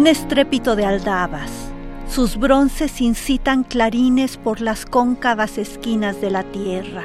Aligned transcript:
Un 0.00 0.06
estrépito 0.06 0.76
de 0.76 0.86
aldabas. 0.86 1.50
Sus 2.08 2.38
bronces 2.38 3.02
incitan 3.02 3.64
clarines 3.64 4.38
por 4.38 4.62
las 4.62 4.86
cóncavas 4.86 5.58
esquinas 5.58 6.22
de 6.22 6.30
la 6.30 6.42
tierra. 6.42 7.04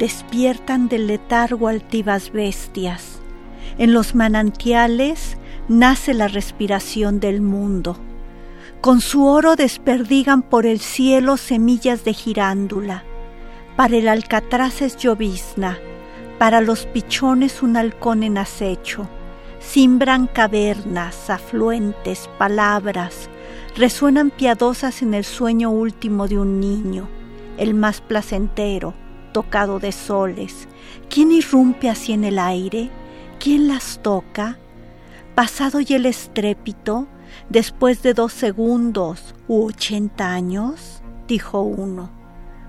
Despiertan 0.00 0.88
del 0.88 1.06
letargo 1.06 1.68
altivas 1.68 2.32
bestias. 2.32 3.20
En 3.78 3.92
los 3.92 4.16
manantiales 4.16 5.36
nace 5.68 6.12
la 6.12 6.26
respiración 6.26 7.20
del 7.20 7.42
mundo. 7.42 7.96
Con 8.80 9.00
su 9.00 9.24
oro 9.24 9.54
desperdigan 9.54 10.42
por 10.42 10.66
el 10.66 10.80
cielo 10.80 11.36
semillas 11.36 12.02
de 12.02 12.12
girándula. 12.12 13.04
Para 13.76 13.96
el 13.96 14.08
alcatraz 14.08 14.82
es 14.82 14.96
llovizna, 14.96 15.78
para 16.40 16.60
los 16.60 16.86
pichones 16.86 17.62
un 17.62 17.76
halcón 17.76 18.24
en 18.24 18.36
acecho 18.36 19.08
Simbran 19.60 20.26
cavernas, 20.26 21.30
afluentes, 21.30 22.28
palabras, 22.38 23.28
resuenan 23.76 24.30
piadosas 24.30 25.02
en 25.02 25.14
el 25.14 25.24
sueño 25.24 25.70
último 25.70 26.26
de 26.26 26.38
un 26.38 26.60
niño, 26.60 27.08
el 27.58 27.74
más 27.74 28.00
placentero, 28.00 28.94
tocado 29.32 29.78
de 29.78 29.92
soles. 29.92 30.66
¿Quién 31.08 31.30
irrumpe 31.30 31.88
así 31.88 32.12
en 32.12 32.24
el 32.24 32.38
aire? 32.38 32.90
¿Quién 33.38 33.68
las 33.68 34.00
toca? 34.02 34.58
Pasado 35.34 35.80
y 35.80 35.92
el 35.92 36.06
estrépito, 36.06 37.06
después 37.48 38.02
de 38.02 38.14
dos 38.14 38.32
segundos 38.32 39.34
u 39.46 39.66
ochenta 39.66 40.32
años, 40.32 41.02
dijo 41.28 41.60
uno, 41.60 42.10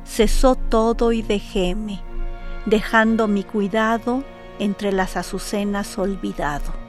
cesó 0.05 0.55
todo 0.55 1.13
y 1.13 1.21
dejéme, 1.21 2.01
dejando 2.65 3.27
mi 3.27 3.43
cuidado 3.43 4.23
entre 4.59 4.91
las 4.91 5.17
azucenas 5.17 5.97
olvidado. 5.97 6.80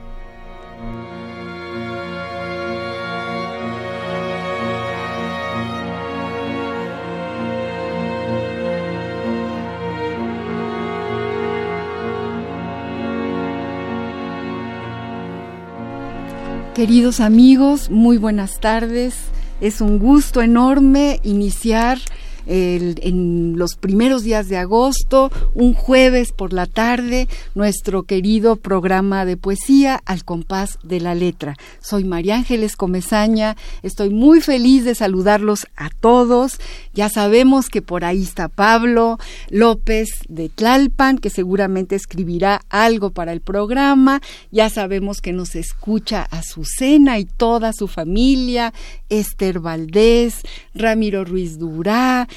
Queridos 16.73 17.19
amigos, 17.19 17.91
muy 17.91 18.17
buenas 18.17 18.59
tardes. 18.59 19.13
Es 19.61 19.79
un 19.79 19.99
gusto 19.99 20.41
enorme 20.41 21.19
iniciar 21.23 21.99
en 22.45 23.57
los 23.57 23.75
primeros 23.75 24.23
días 24.23 24.49
de 24.49 24.57
agosto, 24.57 25.31
un 25.53 25.73
jueves 25.73 26.31
por 26.31 26.53
la 26.53 26.65
tarde, 26.65 27.27
nuestro 27.55 28.03
querido 28.03 28.55
programa 28.55 29.25
de 29.25 29.37
poesía 29.37 30.01
al 30.05 30.23
compás 30.23 30.79
de 30.83 30.99
la 30.99 31.15
letra. 31.15 31.55
Soy 31.81 32.03
María 32.03 32.35
Ángeles 32.35 32.75
Comezaña, 32.75 33.55
estoy 33.81 34.09
muy 34.09 34.41
feliz 34.41 34.85
de 34.85 34.95
saludarlos 34.95 35.67
a 35.75 35.89
todos. 35.89 36.59
Ya 36.93 37.09
sabemos 37.09 37.69
que 37.69 37.81
por 37.81 38.05
ahí 38.05 38.23
está 38.23 38.47
Pablo 38.47 39.17
López 39.49 40.09
de 40.27 40.49
Tlalpan, 40.49 41.17
que 41.17 41.29
seguramente 41.29 41.95
escribirá 41.95 42.61
algo 42.69 43.11
para 43.11 43.33
el 43.33 43.41
programa. 43.41 44.21
Ya 44.51 44.69
sabemos 44.69 45.21
que 45.21 45.33
nos 45.33 45.55
escucha 45.55 46.23
Azucena 46.31 47.19
y 47.19 47.25
toda 47.25 47.73
su 47.73 47.87
familia, 47.87 48.73
Esther 49.09 49.59
Valdés, 49.59 50.41
Ramiro 50.73 51.25
Ruiz 51.25 51.57
Durá, 51.57 52.27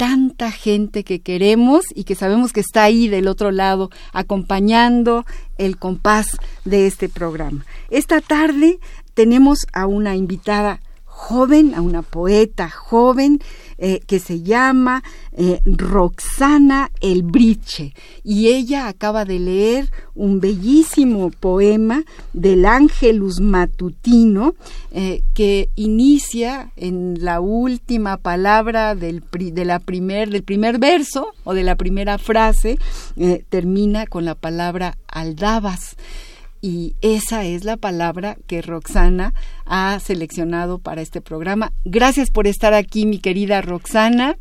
tanta 0.00 0.50
gente 0.50 1.04
que 1.04 1.20
queremos 1.20 1.84
y 1.94 2.04
que 2.04 2.14
sabemos 2.14 2.54
que 2.54 2.60
está 2.60 2.84
ahí 2.84 3.06
del 3.06 3.28
otro 3.28 3.50
lado 3.50 3.90
acompañando 4.14 5.26
el 5.58 5.76
compás 5.76 6.38
de 6.64 6.86
este 6.86 7.10
programa. 7.10 7.66
Esta 7.90 8.22
tarde 8.22 8.78
tenemos 9.12 9.66
a 9.74 9.84
una 9.84 10.16
invitada 10.16 10.80
joven, 11.04 11.74
a 11.74 11.82
una 11.82 12.00
poeta 12.00 12.70
joven 12.70 13.40
eh, 13.82 14.00
que 14.06 14.18
se 14.18 14.42
llama 14.42 15.02
eh, 15.32 15.62
Roxana 15.64 16.90
Elbriche 17.00 17.94
y 18.22 18.48
ella 18.48 18.88
acaba 18.88 19.24
de 19.24 19.38
leer 19.38 19.90
un 20.14 20.38
bellísimo 20.38 21.30
poema 21.30 22.04
del 22.34 22.66
Ángelus 22.66 23.40
Matutino 23.40 24.54
eh, 24.90 25.22
que 25.32 25.70
inicia 25.76 26.72
en 26.76 27.24
la 27.24 27.40
última 27.40 28.18
palabra 28.18 28.94
del, 28.94 29.24
de 29.32 29.64
la 29.64 29.78
primer, 29.78 30.28
del 30.28 30.42
primer 30.42 30.78
verso 30.78 31.32
o 31.44 31.54
de 31.54 31.64
la 31.64 31.76
primera 31.76 32.18
frase, 32.18 32.78
termina 33.48 34.06
con 34.06 34.26
la 34.26 34.34
palabra 34.34 34.98
aldabas 35.08 35.96
y 36.60 36.94
esa 37.00 37.44
es 37.44 37.64
la 37.64 37.76
palabra 37.76 38.36
que 38.46 38.62
Roxana 38.62 39.34
ha 39.64 39.98
seleccionado 40.00 40.78
para 40.78 41.00
este 41.00 41.20
programa. 41.20 41.72
Gracias 41.84 42.30
por 42.30 42.46
estar 42.46 42.74
aquí, 42.74 43.06
mi 43.06 43.18
querida 43.18 43.62
Roxana. 43.62 44.36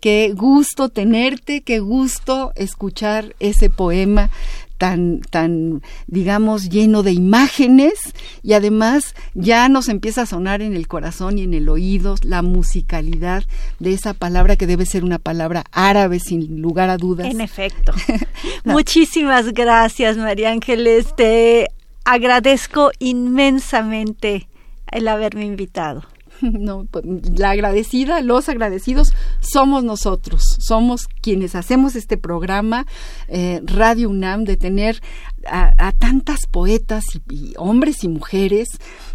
Qué 0.00 0.32
gusto 0.34 0.88
tenerte, 0.88 1.62
qué 1.62 1.78
gusto 1.78 2.52
escuchar 2.56 3.36
ese 3.38 3.70
poema 3.70 4.30
tan, 4.78 5.20
tan, 5.20 5.82
digamos, 6.06 6.68
lleno 6.68 7.02
de 7.02 7.12
imágenes 7.12 7.94
y 8.42 8.54
además 8.54 9.14
ya 9.34 9.68
nos 9.68 9.88
empieza 9.88 10.22
a 10.22 10.26
sonar 10.26 10.62
en 10.62 10.74
el 10.74 10.88
corazón 10.88 11.38
y 11.38 11.42
en 11.42 11.54
el 11.54 11.68
oído 11.68 12.16
la 12.22 12.42
musicalidad 12.42 13.44
de 13.78 13.92
esa 13.92 14.14
palabra 14.14 14.56
que 14.56 14.66
debe 14.66 14.86
ser 14.86 15.04
una 15.04 15.18
palabra 15.18 15.64
árabe 15.72 16.20
sin 16.20 16.60
lugar 16.60 16.90
a 16.90 16.96
dudas. 16.96 17.26
En 17.26 17.40
efecto. 17.40 17.92
Muchísimas 18.64 19.52
gracias, 19.52 20.16
María 20.16 20.50
Ángeles. 20.50 21.14
Te 21.16 21.68
agradezco 22.04 22.90
inmensamente 22.98 24.48
el 24.90 25.08
haberme 25.08 25.44
invitado. 25.44 26.04
no, 26.52 26.86
pues, 26.90 27.04
la 27.38 27.50
agradecida, 27.50 28.20
los 28.20 28.48
agradecidos 28.48 29.12
somos 29.40 29.84
nosotros, 29.84 30.42
somos 30.58 31.06
quienes 31.06 31.54
hacemos 31.54 31.96
este 31.96 32.16
programa 32.16 32.86
eh, 33.28 33.60
Radio 33.64 34.10
UNAM 34.10 34.44
de 34.44 34.56
tener 34.56 35.00
a, 35.46 35.92
tantas 35.92 36.46
poetas 36.50 37.04
y, 37.30 37.54
hombres 37.56 38.04
y 38.04 38.08
mujeres 38.08 38.68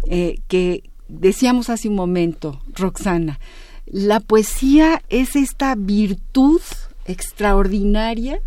eh, 0.08 0.40
que 0.48 0.90
decíamos 1.08 1.70
hace 1.70 1.88
un 1.88 1.94
momento, 1.94 2.60
Roxana, 2.74 3.38
la 3.86 4.20
poesía 4.20 5.02
es 5.08 5.36
esta 5.36 5.74
virtud 5.74 6.60
extraordinaria 7.06 8.40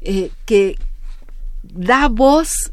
eh, 0.00 0.30
que 0.46 0.76
da 1.62 2.08
voz 2.08 2.72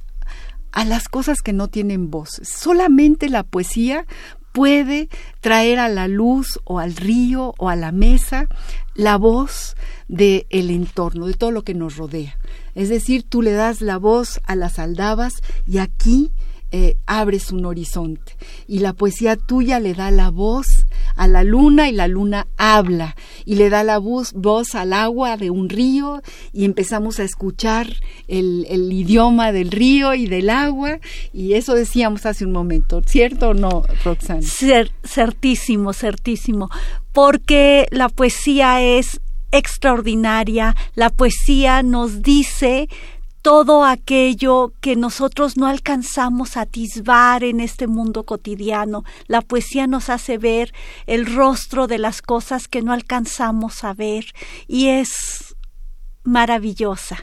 a 0.72 0.86
las 0.86 1.08
cosas 1.10 1.42
que 1.42 1.54
no 1.54 1.68
tienen 1.68 2.12
voz. 2.12 2.42
Solamente 2.44 3.30
la 3.30 3.44
poesía 3.44 4.06
puede 4.56 5.10
traer 5.42 5.80
a 5.80 5.90
la 5.90 6.08
luz 6.08 6.62
o 6.64 6.80
al 6.80 6.96
río 6.96 7.54
o 7.58 7.68
a 7.68 7.76
la 7.76 7.92
mesa 7.92 8.48
la 8.94 9.18
voz 9.18 9.76
del 10.08 10.48
el 10.50 10.70
entorno, 10.70 11.28
de 11.28 11.34
todo 11.34 11.52
lo 11.52 11.64
que 11.64 11.74
nos 11.74 11.98
rodea. 11.98 12.38
Es 12.74 12.88
decir, 12.88 13.24
tú 13.24 13.42
le 13.42 13.52
das 13.52 13.82
la 13.82 13.98
voz 13.98 14.40
a 14.46 14.56
las 14.56 14.80
aldabas 14.80 15.34
y 15.68 15.80
aquí 15.80 16.32
eh, 16.78 16.98
abres 17.06 17.54
un 17.54 17.64
horizonte 17.64 18.36
y 18.68 18.80
la 18.80 18.92
poesía 18.92 19.38
tuya 19.38 19.80
le 19.80 19.94
da 19.94 20.12
la 20.12 20.30
voz 20.30 20.86
a 21.16 21.26
la 21.26 21.46
luna 21.46 21.88
y 21.88 21.94
la 21.94 22.10
luna 22.10 22.48
habla 22.58 23.16
y 23.46 23.56
le 23.56 23.70
da 23.70 23.86
la 23.86 23.98
voz, 23.98 24.34
voz 24.34 24.76
al 24.76 24.92
agua 24.92 25.38
de 25.38 25.52
un 25.52 25.70
río 25.70 26.22
y 26.52 26.66
empezamos 26.66 27.22
a 27.22 27.24
escuchar 27.24 27.88
el, 28.28 28.66
idioma 28.92 29.54
del 29.54 29.72
río 29.72 30.16
y 30.16 30.28
del 30.28 30.50
agua 30.50 31.00
y 31.32 31.54
eso 31.54 31.76
decíamos 31.76 32.26
hace 32.26 32.46
un 32.46 32.52
momento, 32.52 33.02
¿cierto 33.06 33.52
o 33.52 33.54
no, 33.54 33.84
Roxana? 34.04 34.42
certísimo, 34.42 35.94
certísimo, 35.94 36.70
porque 37.14 37.88
la 37.90 38.10
poesía 38.10 38.82
es 38.82 39.22
extraordinaria, 39.52 40.76
la 40.94 41.10
poesía 41.10 41.84
nos 41.84 42.22
dice 42.22 42.90
todo 43.46 43.86
aquello 43.86 44.74
que 44.82 44.96
nosotros 44.96 45.56
no 45.56 45.68
alcanzamos 45.68 46.58
a 46.58 46.62
atisbar 46.62 47.44
en 47.44 47.60
este 47.60 47.86
mundo 47.86 48.24
cotidiano. 48.24 49.04
La 49.28 49.42
poesía 49.42 49.86
nos 49.86 50.10
hace 50.10 50.40
ver 50.40 50.74
el 51.06 51.28
rostro 51.28 51.86
de 51.86 52.00
las 52.00 52.24
cosas 52.24 52.68
que 52.68 52.82
no 52.82 52.92
alcanzamos 52.92 53.84
a 53.84 53.94
ver 53.94 54.26
y 54.68 54.88
es 54.88 55.56
maravillosa. 56.24 57.22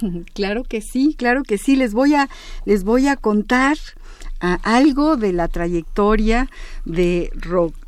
Claro 0.34 0.64
que 0.64 0.80
sí, 0.80 1.14
claro 1.16 1.42
que 1.44 1.56
sí. 1.56 1.76
Les 1.76 1.92
voy 1.92 2.14
a, 2.14 2.28
les 2.64 2.82
voy 2.82 3.06
a 3.06 3.16
contar 3.16 3.76
algo 4.40 5.16
de 5.16 5.32
la 5.32 5.46
trayectoria 5.46 6.48
de 6.84 7.30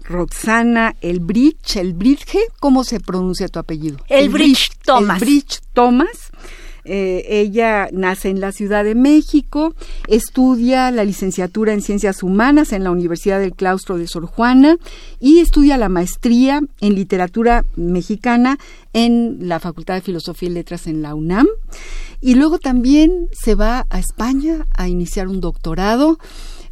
Roxana 0.04 0.94
Elbridge, 1.00 1.76
Elbridge, 1.76 2.36
¿cómo 2.60 2.84
se 2.84 3.00
pronuncia 3.00 3.48
tu 3.48 3.58
apellido? 3.58 3.96
Elbridge 4.08 4.70
Thomas. 4.84 5.20
Elbridge 5.20 5.60
Thomas 5.72 6.30
eh, 6.84 7.24
ella 7.28 7.88
nace 7.92 8.28
en 8.28 8.40
la 8.40 8.52
Ciudad 8.52 8.84
de 8.84 8.94
México, 8.94 9.74
estudia 10.08 10.90
la 10.90 11.04
licenciatura 11.04 11.72
en 11.72 11.82
Ciencias 11.82 12.22
Humanas 12.22 12.72
en 12.72 12.84
la 12.84 12.90
Universidad 12.90 13.38
del 13.38 13.54
Claustro 13.54 13.98
de 13.98 14.06
Sor 14.06 14.26
Juana 14.26 14.76
y 15.20 15.38
estudia 15.38 15.76
la 15.76 15.88
maestría 15.88 16.60
en 16.80 16.94
Literatura 16.94 17.64
Mexicana 17.76 18.58
en 18.92 19.48
la 19.48 19.60
Facultad 19.60 19.94
de 19.94 20.00
Filosofía 20.00 20.48
y 20.48 20.52
Letras 20.52 20.86
en 20.86 21.02
la 21.02 21.14
UNAM. 21.14 21.46
Y 22.20 22.34
luego 22.34 22.58
también 22.58 23.28
se 23.32 23.54
va 23.54 23.86
a 23.90 23.98
España 23.98 24.66
a 24.74 24.88
iniciar 24.88 25.28
un 25.28 25.40
doctorado. 25.40 26.18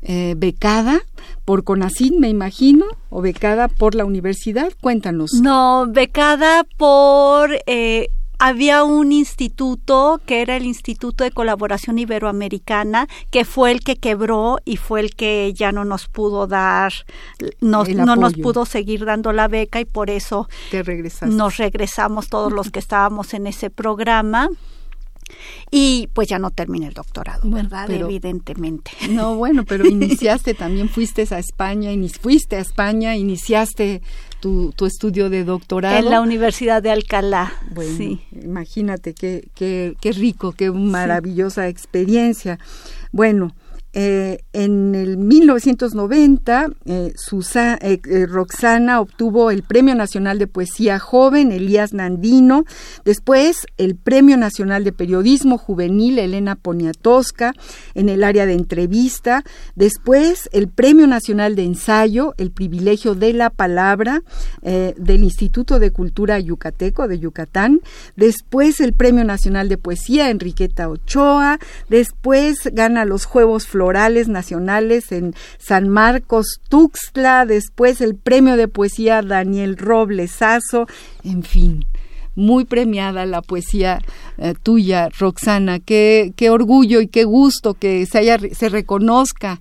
Eh, 0.03 0.35
becada 0.35 1.03
por 1.45 1.63
CONACYT, 1.63 2.15
me 2.15 2.31
imagino, 2.31 2.87
o 3.11 3.21
becada 3.21 3.69
por 3.69 3.95
la 3.95 4.07
universidad. 4.07 4.73
Cuéntanos. 4.81 5.35
No, 5.35 5.87
becada 5.91 6.65
por 6.79 7.51
eh, 7.67 8.09
había 8.41 8.85
un 8.85 9.13
instituto 9.13 10.19
que 10.25 10.41
era 10.41 10.57
el 10.57 10.65
Instituto 10.65 11.25
de 11.25 11.31
Colaboración 11.31 11.99
Iberoamericana, 11.99 13.07
que 13.31 13.45
fue 13.45 13.71
el 13.71 13.81
que 13.81 13.97
quebró 13.97 14.59
y 14.65 14.79
fue 14.79 15.01
el 15.01 15.15
que 15.15 15.53
ya 15.55 15.73
no 15.73 15.85
nos 15.85 16.09
pudo 16.09 16.47
dar, 16.47 16.93
no 17.61 17.85
nos 17.85 18.33
pudo 18.35 18.65
seguir 18.65 19.05
dando 19.05 19.33
la 19.33 19.47
beca 19.47 19.79
y 19.79 19.85
por 19.85 20.09
eso 20.09 20.49
nos 21.27 21.59
regresamos 21.59 22.29
todos 22.29 22.51
los 22.51 22.71
que 22.71 22.79
estábamos 22.79 23.35
en 23.35 23.47
ese 23.47 23.69
programa. 23.69 24.49
Y 25.71 26.09
pues 26.13 26.27
ya 26.27 26.41
no 26.41 26.51
terminé 26.51 26.89
el 26.89 26.95
doctorado, 26.95 27.49
¿verdad? 27.49 27.89
Evidentemente. 27.89 28.91
No, 29.11 29.37
bueno, 29.37 29.65
pero 29.65 29.87
iniciaste, 29.87 30.55
también 30.55 30.89
fuiste 30.89 31.25
a 31.31 31.39
España, 31.39 31.91
fuiste 32.21 32.57
a 32.57 32.61
España, 32.61 33.15
iniciaste 33.15 34.03
tu, 34.41 34.73
tu, 34.73 34.87
estudio 34.87 35.31
de 35.31 35.45
doctorado. 35.45 35.99
En 35.99 36.11
la 36.11 36.21
Universidad 36.21 36.83
de 36.83 36.91
Alcalá. 36.91 37.53
Bueno, 37.71 37.97
sí. 37.97 38.21
imagínate 38.33 39.15
qué, 39.15 39.49
qué, 39.55 39.97
qué 40.01 40.13
rico, 40.13 40.53
qué 40.53 40.71
maravillosa 40.71 41.69
experiencia. 41.69 42.59
Bueno, 43.13 43.55
eh, 43.93 44.45
en 44.53 44.95
el 44.95 45.17
1990, 45.17 46.69
eh, 46.85 47.13
eh, 47.13 48.27
Roxana 48.27 49.01
obtuvo 49.01 49.51
el 49.51 49.65
Premio 49.65 49.97
Nacional 49.97 50.39
de 50.39 50.47
Poesía 50.47 51.01
Joven, 51.01 51.51
Elías 51.51 51.93
Nandino, 51.93 52.65
después 53.05 53.67
el 53.79 53.97
Premio 53.97 54.37
Nacional 54.37 54.85
de 54.85 54.93
Periodismo 54.93 55.59
Juvenil, 55.59 56.21
Elena 56.21 56.55
Poniatowska, 56.55 57.53
en 57.95 58.09
el 58.09 58.23
área 58.23 58.47
de 58.47 58.55
entrevista, 58.55 59.43
después 59.75 60.49
el 60.53 60.69
Premio 60.69 61.09
Nacional 61.09 61.57
de 61.57 61.65
Ensayo, 61.65 62.35
El 62.39 62.53
Privilegio 62.53 63.17
de 63.17 63.33
la 63.33 63.51
Palabra, 63.51 64.23
del 64.63 65.25
Instituto 65.25 65.79
de 65.79 65.91
Cultura 65.91 66.39
Yucateco 66.39 67.09
de 67.09 67.19
Yucatán, 67.19 67.81
después 68.17 68.81
el 68.81 68.93
Premio 68.93 69.25
Nacional 69.25 69.69
de 69.69 69.79
Poesía, 69.79 70.31
Enriqueta 70.31 70.89
Ochoa, 70.89 71.59
después 71.89 72.69
gana 72.73 73.05
los 73.05 73.25
Juegos 73.25 73.67
Florales 73.67 73.80
Nacionales 74.29 75.13
en 75.13 75.35
San 75.59 75.89
Marcos, 75.89 76.61
Tuxtla, 76.69 77.47
después 77.47 78.01
el 78.01 78.15
Premio 78.15 78.57
de 78.57 78.69
Poesía 78.69 79.23
Daniel 79.23 79.77
Roblesazo, 79.77 80.87
en 81.25 81.43
fin 81.43 81.87
muy 82.37 82.65
premiada 82.65 83.27
la 83.27 83.43
poesía 83.43 84.01
eh, 84.39 84.55
tuya, 84.63 85.09
Roxana. 85.19 85.79
Qué, 85.79 86.33
qué 86.37 86.51
orgullo 86.51 87.01
y 87.01 87.09
qué 87.09 87.25
gusto 87.25 87.75
que 87.75 88.07
se, 88.07 88.19
haya, 88.19 88.39
se 88.39 88.69
reconozca 88.69 89.61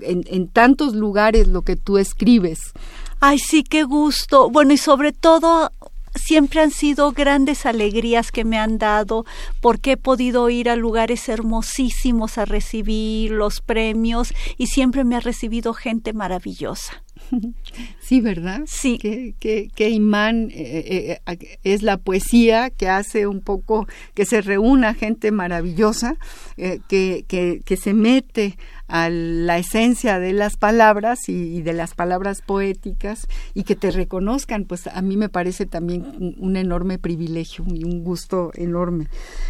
en, 0.00 0.24
en, 0.26 0.48
tantos 0.48 0.94
lugares 0.94 1.46
lo 1.46 1.62
que 1.62 1.76
tú 1.76 1.98
escribes. 1.98 2.72
Ay, 3.20 3.38
sí, 3.38 3.62
qué 3.62 3.84
gusto. 3.84 4.50
Bueno, 4.50 4.72
y 4.72 4.76
sobre 4.76 5.12
todo 5.12 5.72
siempre 6.16 6.60
han 6.60 6.70
sido 6.70 7.12
grandes 7.12 7.66
alegrías 7.66 8.32
que 8.32 8.44
me 8.44 8.58
han 8.58 8.78
dado 8.78 9.24
porque 9.60 9.92
he 9.92 9.96
podido 9.96 10.48
ir 10.50 10.68
a 10.68 10.76
lugares 10.76 11.28
hermosísimos 11.28 12.38
a 12.38 12.44
recibir 12.44 13.30
los 13.30 13.60
premios 13.60 14.34
y 14.58 14.66
siempre 14.66 15.04
me 15.04 15.16
ha 15.16 15.20
recibido 15.20 15.74
gente 15.74 16.12
maravillosa. 16.12 17.02
Sí, 18.00 18.20
¿verdad? 18.20 18.60
Sí. 18.66 18.98
Qué, 19.40 19.90
imán 19.90 20.48
eh, 20.52 21.18
eh, 21.26 21.58
es 21.64 21.82
la 21.82 21.96
poesía 21.96 22.70
que 22.70 22.88
hace 22.88 23.26
un 23.26 23.40
poco 23.40 23.88
que 24.14 24.24
se 24.24 24.42
reúna 24.42 24.94
gente 24.94 25.32
maravillosa, 25.32 26.16
eh, 26.56 26.78
que, 26.88 27.24
que, 27.26 27.76
se 27.76 27.94
mete 27.94 28.56
a 28.88 29.08
la 29.10 29.58
esencia 29.58 30.18
de 30.18 30.32
las 30.32 30.56
palabras 30.56 31.28
y, 31.28 31.62
de 31.62 31.72
las 31.72 31.94
palabras 31.94 32.42
poéticas 32.42 33.26
y 33.54 33.64
que 33.64 33.76
te 33.76 33.90
reconozcan, 33.90 34.64
pues 34.64 34.86
a 34.86 35.02
mí 35.02 35.16
me 35.16 35.28
parece 35.28 35.66
también 35.66 36.36
un, 36.38 36.56
enorme 36.56 36.98
privilegio 36.98 37.64
y 37.68 37.84
un 37.84 38.04
gusto 38.04 38.50
enorme. 38.54 39.08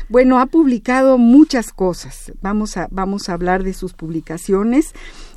Bueno, 0.08 0.40
ha 0.40 0.46
publicado 0.46 1.18
muchas 1.18 1.72
cosas. 1.72 2.32
Vamos 2.40 2.76
a, 2.76 2.88
vamos 2.90 3.28
a 3.28 3.34
hablar 3.34 3.62
de 3.62 3.74
sus 3.74 3.92
publicaciones. 3.92 4.92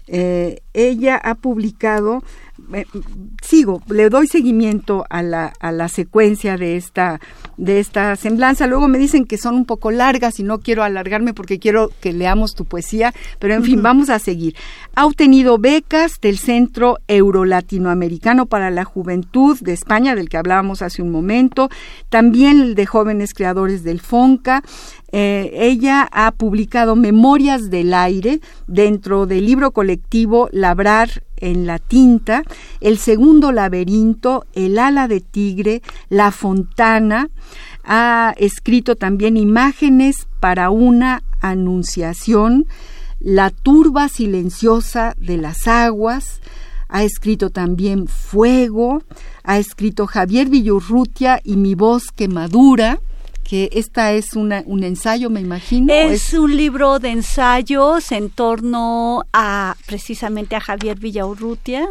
ella 0.08 1.18
ha 1.18 1.36
publicado 1.36 2.24
sigo, 3.42 3.82
le 3.90 4.10
doy 4.10 4.28
seguimiento 4.28 5.06
a 5.10 5.24
la, 5.24 5.54
a 5.60 5.72
la 5.72 5.88
secuencia 5.90 6.58
de 6.58 6.78
esta, 6.78 7.20
de 7.58 7.80
esta 7.80 8.16
semblanza. 8.16 8.68
Luego 8.68 8.88
me 8.88 8.98
dicen 8.98 9.26
que 9.26 9.38
son 9.38 9.56
un 9.56 9.66
poco 9.66 9.92
largas 9.92 10.40
y 10.40 10.44
no 10.44 10.60
quiero 10.60 10.84
alargarme 10.84 11.34
porque 11.34 11.60
quiero 11.60 11.92
que 12.02 12.14
leamos 12.14 12.54
tu 12.56 12.66
poesía, 12.66 13.14
pero 13.40 13.54
en 13.54 13.64
fin, 13.64 13.82
vamos 13.82 14.10
a 14.10 14.20
seguir. 14.20 14.56
Ha 14.96 15.06
obtenido 15.06 15.58
becas 15.58 16.20
del 16.22 16.38
Centro 16.38 16.98
Euro-Latinoamericano 17.08 18.46
para 18.46 18.70
la 18.72 18.86
Juventud 18.86 19.58
de 19.62 19.74
España, 19.74 20.16
del 20.16 20.30
que 20.30 20.38
hablábamos 20.38 20.82
hace 20.82 21.02
un 21.02 21.12
momento, 21.12 21.70
también 22.10 22.62
el 22.62 22.76
de 22.76 22.86
jóvenes 22.86 23.34
creadores 23.34 23.84
del 23.84 24.00
FONCA. 24.00 24.64
Eh, 25.12 25.52
ella 25.56 26.08
ha 26.12 26.32
publicado 26.32 26.96
Memorias 26.96 27.72
del 27.72 27.94
Aire 27.96 28.42
dentro 28.68 29.26
del 29.26 29.46
libro 29.46 29.72
colectivo 29.72 30.50
Labrar 30.52 31.24
en 31.40 31.66
la 31.66 31.80
tinta, 31.80 32.44
el 32.82 32.98
segundo 32.98 33.52
laberinto, 33.52 34.46
el 34.54 34.80
ala 34.80 35.08
de 35.08 35.22
tigre, 35.22 35.82
la 36.10 36.32
fontana, 36.32 37.30
ha 37.84 38.34
escrito 38.38 38.96
también 38.96 39.38
imágenes 39.38 40.28
para 40.40 40.70
una 40.70 41.24
anunciación, 41.42 42.68
la 43.20 43.50
turba 43.50 44.10
silenciosa 44.10 45.16
de 45.20 45.38
las 45.38 45.68
aguas, 45.68 46.40
ha 46.88 47.04
escrito 47.04 47.50
también 47.50 48.08
Fuego, 48.08 49.04
ha 49.44 49.60
escrito 49.60 50.08
Javier 50.08 50.50
Villurrutia 50.50 51.40
y 51.44 51.56
Mi 51.56 51.76
voz 51.76 52.12
que 52.12 52.28
madura, 52.28 53.00
que 53.50 53.68
esta 53.74 54.14
es 54.14 54.36
una, 54.36 54.62
un 54.68 54.84
ensayo, 54.84 55.32
me 55.32 55.42
imagino. 55.42 55.92
Es, 55.92 56.36
un 56.36 56.56
libro 56.56 57.00
de 57.00 57.10
ensayos 57.10 58.12
en 58.12 58.30
torno 58.30 59.24
a 59.34 59.76
precisamente 59.88 60.56
a 60.56 60.60
Javier 60.60 61.00
Villaurrutia. 61.00 61.90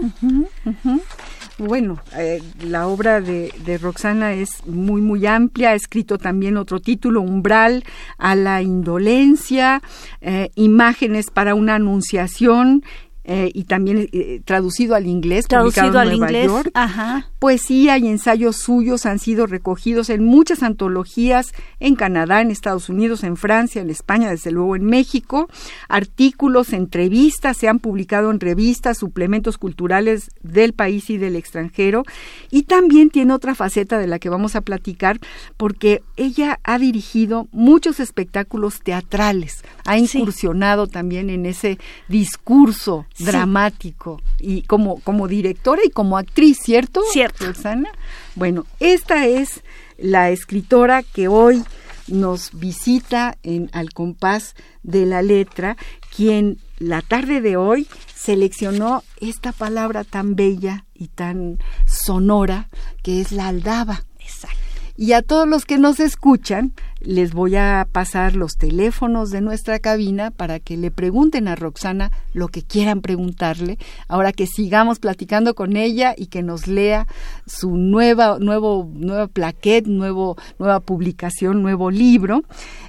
Bueno, 1.58 2.00
eh, 2.16 2.40
la 2.62 2.86
obra 2.86 3.20
de, 3.20 3.78
Roxana 3.82 4.34
es 4.34 4.64
muy, 4.66 5.00
muy 5.00 5.26
amplia. 5.26 5.70
Ha 5.70 5.74
escrito 5.74 6.16
también 6.16 6.56
otro 6.56 6.78
título, 6.78 7.22
Umbral 7.22 7.82
a 8.18 8.36
la 8.36 8.62
indolencia, 8.62 9.82
eh, 10.20 10.50
imágenes 10.54 11.30
para 11.30 11.56
una 11.56 11.74
anunciación 11.74 12.84
eh, 13.30 13.50
y 13.52 13.64
también 13.64 14.08
eh, 14.10 14.40
traducido 14.42 14.94
al 14.94 15.06
inglés, 15.06 15.46
traducido 15.46 15.98
al 15.98 16.08
Nueva 16.08 16.28
inglés, 16.28 16.46
York. 16.46 16.70
Ajá. 16.72 17.28
Poesía 17.38 17.98
y 17.98 18.08
ensayos 18.08 18.56
suyos 18.56 19.04
han 19.04 19.18
sido 19.18 19.46
recogidos 19.46 20.08
en 20.08 20.24
muchas 20.24 20.62
antologías 20.62 21.52
en 21.78 21.94
Canadá, 21.94 22.40
en 22.40 22.50
Estados 22.50 22.88
Unidos, 22.88 23.24
en 23.24 23.36
Francia, 23.36 23.82
en 23.82 23.90
España, 23.90 24.30
desde 24.30 24.50
luego 24.50 24.76
en 24.76 24.86
México. 24.86 25.50
Artículos, 25.90 26.72
entrevistas 26.72 27.58
se 27.58 27.68
han 27.68 27.80
publicado 27.80 28.30
en 28.30 28.40
revistas, 28.40 28.96
suplementos 28.96 29.58
culturales 29.58 30.30
del 30.42 30.72
país 30.72 31.10
y 31.10 31.18
del 31.18 31.36
extranjero. 31.36 32.04
Y 32.50 32.62
también 32.62 33.10
tiene 33.10 33.34
otra 33.34 33.54
faceta 33.54 33.98
de 33.98 34.06
la 34.06 34.18
que 34.18 34.30
vamos 34.30 34.56
a 34.56 34.62
platicar, 34.62 35.20
porque 35.58 36.02
ella 36.16 36.60
ha 36.64 36.78
dirigido 36.78 37.46
muchos 37.52 38.00
espectáculos 38.00 38.80
teatrales, 38.80 39.62
ha 39.84 39.98
incursionado 39.98 40.86
también 40.86 41.28
en 41.28 41.44
ese 41.44 41.78
discurso 42.08 43.04
dramático 43.18 44.20
y 44.38 44.62
como, 44.62 45.00
como 45.00 45.28
directora 45.28 45.82
y 45.84 45.90
como 45.90 46.16
actriz, 46.16 46.58
¿cierto? 46.62 47.02
Cierto. 47.12 47.46
Roxana? 47.46 47.90
Bueno, 48.34 48.66
esta 48.80 49.26
es 49.26 49.62
la 49.98 50.30
escritora 50.30 51.02
que 51.02 51.28
hoy 51.28 51.64
nos 52.06 52.50
visita 52.52 53.36
en 53.42 53.68
Al 53.72 53.92
compás 53.92 54.54
de 54.82 55.06
la 55.06 55.22
letra, 55.22 55.76
quien 56.14 56.58
la 56.78 57.02
tarde 57.02 57.40
de 57.40 57.56
hoy 57.56 57.86
seleccionó 58.14 59.02
esta 59.20 59.52
palabra 59.52 60.04
tan 60.04 60.34
bella 60.34 60.84
y 60.94 61.08
tan 61.08 61.58
sonora 61.86 62.68
que 63.02 63.20
es 63.20 63.32
la 63.32 63.48
aldaba. 63.48 64.04
Exacto. 64.20 64.56
Y 64.96 65.12
a 65.12 65.22
todos 65.22 65.48
los 65.48 65.64
que 65.64 65.78
nos 65.78 66.00
escuchan, 66.00 66.72
les 67.00 67.32
voy 67.32 67.56
a 67.56 67.86
pasar 67.90 68.34
los 68.34 68.56
teléfonos 68.56 69.30
de 69.30 69.40
nuestra 69.40 69.78
cabina 69.78 70.30
para 70.30 70.60
que 70.60 70.76
le 70.76 70.90
pregunten 70.90 71.48
a 71.48 71.54
Roxana 71.54 72.10
lo 72.32 72.48
que 72.48 72.62
quieran 72.62 73.00
preguntarle, 73.00 73.78
ahora 74.08 74.32
que 74.32 74.46
sigamos 74.46 74.98
platicando 74.98 75.54
con 75.54 75.76
ella 75.76 76.14
y 76.16 76.26
que 76.26 76.42
nos 76.42 76.66
lea 76.66 77.06
su 77.46 77.76
nueva, 77.76 78.38
nuevo, 78.38 78.90
nueva 78.94 79.28
plaquette, 79.28 79.86
nuevo, 79.86 80.36
nueva 80.58 80.80
publicación, 80.80 81.62
nuevo 81.62 81.90
libro. 81.90 82.42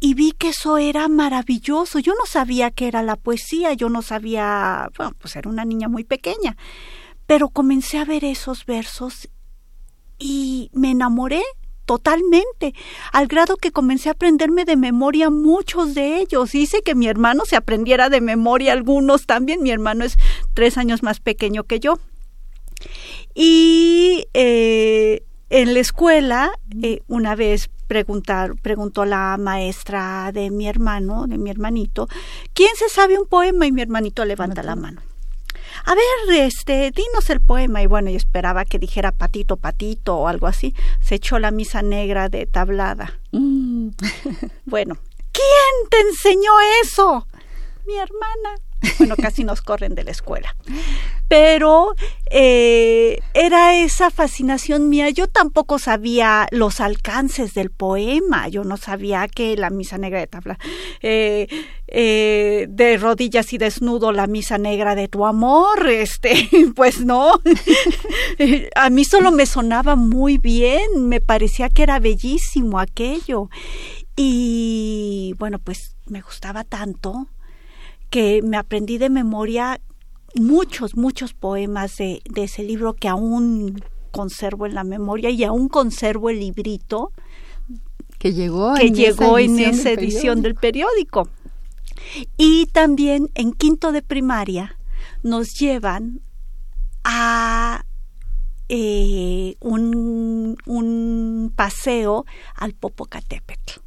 y 0.00 0.14
vi 0.14 0.32
que 0.32 0.48
eso 0.48 0.78
era 0.78 1.08
maravilloso. 1.08 1.98
Yo 1.98 2.14
no 2.14 2.26
sabía 2.26 2.70
qué 2.70 2.88
era 2.88 3.02
la 3.02 3.16
poesía, 3.16 3.72
yo 3.72 3.88
no 3.88 4.02
sabía, 4.02 4.88
bueno, 4.96 5.14
pues 5.20 5.36
era 5.36 5.48
una 5.48 5.64
niña 5.64 5.88
muy 5.88 6.04
pequeña, 6.04 6.56
pero 7.26 7.48
comencé 7.48 7.98
a 7.98 8.04
ver 8.04 8.24
esos 8.24 8.66
versos 8.66 9.28
y 10.18 10.70
me 10.72 10.90
enamoré 10.90 11.42
totalmente, 11.88 12.74
al 13.12 13.28
grado 13.28 13.56
que 13.56 13.72
comencé 13.72 14.10
a 14.10 14.12
aprenderme 14.12 14.66
de 14.66 14.76
memoria 14.76 15.30
muchos 15.30 15.94
de 15.94 16.18
ellos. 16.18 16.54
Hice 16.54 16.82
que 16.82 16.94
mi 16.94 17.08
hermano 17.08 17.46
se 17.46 17.56
aprendiera 17.56 18.10
de 18.10 18.20
memoria 18.20 18.74
algunos 18.74 19.24
también. 19.24 19.62
Mi 19.62 19.70
hermano 19.70 20.04
es 20.04 20.18
tres 20.58 20.76
años 20.76 21.04
más 21.04 21.20
pequeño 21.20 21.62
que 21.62 21.78
yo. 21.78 22.00
Y 23.32 24.26
eh, 24.34 25.22
en 25.50 25.72
la 25.72 25.78
escuela, 25.78 26.50
eh, 26.82 27.02
una 27.06 27.36
vez 27.36 27.70
preguntar, 27.86 28.56
preguntó 28.60 29.04
la 29.04 29.36
maestra 29.38 30.32
de 30.32 30.50
mi 30.50 30.66
hermano, 30.66 31.28
de 31.28 31.38
mi 31.38 31.48
hermanito, 31.48 32.08
¿quién 32.54 32.74
se 32.74 32.88
sabe 32.88 33.16
un 33.16 33.28
poema? 33.28 33.68
Y 33.68 33.72
mi 33.72 33.82
hermanito 33.82 34.24
levanta 34.24 34.64
la 34.64 34.74
mano 34.74 35.00
a 35.84 35.94
ver, 35.94 36.40
este, 36.44 36.90
dinos 36.90 37.30
el 37.30 37.40
poema. 37.40 37.80
Y 37.80 37.86
bueno, 37.86 38.10
yo 38.10 38.16
esperaba 38.16 38.64
que 38.64 38.80
dijera 38.80 39.12
patito, 39.12 39.58
patito 39.58 40.16
o 40.16 40.26
algo 40.26 40.48
así. 40.48 40.74
Se 41.00 41.14
echó 41.14 41.38
la 41.38 41.52
misa 41.52 41.82
negra 41.82 42.28
de 42.28 42.46
tablada. 42.46 43.20
Mm. 43.30 43.90
bueno, 44.66 44.98
¿quién 45.30 45.88
te 45.88 46.00
enseñó 46.00 46.50
eso? 46.82 47.28
Mi 47.86 47.94
hermana. 47.94 48.67
Bueno, 48.98 49.16
casi 49.16 49.44
nos 49.44 49.62
corren 49.62 49.94
de 49.94 50.04
la 50.04 50.10
escuela 50.10 50.54
pero 51.28 51.94
eh, 52.30 53.20
era 53.34 53.76
esa 53.76 54.10
fascinación 54.10 54.88
mía. 54.88 55.10
Yo 55.10 55.28
tampoco 55.28 55.78
sabía 55.78 56.48
los 56.50 56.80
alcances 56.80 57.54
del 57.54 57.70
poema, 57.70 58.48
yo 58.48 58.64
no 58.64 58.78
sabía 58.78 59.28
que 59.28 59.56
la 59.56 59.70
misa 59.70 59.98
negra 59.98 60.20
de 60.20 60.26
tabla, 60.26 60.58
eh, 61.02 61.46
eh, 61.86 62.66
de 62.70 62.96
rodillas 62.96 63.52
y 63.52 63.58
desnudo 63.58 64.12
la 64.12 64.26
misa 64.26 64.56
negra 64.56 64.94
de 64.94 65.08
tu 65.08 65.26
amor, 65.26 65.86
este, 65.88 66.48
pues 66.74 67.00
no. 67.00 67.40
A 68.74 68.90
mí 68.90 69.04
solo 69.04 69.30
me 69.30 69.44
sonaba 69.44 69.96
muy 69.96 70.38
bien, 70.38 71.08
me 71.08 71.20
parecía 71.20 71.68
que 71.68 71.82
era 71.82 72.00
bellísimo 72.00 72.80
aquello. 72.80 73.50
Y 74.16 75.34
bueno, 75.38 75.58
pues 75.58 75.96
me 76.06 76.22
gustaba 76.22 76.64
tanto 76.64 77.28
que 78.10 78.40
me 78.42 78.56
aprendí 78.56 78.98
de 78.98 79.10
memoria 79.10 79.80
muchos, 80.34 80.96
muchos 80.96 81.34
poemas 81.34 81.96
de, 81.96 82.22
de 82.30 82.44
ese 82.44 82.62
libro 82.62 82.94
que 82.94 83.08
aún 83.08 83.82
conservo 84.10 84.66
en 84.66 84.74
la 84.74 84.84
memoria 84.84 85.30
y 85.30 85.44
aún 85.44 85.68
conservo 85.68 86.30
el 86.30 86.40
librito 86.40 87.12
que 88.18 88.32
llegó 88.32 88.74
que 88.74 88.88
en 88.88 88.94
llegó 88.94 89.38
esa 89.38 89.52
en 89.52 89.58
esa 89.60 89.90
edición 89.92 90.42
del 90.42 90.54
periódico. 90.54 91.28
Y 92.36 92.66
también 92.66 93.30
en 93.34 93.52
quinto 93.52 93.92
de 93.92 94.02
primaria 94.02 94.76
nos 95.22 95.48
llevan 95.54 96.20
a 97.04 97.84
eh, 98.68 99.56
un, 99.60 100.56
un 100.66 101.52
paseo 101.54 102.24
al 102.54 102.74
Popocatépetl. 102.74 103.80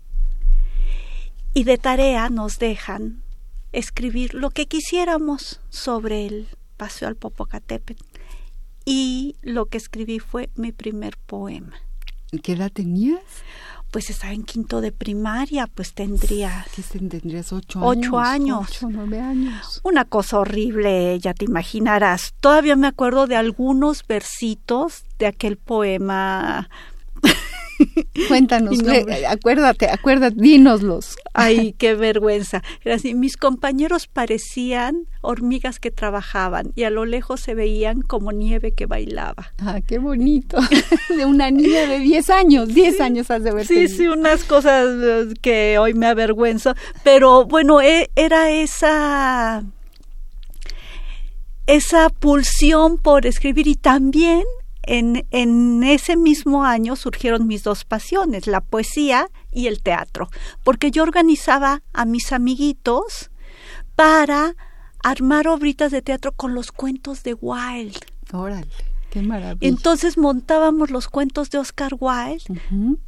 Y 1.53 1.65
de 1.65 1.77
tarea 1.77 2.29
nos 2.29 2.57
dejan 2.59 3.23
escribir 3.71 4.33
lo 4.33 4.49
que 4.49 4.67
quisiéramos 4.67 5.59
sobre 5.69 6.25
el 6.25 6.47
paseo 6.77 7.07
al 7.07 7.15
Popocatépetl. 7.15 8.03
Y 8.85 9.35
lo 9.41 9.67
que 9.67 9.77
escribí 9.77 10.19
fue 10.19 10.49
mi 10.55 10.71
primer 10.71 11.17
poema. 11.17 11.73
¿Qué 12.43 12.53
edad 12.53 12.71
tenías? 12.71 13.21
pues 13.91 14.09
estaba 14.09 14.33
en 14.33 14.43
quinto 14.43 14.79
de 14.79 14.93
primaria, 14.93 15.67
pues 15.67 15.93
tendría... 15.93 16.65
¿Qué 16.73 16.81
tendrías? 16.81 17.51
¿Ocho 17.51 17.79
años? 17.79 18.07
Ocho 18.07 18.19
años. 18.19 18.59
Ocho, 18.69 18.87
nueve 18.89 19.19
años. 19.19 19.81
Una 19.83 20.05
cosa 20.05 20.39
horrible, 20.39 21.19
ya 21.19 21.33
te 21.33 21.43
imaginarás. 21.43 22.33
Todavía 22.39 22.77
me 22.77 22.87
acuerdo 22.87 23.27
de 23.27 23.35
algunos 23.35 24.07
versitos 24.07 25.03
de 25.19 25.27
aquel 25.27 25.57
poema 25.57 26.69
Cuéntanos, 28.27 28.77
acuérdate, 29.27 29.89
acuérdate, 29.89 30.35
dínoslos. 30.37 31.15
Ay, 31.33 31.73
qué 31.77 31.95
vergüenza. 31.95 32.61
Era 32.83 32.95
así, 32.95 33.13
mis 33.13 33.37
compañeros 33.37 34.07
parecían 34.07 35.07
hormigas 35.21 35.79
que 35.79 35.91
trabajaban 35.91 36.71
y 36.75 36.83
a 36.83 36.89
lo 36.89 37.05
lejos 37.05 37.41
se 37.41 37.53
veían 37.53 38.01
como 38.01 38.31
nieve 38.31 38.73
que 38.73 38.85
bailaba. 38.85 39.53
Ah, 39.59 39.79
qué 39.85 39.99
bonito. 39.99 40.57
De 41.15 41.25
una 41.25 41.51
niña 41.51 41.87
de 41.87 41.99
10 41.99 42.29
años, 42.29 42.67
10 42.69 43.01
años 43.01 43.31
has 43.31 43.43
de 43.43 43.53
ver. 43.53 43.65
Sí, 43.65 43.87
sí, 43.87 44.07
unas 44.07 44.43
cosas 44.43 44.87
eh, 45.01 45.33
que 45.41 45.77
hoy 45.77 45.93
me 45.93 46.07
avergüenzo, 46.07 46.73
pero 47.03 47.45
bueno, 47.45 47.81
e, 47.81 48.09
era 48.15 48.51
esa 48.51 49.63
esa 51.67 52.09
pulsión 52.09 52.97
por 52.97 53.25
escribir 53.25 53.67
y 53.67 53.75
también 53.75 54.43
en, 54.83 55.25
en, 55.31 55.83
ese 55.83 56.15
mismo 56.15 56.63
año 56.63 56.95
surgieron 56.95 57.47
mis 57.47 57.63
dos 57.63 57.85
pasiones, 57.85 58.47
la 58.47 58.61
poesía 58.61 59.27
y 59.51 59.67
el 59.67 59.81
teatro, 59.81 60.29
porque 60.63 60.91
yo 60.91 61.03
organizaba 61.03 61.83
a 61.93 62.05
mis 62.05 62.31
amiguitos 62.31 63.31
para 63.95 64.55
armar 65.03 65.47
obritas 65.47 65.91
de 65.91 66.01
teatro 66.01 66.31
con 66.31 66.53
los 66.53 66.71
cuentos 66.71 67.23
de 67.23 67.33
Wilde. 67.33 67.99
Órale. 68.31 68.67
Qué 69.09 69.21
maravilla. 69.21 69.67
Entonces 69.67 70.17
montábamos 70.17 70.89
los 70.89 71.09
cuentos 71.09 71.49
de 71.49 71.57
Oscar 71.57 71.93
Wilde 71.99 72.43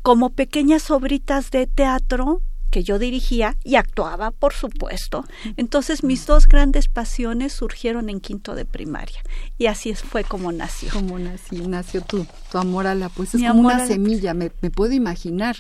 como 0.01 0.32
pequeñas 0.32 0.92
obritas 0.92 1.50
de 1.50 1.65
teatro 1.65 2.42
que 2.74 2.84
yo 2.84 2.98
dirigía 2.98 3.56
y 3.63 3.75
actuaba, 3.75 4.32
por 4.32 4.53
supuesto. 4.53 5.25
Entonces 5.58 6.03
mis 6.03 6.25
dos 6.25 6.48
grandes 6.48 6.88
pasiones 6.88 7.53
surgieron 7.53 8.10
en 8.10 8.20
quinto 8.20 8.56
de 8.56 8.65
primaria 8.65 9.22
y 9.60 9.68
así 9.68 9.94
fue 9.94 10.24
como 10.24 10.51
nació. 10.51 10.89
Como 10.92 11.20
nació, 11.20 11.68
nació 11.68 12.01
tu, 12.01 12.25
tu 12.51 12.58
amor 12.58 12.88
a 12.88 12.96
la 12.96 13.10
poesía. 13.10 13.50
Es 13.50 13.51
como 13.51 13.68
una 13.68 13.86
semilla, 13.86 14.34
me, 14.34 14.51
me 14.62 14.72
puedo 14.72 14.92
imaginar, 14.94 15.56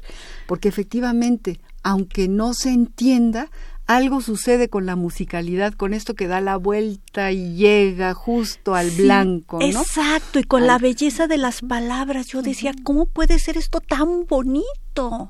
porque 0.47 0.69
efectivamente, 0.69 1.59
aunque 1.83 2.27
no 2.27 2.55
se 2.55 2.71
entienda, 2.71 3.51
algo 3.85 4.19
sucede 4.21 4.67
con 4.67 4.87
la 4.87 4.95
musicalidad, 4.95 5.73
con 5.73 5.93
esto 5.93 6.15
que 6.15 6.27
da 6.27 6.41
la 6.41 6.57
vuelta 6.57 7.31
y 7.31 7.53
llega 7.53 8.15
justo 8.15 8.73
al 8.73 8.89
blanco, 8.89 9.59
¿no? 9.59 9.65
Exacto, 9.65 10.39
y 10.39 10.43
con 10.43 10.65
la 10.65 10.79
belleza 10.79 11.27
de 11.27 11.37
las 11.37 11.61
palabras. 11.61 12.25
Yo 12.25 12.41
decía, 12.41 12.73
¿cómo 12.83 13.05
puede 13.05 13.37
ser 13.37 13.55
esto 13.57 13.81
tan 13.81 14.25
bonito? 14.25 15.27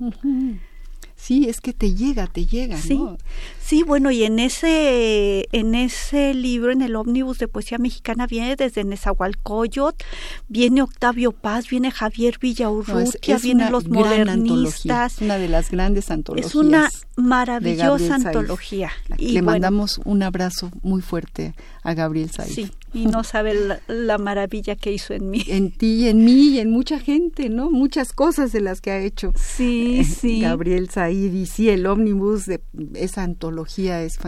Sí, 1.24 1.48
es 1.48 1.62
que 1.62 1.72
te 1.72 1.94
llega, 1.94 2.27
te 2.27 2.46
llega, 2.46 2.75
sí. 2.75 2.98
¿no? 2.98 3.18
Sí, 3.65 3.82
bueno, 3.84 4.12
y 4.12 4.25
en 4.25 4.39
ese, 4.39 5.48
en 5.53 5.74
ese 5.74 6.34
libro, 6.34 6.74
en 6.74 6.82
el 6.82 6.98
ómnibus 6.98 7.38
de 7.38 7.48
poesía 7.48 7.77
mexicana, 7.77 8.27
viene 8.27 8.58
desde 8.58 8.84
Nezahualcóyotl, 8.84 10.03
viene 10.50 10.82
Octavio 10.82 11.32
Paz, 11.32 11.70
viene 11.70 11.92
Javier 11.92 12.39
Villaurrutia, 12.42 13.38
vienen 13.38 13.72
los 13.72 13.88
modernistas. 13.88 15.22
una 15.22 15.38
de 15.38 15.48
las 15.48 15.72
grandes 15.72 16.12
antologías. 16.12 16.50
Es 16.50 16.56
una 16.56 16.89
maravillosa 17.15 18.15
antología. 18.15 18.92
Y 19.18 19.32
Le 19.32 19.42
mandamos 19.42 20.01
un 20.03 20.24
abrazo 20.24 20.72
muy 20.82 21.01
fuerte 21.01 21.56
a 21.84 21.94
Gabriel 21.94 22.32
Said. 22.32 22.51
Sí, 22.51 22.70
y 22.93 23.05
no 23.07 23.23
sabe 23.23 23.55
la, 23.88 24.17
maravilla 24.17 24.75
que 24.75 24.91
hizo 24.91 25.13
en 25.13 25.29
mí. 25.29 25.43
En 25.47 25.71
ti, 25.71 26.07
en 26.07 26.23
mí 26.23 26.50
y 26.50 26.59
en 26.59 26.69
mucha 26.69 27.00
gente, 27.00 27.50
¿no? 27.50 27.71
Muchas 27.71 28.13
cosas 28.13 28.51
de 28.51 28.62
las 28.62 28.81
que 28.81 28.91
ha 28.91 29.00
hecho. 29.00 29.33
Sí, 29.35 30.00
eh, 30.00 30.03
sí. 30.03 30.41
Gabriel 30.41 30.89
Said 30.89 31.33
y 31.33 31.45
sí, 31.45 31.69
el 31.69 31.85
ómnibus 31.85 32.45
de 32.45 32.62
esa 32.95 33.23
antología 33.23 34.01
es, 34.03 34.19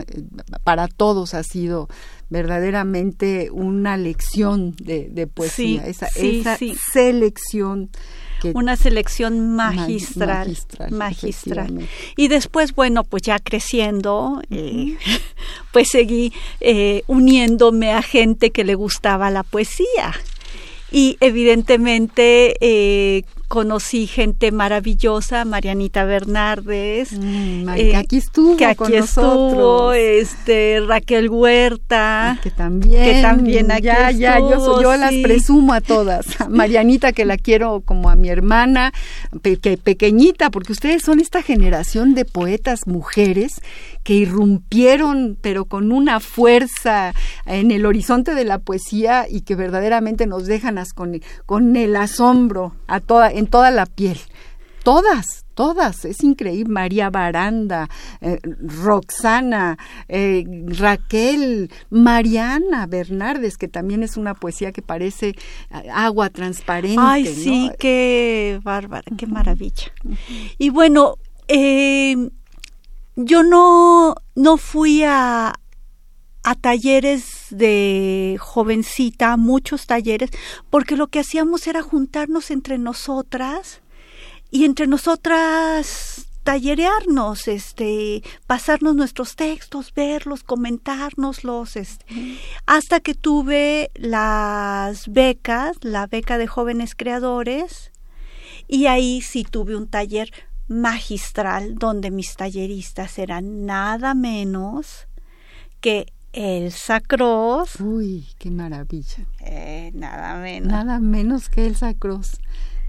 para 0.64 0.88
todos 0.88 1.34
ha 1.34 1.42
sido 1.42 1.88
verdaderamente 2.28 3.50
una 3.52 3.96
lección 3.96 4.74
de, 4.76 5.28
poesía, 5.32 5.86
esa, 5.86 6.08
selección. 6.92 7.90
Una 8.54 8.76
selección 8.76 9.54
magistral, 9.54 10.56
magistral, 10.90 11.88
Y 12.16 12.28
después, 12.28 12.74
bueno, 12.74 13.04
pues 13.04 13.22
ya 13.22 13.38
creciendo, 13.38 14.42
eh, 14.50 14.96
pues 15.72 15.88
seguí 15.88 16.32
eh, 16.60 17.02
uniéndome 17.06 17.92
a 17.92 18.02
gente 18.02 18.50
que 18.50 18.64
le 18.64 18.74
gustaba 18.74 19.30
la 19.30 19.42
poesía. 19.42 20.12
Y 20.90 21.16
evidentemente 21.20 22.56
eh, 22.60 23.24
conocí 23.48 24.06
gente 24.06 24.50
maravillosa, 24.50 25.44
Marianita 25.44 26.04
Bernardes, 26.04 27.12
mm, 27.12 27.74
que 27.74 27.90
eh, 27.90 27.96
aquí 27.96 28.16
estuvo 28.16 28.56
que 28.56 28.66
aquí 28.66 28.94
estuvo, 28.94 29.92
este 29.92 30.80
Raquel 30.86 31.28
Huerta, 31.28 32.38
que 32.42 32.50
también, 32.50 33.04
que 33.04 33.22
también 33.22 33.70
aquí 33.70 33.84
ya, 33.84 34.10
ya, 34.10 34.38
yo, 34.38 34.80
yo 34.82 34.96
las 34.96 35.14
presumo 35.22 35.72
a 35.72 35.80
todas, 35.80 36.26
Marianita 36.48 37.12
que 37.12 37.24
la 37.24 37.36
quiero 37.36 37.80
como 37.80 38.10
a 38.10 38.16
mi 38.16 38.28
hermana, 38.28 38.92
pequeñita, 39.40 40.50
porque 40.50 40.72
ustedes 40.72 41.02
son 41.02 41.20
esta 41.20 41.42
generación 41.42 42.14
de 42.14 42.24
poetas 42.24 42.86
mujeres 42.86 43.60
que 44.06 44.14
irrumpieron, 44.14 45.36
pero 45.40 45.64
con 45.64 45.90
una 45.90 46.20
fuerza 46.20 47.12
en 47.44 47.72
el 47.72 47.84
horizonte 47.84 48.36
de 48.36 48.44
la 48.44 48.60
poesía 48.60 49.26
y 49.28 49.40
que 49.40 49.56
verdaderamente 49.56 50.28
nos 50.28 50.46
dejan 50.46 50.78
con, 50.94 51.20
con 51.44 51.74
el 51.74 51.96
asombro 51.96 52.76
a 52.86 53.00
toda, 53.00 53.32
en 53.32 53.48
toda 53.48 53.72
la 53.72 53.84
piel. 53.84 54.16
Todas, 54.84 55.44
todas, 55.54 56.04
es 56.04 56.22
increíble. 56.22 56.72
María 56.72 57.10
Baranda, 57.10 57.90
eh, 58.20 58.38
Roxana, 58.84 59.76
eh, 60.06 60.44
Raquel, 60.66 61.68
Mariana 61.90 62.86
Bernardes, 62.86 63.56
que 63.56 63.66
también 63.66 64.04
es 64.04 64.16
una 64.16 64.34
poesía 64.34 64.70
que 64.70 64.82
parece 64.82 65.30
eh, 65.30 65.90
agua 65.92 66.30
transparente. 66.30 67.02
Ay, 67.02 67.26
sí, 67.26 67.72
qué 67.80 68.60
bárbara, 68.62 69.10
qué 69.18 69.26
maravilla. 69.26 69.90
Y 70.58 70.70
bueno, 70.70 71.16
eh, 71.48 72.30
yo 73.16 73.42
no, 73.42 74.14
no 74.34 74.56
fui 74.58 75.02
a, 75.02 75.54
a 76.42 76.54
talleres 76.54 77.46
de 77.50 78.36
jovencita, 78.38 79.36
muchos 79.36 79.86
talleres, 79.86 80.30
porque 80.70 80.96
lo 80.96 81.08
que 81.08 81.20
hacíamos 81.20 81.66
era 81.66 81.82
juntarnos 81.82 82.50
entre 82.50 82.78
nosotras 82.78 83.80
y 84.50 84.64
entre 84.64 84.86
nosotras 84.86 86.28
tallerearnos, 86.44 87.48
este, 87.48 88.22
pasarnos 88.46 88.94
nuestros 88.94 89.34
textos, 89.34 89.92
verlos, 89.92 90.44
comentárnoslos, 90.44 91.74
este, 91.74 92.04
hasta 92.66 93.00
que 93.00 93.14
tuve 93.14 93.90
las 93.94 95.08
becas, 95.08 95.78
la 95.80 96.06
beca 96.06 96.38
de 96.38 96.46
jóvenes 96.46 96.94
creadores, 96.94 97.90
y 98.68 98.86
ahí 98.86 99.22
sí 99.22 99.42
tuve 99.42 99.74
un 99.74 99.88
taller 99.88 100.30
magistral 100.68 101.76
donde 101.76 102.10
mis 102.10 102.34
talleristas 102.36 103.18
eran 103.18 103.66
nada 103.66 104.14
menos 104.14 105.06
que 105.80 106.12
Elsa 106.32 107.00
Cross. 107.00 107.80
Uy, 107.80 108.26
qué 108.38 108.50
maravilla. 108.50 109.26
Eh, 109.40 109.90
nada 109.94 110.36
menos. 110.36 110.70
Nada 110.70 110.98
menos 110.98 111.48
que 111.48 111.66
Elsa 111.66 111.94
Cross. 111.94 112.40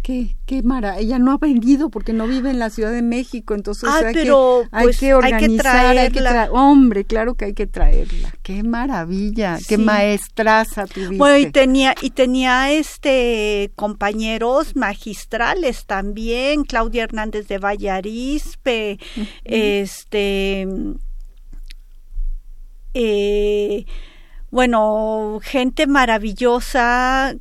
Qué, 0.01 0.35
qué 0.45 0.63
maravilla. 0.63 1.01
Ella 1.01 1.19
no 1.19 1.31
ha 1.31 1.37
vendido 1.37 1.89
porque 1.89 2.13
no 2.13 2.27
vive 2.27 2.49
en 2.49 2.59
la 2.59 2.69
Ciudad 2.69 2.91
de 2.91 3.01
México, 3.01 3.53
entonces 3.53 3.89
ah, 3.89 4.01
hay, 4.05 4.13
pero, 4.13 4.63
que, 4.63 4.77
hay 4.77 4.83
pues, 4.85 4.99
que 4.99 5.13
organizar, 5.13 5.97
hay 5.97 6.11
que 6.11 6.19
traerla. 6.21 6.51
Hombre, 6.51 7.03
claro 7.05 7.35
que 7.35 7.45
hay 7.45 7.53
que 7.53 7.67
traerla. 7.67 8.33
Qué 8.41 8.63
maravilla, 8.63 9.57
qué 9.67 9.77
maestraza 9.77 10.85
tuviste. 10.87 11.17
Bueno, 11.17 11.37
y 11.37 11.51
tenía, 11.51 11.93
y 12.01 12.11
tenía 12.11 12.71
este 12.71 13.71
compañeros 13.75 14.75
magistrales 14.75 15.85
también, 15.85 16.63
Claudia 16.63 17.03
Hernández 17.03 17.47
de 17.47 17.57
Vallarispe, 17.57 18.99
este 19.43 20.67
eh, 22.93 23.85
bueno, 24.49 25.39
gente 25.43 25.87
maravillosa 25.87 27.35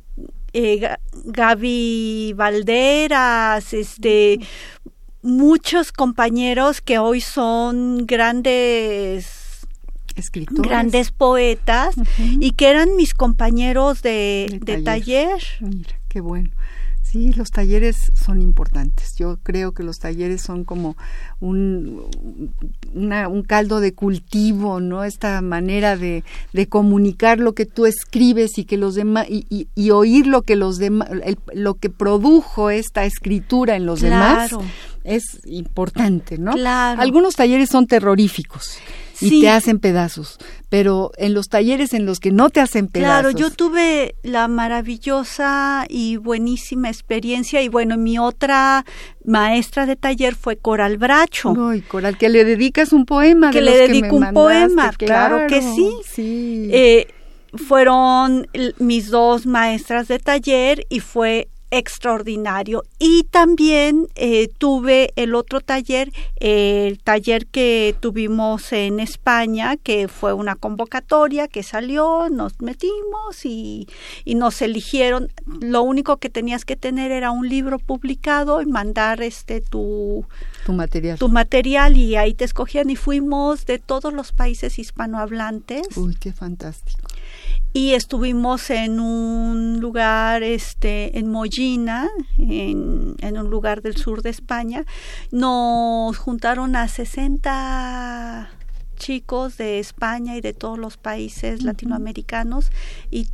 eh, 0.53 0.95
Gaby 1.25 2.33
Valderas, 2.35 3.73
este, 3.73 4.39
muchos 5.21 5.91
compañeros 5.91 6.81
que 6.81 6.99
hoy 6.99 7.21
son 7.21 8.05
grandes 8.05 9.67
escritores, 10.15 10.61
grandes 10.61 11.11
poetas 11.11 11.95
y 12.17 12.51
que 12.51 12.69
eran 12.69 12.95
mis 12.95 13.13
compañeros 13.13 14.01
de, 14.01 14.59
de, 14.61 14.81
taller. 14.81 15.41
Mira, 15.59 15.99
qué 16.07 16.21
bueno. 16.21 16.49
Sí, 17.09 17.31
los 17.31 17.51
talleres 17.51 18.11
son 18.13 18.41
importantes. 18.41 19.15
Yo 19.15 19.37
creo 19.41 19.71
que 19.71 19.81
los 19.81 19.97
talleres 19.97 20.41
son 20.41 20.65
como 20.65 20.97
un, 21.39 22.03
un 22.93 23.43
caldo 23.43 23.79
de 23.79 23.93
cultivo, 23.93 24.81
¿no? 24.81 25.05
Esta 25.05 25.39
manera 25.41 25.95
de, 25.95 26.25
de, 26.51 26.67
comunicar 26.67 27.39
lo 27.39 27.53
que 27.53 27.65
tú 27.65 27.85
escribes 27.85 28.57
y 28.57 28.65
que 28.65 28.75
los 28.75 28.95
demás 28.95 29.25
y, 29.29 29.69
y, 29.73 29.91
oír 29.91 30.27
lo 30.27 30.41
que 30.41 30.57
los 30.57 30.79
demás, 30.79 31.09
lo 31.53 31.75
que 31.75 31.89
produjo 31.89 32.69
esta 32.71 33.05
escritura 33.05 33.77
en 33.77 33.85
los 33.85 34.01
demás 34.01 34.51
es 35.07 35.39
importante, 35.45 36.37
¿no? 36.37 36.51
Claro. 36.51 37.01
Algunos 37.01 37.35
talleres 37.35 37.69
son 37.69 37.87
terroríficos 37.87 38.77
y 39.19 39.29
Sí. 39.29 39.41
te 39.41 39.49
hacen 39.49 39.79
pedazos, 39.79 40.37
pero 40.69 41.11
en 41.17 41.33
los 41.33 41.47
talleres 41.47 41.93
en 41.93 42.05
los 42.05 42.19
que 42.19 42.31
no 42.31 42.49
te 42.51 42.59
hacen 42.59 42.87
pedazos. 42.87 43.31
Claro, 43.31 43.31
yo 43.31 43.49
tuve 43.49 44.15
la 44.21 44.47
maravillosa 44.47 45.85
y 45.89 46.17
buenísima 46.17 46.89
experiencia 46.89 47.61
y 47.61 47.67
bueno, 47.69 47.97
mi 47.97 48.19
otra 48.19 48.85
maestra 49.25 49.85
de 49.85 49.95
taller 49.95 50.35
fue 50.35 50.57
Coral 50.57 50.97
Bracho. 50.97 51.53
Ay, 51.69 51.81
Coral, 51.81 52.17
que 52.17 52.29
le 52.29 52.43
dedicas 52.45 52.93
un 52.93 53.05
poema. 53.05 53.49
Que 53.51 53.59
de 53.59 53.65
le 53.65 53.77
dedico 53.77 54.07
me 54.07 54.13
un 54.13 54.19
mandaste, 54.19 54.33
poema, 54.67 54.91
claro 54.97 55.47
que 55.47 55.61
sí. 55.61 55.91
sí. 56.05 56.69
Eh, 56.71 57.07
fueron 57.53 58.47
mis 58.77 59.09
dos 59.09 59.45
maestras 59.45 60.07
de 60.07 60.19
taller 60.19 60.85
y 60.89 60.99
fue 60.99 61.47
extraordinario. 61.71 62.83
Y 62.99 63.23
también 63.23 64.07
eh, 64.15 64.49
tuve 64.57 65.11
el 65.15 65.35
otro 65.35 65.61
taller, 65.61 66.11
eh, 66.39 66.87
el 66.87 66.99
taller 66.99 67.47
que 67.47 67.95
tuvimos 67.99 68.71
en 68.73 68.99
España, 68.99 69.77
que 69.77 70.07
fue 70.07 70.33
una 70.33 70.55
convocatoria 70.55 71.47
que 71.47 71.63
salió, 71.63 72.29
nos 72.29 72.59
metimos 72.61 73.45
y, 73.45 73.87
y 74.25 74.35
nos 74.35 74.61
eligieron. 74.61 75.29
Lo 75.45 75.81
único 75.83 76.17
que 76.17 76.29
tenías 76.29 76.65
que 76.65 76.75
tener 76.75 77.11
era 77.11 77.31
un 77.31 77.47
libro 77.47 77.79
publicado 77.79 78.61
y 78.61 78.65
mandar 78.65 79.21
este 79.21 79.61
tu 79.61 80.25
tu 80.65 80.73
material. 80.73 81.17
tu 81.17 81.29
material 81.29 81.97
y 81.97 82.15
ahí 82.15 82.33
te 82.33 82.45
escogían 82.45 82.89
y 82.89 82.95
fuimos 82.95 83.65
de 83.65 83.79
todos 83.79 84.13
los 84.13 84.31
países 84.31 84.79
hispanohablantes 84.79 85.95
Uy, 85.95 86.15
qué 86.15 86.33
fantástico. 86.33 87.06
Y 87.73 87.93
estuvimos 87.93 88.69
en 88.69 88.99
un 88.99 89.79
lugar 89.79 90.43
este 90.43 91.17
en 91.19 91.29
Mollina 91.29 92.09
en, 92.37 93.15
en 93.19 93.37
un 93.37 93.49
lugar 93.49 93.81
del 93.81 93.95
sur 93.97 94.21
de 94.21 94.29
España. 94.29 94.85
Nos 95.31 96.17
juntaron 96.17 96.75
a 96.75 96.87
60 96.87 98.49
chicos 98.97 99.57
de 99.57 99.79
España 99.79 100.35
y 100.35 100.41
de 100.41 100.53
todos 100.53 100.79
los 100.79 100.97
países 100.97 101.63
latinoamericanos 101.63 102.71
y 103.11 103.27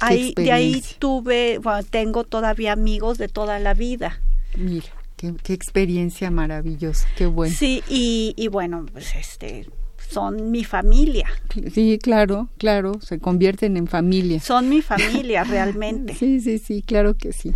ahí, 0.00 0.34
de 0.36 0.52
ahí 0.52 0.82
tuve 0.98 1.58
bueno, 1.58 1.84
tengo 1.88 2.24
todavía 2.24 2.72
amigos 2.72 3.18
de 3.18 3.28
toda 3.28 3.58
la 3.58 3.74
vida. 3.74 4.20
Mira, 4.56 4.88
qué, 5.16 5.34
qué 5.42 5.52
experiencia 5.52 6.30
maravillosa, 6.30 7.06
qué 7.16 7.26
bueno. 7.26 7.54
Sí, 7.56 7.82
y, 7.88 8.34
y 8.36 8.48
bueno, 8.48 8.86
pues 8.92 9.14
este, 9.14 9.68
son 10.10 10.50
mi 10.50 10.64
familia, 10.64 11.26
Sí, 11.72 11.98
claro, 12.02 12.48
claro, 12.58 13.00
se 13.00 13.18
convierten 13.18 13.76
en 13.76 13.86
familia. 13.86 14.40
son 14.40 14.68
mi 14.68 14.82
familia 14.82 15.44
realmente. 15.44 16.14
Sí, 16.18 16.40
sí, 16.40 16.58
sí, 16.58 16.82
claro 16.82 17.14
que 17.16 17.32
sí. 17.32 17.52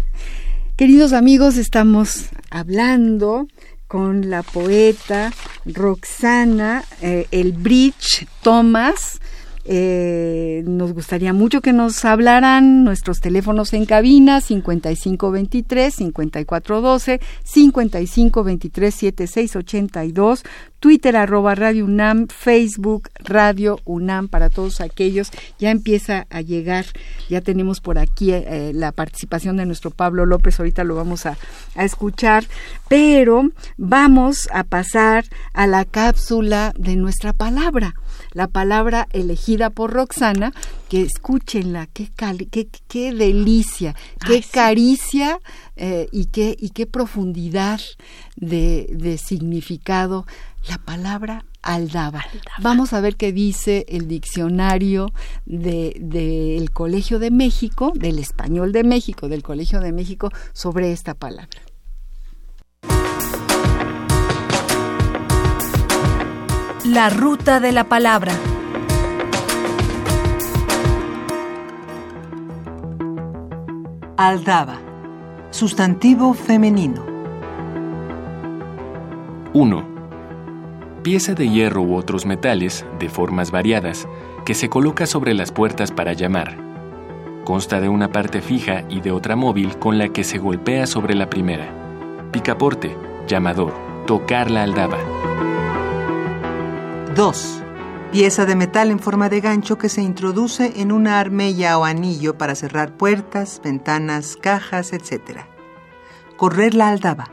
Queridos 0.77 1.13
amigos, 1.13 1.57
estamos 1.57 2.27
hablando 2.51 3.47
con 3.87 4.31
la 4.31 4.43
poeta 4.43 5.33
Roxana 5.65 6.85
eh, 7.01 7.27
El 7.31 7.53
Bridge 7.53 8.27
Thomas. 8.43 9.21
Eh, 9.67 10.63
nos 10.67 10.93
gustaría 10.93 11.33
mucho 11.33 11.61
que 11.61 11.73
nos 11.73 12.05
hablaran. 12.05 12.85
Nuestros 12.85 13.21
teléfonos 13.21 13.73
en 13.73 13.87
cabina 13.87 14.41
5523 14.41 15.95
5412 15.95 17.21
5523 17.43 18.95
7682 18.95 20.45
Twitter 20.85 21.17
arroba 21.17 21.55
Radio 21.55 21.87
UNAM, 21.87 22.29
Facebook 22.29 23.09
Radio 23.21 23.81
UNAM 23.87 24.29
para 24.29 24.51
todos 24.51 24.83
aquellos. 24.83 25.31
Ya 25.59 25.71
empieza 25.71 26.27
a 26.29 26.43
llegar, 26.43 26.85
ya 27.31 27.41
tenemos 27.41 27.81
por 27.81 27.97
aquí 27.99 28.33
eh, 28.33 28.73
la 28.75 28.93
participación 28.93 29.57
de 29.57 29.65
nuestro 29.65 29.91
Pablo 29.91 30.27
López, 30.27 30.61
ahorita 30.61 30.85
lo 30.85 30.95
vamos 30.95 31.25
a, 31.25 31.39
a 31.75 31.87
escuchar, 31.87 32.45
pero 32.87 33.49
vamos 33.79 34.47
a 34.53 34.63
pasar 34.63 35.25
a 35.55 35.67
la 35.67 35.87
cápsula 35.87 36.75
de 36.77 36.97
nuestra 36.97 37.33
palabra, 37.33 37.95
la 38.35 38.49
palabra 38.49 39.09
elegida 39.13 39.71
por 39.71 39.93
Roxana, 39.93 40.53
que 40.89 41.03
escúchenla, 41.03 41.87
qué, 41.87 42.09
cali- 42.15 42.47
qué, 42.47 42.69
qué 42.89 43.15
delicia, 43.15 43.95
qué 44.27 44.35
Ay, 44.35 44.43
sí. 44.43 44.49
caricia 44.53 45.41
eh, 45.77 46.09
y, 46.13 46.27
qué, 46.27 46.55
y 46.59 46.71
qué 46.71 46.87
profundidad 46.87 47.81
de, 48.37 48.89
de 48.91 49.17
significado 49.17 50.27
la 50.69 50.79
palabra 50.79 51.45
aldaba. 51.63 52.25
Vamos 52.61 52.93
a 52.93 53.01
ver 53.01 53.17
qué 53.17 53.33
dice 53.33 53.87
el 53.89 54.07
diccionario 54.09 55.13
del 55.47 55.93
de, 55.99 56.57
del 56.59 56.71
Colegio 56.73 57.19
de 57.19 57.31
México, 57.31 57.93
del 57.95 58.19
Español 58.19 58.73
de 58.73 58.85
México, 58.85 59.29
del 59.29 59.43
Colegio 59.43 59.81
de 59.81 59.93
México, 59.93 60.31
sobre 60.53 60.93
esta 60.93 61.15
palabra. 61.15 61.49
La 66.85 67.09
ruta 67.09 67.61
de 67.61 67.73
la 67.73 67.85
palabra. 67.85 68.35
Aldaba. 74.19 74.77
Sustantivo 75.49 76.35
femenino. 76.35 77.03
1. 79.55 79.85
Pieza 81.03 81.33
de 81.33 81.49
hierro 81.49 81.81
u 81.81 81.97
otros 81.97 82.27
metales, 82.27 82.85
de 82.99 83.09
formas 83.09 83.51
variadas, 83.51 84.07
que 84.45 84.53
se 84.53 84.69
coloca 84.69 85.07
sobre 85.07 85.33
las 85.33 85.53
puertas 85.53 85.91
para 85.91 86.13
llamar. 86.13 86.59
Consta 87.45 87.81
de 87.81 87.89
una 87.89 88.13
parte 88.13 88.43
fija 88.43 88.85
y 88.91 89.01
de 89.01 89.11
otra 89.11 89.37
móvil 89.37 89.79
con 89.79 89.97
la 89.97 90.11
que 90.11 90.23
se 90.23 90.37
golpea 90.37 90.87
sobre 90.87 91.15
la 91.15 91.31
primera. 91.31 91.67
Picaporte, 92.31 92.95
llamador, 93.27 93.73
tocar 94.07 94.51
la 94.51 94.65
aldaba. 94.65 94.99
2. 97.15 97.63
Pieza 98.11 98.45
de 98.45 98.57
metal 98.57 98.91
en 98.91 98.99
forma 98.99 99.29
de 99.29 99.41
gancho 99.41 99.79
que 99.79 99.89
se 99.89 100.03
introduce 100.03 100.81
en 100.81 100.91
una 100.91 101.21
armella 101.21 101.79
o 101.79 101.85
anillo 101.85 102.37
para 102.37 102.57
cerrar 102.57 102.97
puertas, 102.97 103.61
ventanas, 103.63 104.37
cajas, 104.37 104.93
etc. 104.93 105.43
Correr 106.37 106.75
la 106.75 106.89
aldaba. 106.89 107.31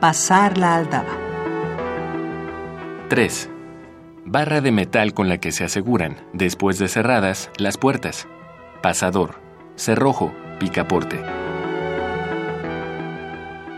Pasar 0.00 0.58
la 0.58 0.76
aldaba. 0.76 1.10
3. 3.08 3.50
Barra 4.26 4.60
de 4.60 4.70
metal 4.70 5.12
con 5.12 5.28
la 5.28 5.38
que 5.38 5.50
se 5.50 5.64
aseguran, 5.64 6.16
después 6.32 6.78
de 6.78 6.86
cerradas, 6.86 7.50
las 7.56 7.78
puertas. 7.78 8.28
Pasador, 8.80 9.40
cerrojo, 9.74 10.32
picaporte. 10.60 11.20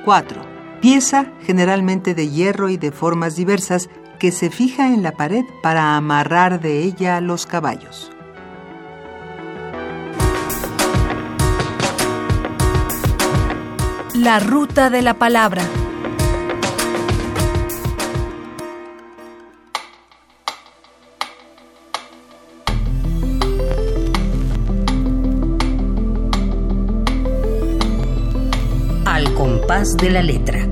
4. 0.05 0.42
Pieza, 0.83 1.33
generalmente 1.42 2.14
de 2.14 2.29
hierro 2.29 2.68
y 2.68 2.76
de 2.76 2.92
formas 2.92 3.35
diversas, 3.35 3.88
que 4.18 4.33
se 4.33 4.50
fija 4.50 4.88
en 4.88 5.02
la 5.02 5.12
pared 5.12 5.44
para 5.62 5.96
amarrar 5.96 6.61
de 6.61 6.83
ella 6.83 7.20
los 7.20 7.46
caballos. 7.46 8.11
La 14.14 14.40
ruta 14.40 14.88
de 14.90 15.02
la 15.02 15.14
palabra. 15.14 15.62
Al 29.05 29.35
compás 29.35 29.96
de 29.96 30.11
la 30.11 30.22
letra. 30.22 30.66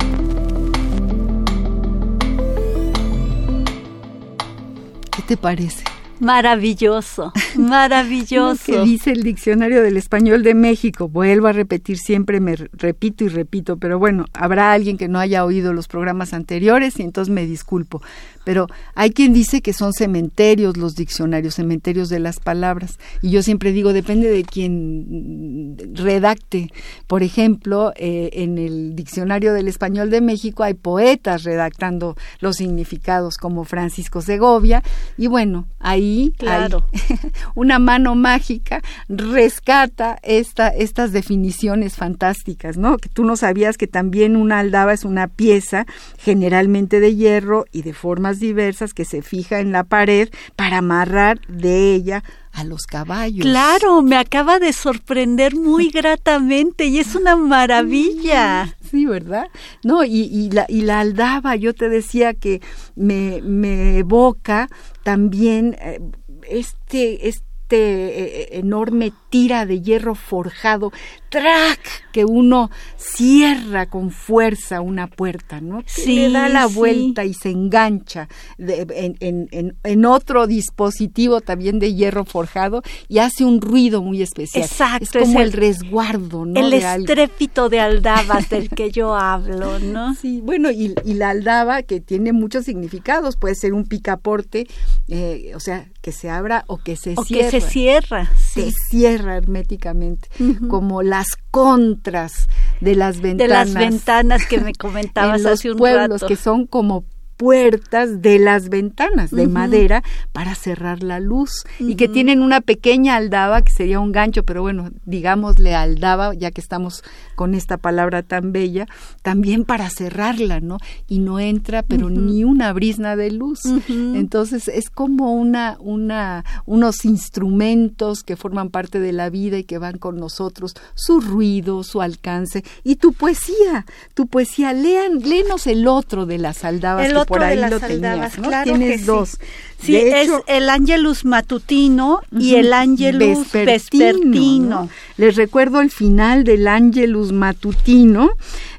Te 5.24 5.36
parece? 5.36 5.84
Maravilloso, 6.20 7.32
Lo 7.56 7.62
maravilloso. 7.62 8.64
que 8.66 8.80
dice 8.82 9.10
el 9.12 9.22
diccionario 9.22 9.82
del 9.82 9.96
español 9.96 10.42
de 10.42 10.54
México. 10.54 11.08
Vuelvo 11.08 11.48
a 11.48 11.52
repetir 11.52 11.98
siempre, 11.98 12.40
me 12.40 12.56
re- 12.56 12.70
repito 12.72 13.24
y 13.24 13.28
repito, 13.28 13.76
pero 13.76 13.98
bueno, 13.98 14.26
habrá 14.32 14.72
alguien 14.72 14.96
que 14.96 15.08
no 15.08 15.18
haya 15.18 15.44
oído 15.44 15.72
los 15.72 15.88
programas 15.88 16.32
anteriores 16.32 16.98
y 16.98 17.02
entonces 17.02 17.32
me 17.32 17.46
disculpo. 17.46 18.02
Pero 18.44 18.66
hay 18.94 19.10
quien 19.10 19.32
dice 19.32 19.62
que 19.62 19.72
son 19.72 19.92
cementerios 19.94 20.76
los 20.76 20.94
diccionarios, 20.96 21.54
cementerios 21.54 22.10
de 22.10 22.18
las 22.20 22.40
palabras. 22.40 22.98
Y 23.22 23.30
yo 23.30 23.42
siempre 23.42 23.72
digo, 23.72 23.92
depende 23.94 24.28
de 24.30 24.44
quien 24.44 25.76
redacte. 25.94 26.70
Por 27.06 27.22
ejemplo, 27.22 27.92
eh, 27.96 28.30
en 28.34 28.58
el 28.58 28.94
diccionario 28.94 29.54
del 29.54 29.66
español 29.68 30.10
de 30.10 30.20
México 30.20 30.62
hay 30.62 30.74
poetas 30.74 31.44
redactando 31.44 32.16
los 32.40 32.56
significados 32.56 33.38
como 33.38 33.64
Francisco 33.64 34.20
Segovia. 34.20 34.82
Y 35.16 35.26
bueno, 35.28 35.66
ahí 36.04 36.32
Claro. 36.38 36.86
una 37.54 37.78
mano 37.78 38.14
mágica 38.14 38.82
rescata 39.08 40.18
esta, 40.22 40.68
estas 40.68 41.12
definiciones 41.12 41.96
fantásticas, 41.96 42.76
¿no? 42.76 42.98
Que 42.98 43.08
tú 43.08 43.24
no 43.24 43.36
sabías 43.36 43.76
que 43.76 43.86
también 43.86 44.36
una 44.36 44.60
aldaba 44.60 44.92
es 44.92 45.04
una 45.04 45.28
pieza 45.28 45.86
generalmente 46.18 47.00
de 47.00 47.14
hierro 47.14 47.64
y 47.72 47.82
de 47.82 47.92
formas 47.92 48.40
diversas 48.40 48.94
que 48.94 49.04
se 49.04 49.22
fija 49.22 49.60
en 49.60 49.72
la 49.72 49.84
pared 49.84 50.28
para 50.56 50.78
amarrar 50.78 51.40
de 51.48 51.94
ella 51.94 52.22
a 52.54 52.64
los 52.64 52.86
caballos. 52.86 53.42
Claro, 53.44 54.02
me 54.02 54.16
acaba 54.16 54.58
de 54.58 54.72
sorprender 54.72 55.54
muy 55.56 55.90
gratamente 55.92 56.86
y 56.86 56.98
es 56.98 57.14
una 57.14 57.36
maravilla. 57.36 58.76
Sí, 58.90 59.06
¿verdad? 59.06 59.48
No, 59.82 60.04
y, 60.04 60.22
y, 60.22 60.50
la, 60.50 60.66
y 60.68 60.82
la 60.82 61.00
aldaba, 61.00 61.56
yo 61.56 61.74
te 61.74 61.88
decía 61.88 62.34
que 62.34 62.62
me, 62.94 63.42
me 63.42 63.98
evoca 63.98 64.68
también 65.02 65.76
eh, 65.80 66.00
este, 66.48 67.28
este 67.28 67.44
este 67.64 68.58
enorme 68.58 69.12
tira 69.34 69.66
de 69.66 69.80
hierro 69.80 70.14
forjado, 70.14 70.92
¡trac! 71.28 72.04
que 72.12 72.24
uno 72.24 72.70
cierra 72.96 73.86
con 73.86 74.12
fuerza 74.12 74.80
una 74.80 75.08
puerta, 75.08 75.60
¿no? 75.60 75.82
Que 75.82 76.06
le 76.06 76.30
da 76.30 76.48
la 76.48 76.66
vuelta 76.66 77.24
y 77.24 77.34
se 77.34 77.50
engancha 77.50 78.28
en, 78.56 80.04
otro 80.04 80.46
dispositivo 80.46 81.40
también 81.40 81.80
de 81.80 81.92
hierro 81.92 82.24
forjado 82.24 82.82
y 83.08 83.18
hace 83.18 83.44
un 83.44 83.60
ruido 83.60 84.00
muy 84.00 84.22
especial. 84.22 84.62
Exacto. 84.62 85.18
Es 85.18 85.26
como 85.26 85.40
el, 85.40 85.52
resguardo, 85.52 86.44
¿no? 86.44 86.60
El 86.60 86.72
estrépito 86.72 87.68
de 87.68 87.80
aldabas 87.80 88.48
del 88.48 88.68
que 88.68 88.92
yo 88.92 89.16
hablo, 89.16 89.80
¿no? 89.80 90.14
Sí, 90.24 90.40
bueno, 90.42 90.70
y, 90.70 90.94
la 91.04 91.30
aldaba 91.30 91.82
que 91.82 92.00
tiene 92.00 92.32
muchos 92.32 92.64
significados, 92.64 93.36
puede 93.36 93.56
ser 93.56 93.74
un 93.74 93.84
picaporte, 93.84 94.68
eh, 95.08 95.50
o 95.56 95.60
sea, 95.60 95.88
que 96.00 96.12
se 96.12 96.30
abra 96.30 96.64
o 96.68 96.78
que 96.78 96.94
se 96.94 97.14
o 97.16 97.24
cierra. 97.24 97.50
que 97.50 97.60
se 97.60 97.68
cierra. 97.68 98.30
Se 98.36 98.70
cierra 98.70 99.23
herméticamente, 99.32 100.28
como 100.68 101.02
las 101.02 101.36
contras 101.50 102.48
de 102.80 102.94
las 102.94 103.20
ventanas. 103.20 103.38
De 103.38 103.48
las 103.48 103.74
ventanas 103.74 104.46
que 104.46 104.60
me 104.60 104.74
comentabas 104.74 105.44
hace 105.46 105.70
un 105.70 105.78
pueblos 105.78 106.22
rato. 106.22 106.26
que 106.26 106.36
son 106.36 106.66
como 106.66 107.04
puertas 107.36 108.22
de 108.22 108.38
las 108.38 108.68
ventanas 108.68 109.30
de 109.30 109.46
madera 109.46 110.02
para 110.32 110.54
cerrar 110.54 111.02
la 111.02 111.20
luz. 111.20 111.64
Y 111.78 111.96
que 111.96 112.08
tienen 112.08 112.42
una 112.42 112.60
pequeña 112.60 113.16
aldaba 113.16 113.62
que 113.62 113.72
sería 113.72 114.00
un 114.00 114.12
gancho, 114.12 114.44
pero 114.44 114.62
bueno, 114.62 114.90
digámosle 115.04 115.74
aldaba 115.74 116.34
ya 116.34 116.50
que 116.50 116.60
estamos 116.60 117.02
con 117.34 117.54
esta 117.54 117.76
palabra 117.76 118.22
tan 118.22 118.52
bella, 118.52 118.86
también 119.22 119.64
para 119.64 119.90
cerrarla, 119.90 120.60
¿no? 120.60 120.78
Y 121.08 121.18
no 121.18 121.40
entra 121.40 121.82
pero 121.82 122.10
ni 122.10 122.44
una 122.44 122.72
brisna 122.72 123.16
de 123.16 123.30
luz. 123.30 123.60
Entonces 123.88 124.68
es 124.68 124.90
como 124.90 125.34
una 125.34 125.76
una 125.80 126.44
unos 126.66 127.04
instrumentos 127.04 128.22
que 128.22 128.36
forman 128.36 128.70
parte 128.70 129.00
de 129.00 129.12
la 129.12 129.30
vida 129.30 129.58
y 129.58 129.64
que 129.64 129.78
van 129.78 129.98
con 129.98 130.18
nosotros, 130.18 130.74
su 130.94 131.20
ruido, 131.20 131.82
su 131.82 132.00
alcance. 132.00 132.64
Y 132.82 132.96
tu 132.96 133.12
poesía, 133.12 133.86
tu 134.14 134.26
poesía, 134.26 134.72
lean, 134.72 135.20
léenos 135.20 135.66
el 135.66 135.86
otro 135.86 136.26
de 136.26 136.38
las 136.38 136.64
aldabas 136.64 137.06
el 137.06 137.16
por 137.26 137.42
ahí 137.42 137.56
de 137.56 137.60
las 137.62 137.70
lo 137.70 137.76
aldabas, 137.76 138.32
tenías, 138.32 138.38
¿no? 138.38 138.48
claro 138.48 138.64
Tienes 138.64 139.00
que 139.00 139.06
dos. 139.06 139.30
Sí, 139.30 139.38
sí 139.86 139.96
es 139.96 140.30
el 140.46 140.68
Angelus 140.68 141.24
matutino 141.24 142.22
y 142.32 142.54
el 142.54 142.72
Angelus 142.72 143.52
vespertino. 143.52 144.80
¿no? 144.82 144.88
Les 145.16 145.36
recuerdo 145.36 145.80
el 145.80 145.90
final 145.90 146.44
del 146.44 146.66
Angelus 146.68 147.32
matutino. 147.32 148.30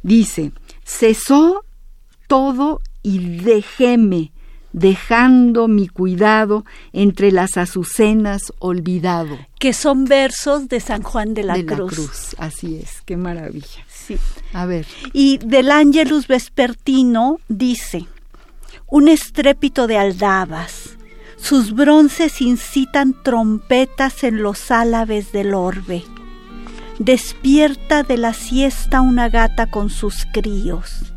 Dice, 0.03 0.51
cesó 0.83 1.63
todo 2.27 2.81
y 3.03 3.19
dejéme, 3.19 4.31
dejando 4.73 5.67
mi 5.67 5.87
cuidado 5.87 6.65
entre 6.91 7.31
las 7.31 7.55
azucenas 7.55 8.51
olvidado. 8.59 9.37
Que 9.59 9.73
son 9.73 10.05
versos 10.05 10.67
de 10.67 10.79
San 10.79 11.01
Juan 11.01 11.33
de 11.33 11.43
la 11.43 11.53
de 11.53 11.65
Cruz. 11.65 11.91
La 11.91 11.95
Cruz, 11.95 12.35
así 12.39 12.77
es, 12.77 13.01
qué 13.05 13.15
maravilla. 13.15 13.85
Sí. 13.87 14.17
A 14.53 14.65
ver. 14.65 14.85
Y 15.13 15.37
del 15.37 15.71
Angelus 15.71 16.27
vespertino 16.27 17.39
dice, 17.47 18.05
un 18.87 19.07
estrépito 19.07 19.87
de 19.87 19.97
aldabas, 19.97 20.97
sus 21.37 21.73
bronces 21.73 22.41
incitan 22.41 23.15
trompetas 23.23 24.23
en 24.23 24.41
los 24.41 24.71
álabes 24.71 25.31
del 25.31 25.53
orbe. 25.53 26.03
Despierta 26.99 28.03
de 28.03 28.17
la 28.17 28.33
siesta 28.33 29.01
una 29.01 29.29
gata 29.29 29.69
con 29.69 29.89
sus 29.89 30.25
críos. 30.31 31.13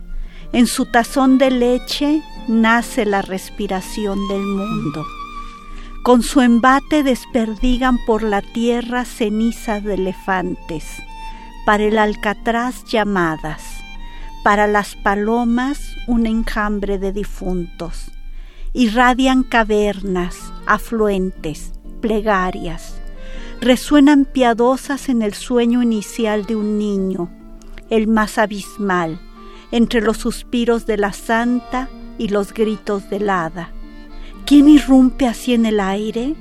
En 0.52 0.66
su 0.66 0.87
tazón 0.87 1.38
de 1.38 1.50
leche 1.50 2.22
nace 2.48 3.04
la 3.04 3.22
respiración 3.22 4.26
del 4.28 4.42
mundo. 4.42 5.04
Con 6.02 6.22
su 6.22 6.40
embate 6.40 7.02
desperdigan 7.02 7.98
por 8.07 8.22
la 8.22 8.40
tierra 8.40 9.04
cenizas 9.04 9.85
de 9.85 9.94
elefantes, 9.94 10.85
para 11.66 11.85
el 11.85 11.98
alcatraz 11.98 12.85
llamadas, 12.85 13.77
para 14.48 14.66
las 14.66 14.96
palomas 14.96 15.94
un 16.06 16.24
enjambre 16.24 16.98
de 16.98 17.12
difuntos. 17.12 18.11
Irradian 18.72 19.42
cavernas, 19.42 20.38
afluentes, 20.64 21.74
plegarias, 22.00 22.98
resuenan 23.61 24.24
piadosas 24.24 25.11
en 25.11 25.20
el 25.20 25.34
sueño 25.34 25.82
inicial 25.82 26.46
de 26.46 26.56
un 26.56 26.78
niño, 26.78 27.28
el 27.90 28.06
más 28.08 28.38
abismal, 28.38 29.20
entre 29.70 30.00
los 30.00 30.16
suspiros 30.16 30.87
de 30.87 30.96
la 30.96 31.12
santa 31.12 31.90
y 32.16 32.28
los 32.28 32.54
gritos 32.54 33.11
del 33.11 33.28
hada. 33.28 33.70
¿Quién 34.46 34.70
irrumpe 34.70 35.26
así 35.26 35.52
en 35.52 35.66
el 35.66 35.78
aire? 35.78 36.37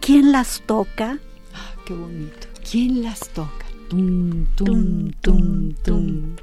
¿Quién 0.00 0.32
las 0.32 0.62
toca? 0.66 1.20
Ah, 1.54 1.74
qué 1.86 1.94
bonito. 1.94 2.48
¿Quién 2.68 3.04
las 3.04 3.20
toca? 3.28 3.66
Tum, 3.88 4.46
tum, 4.56 5.12
tum, 5.20 5.74
tum. 5.84 6.34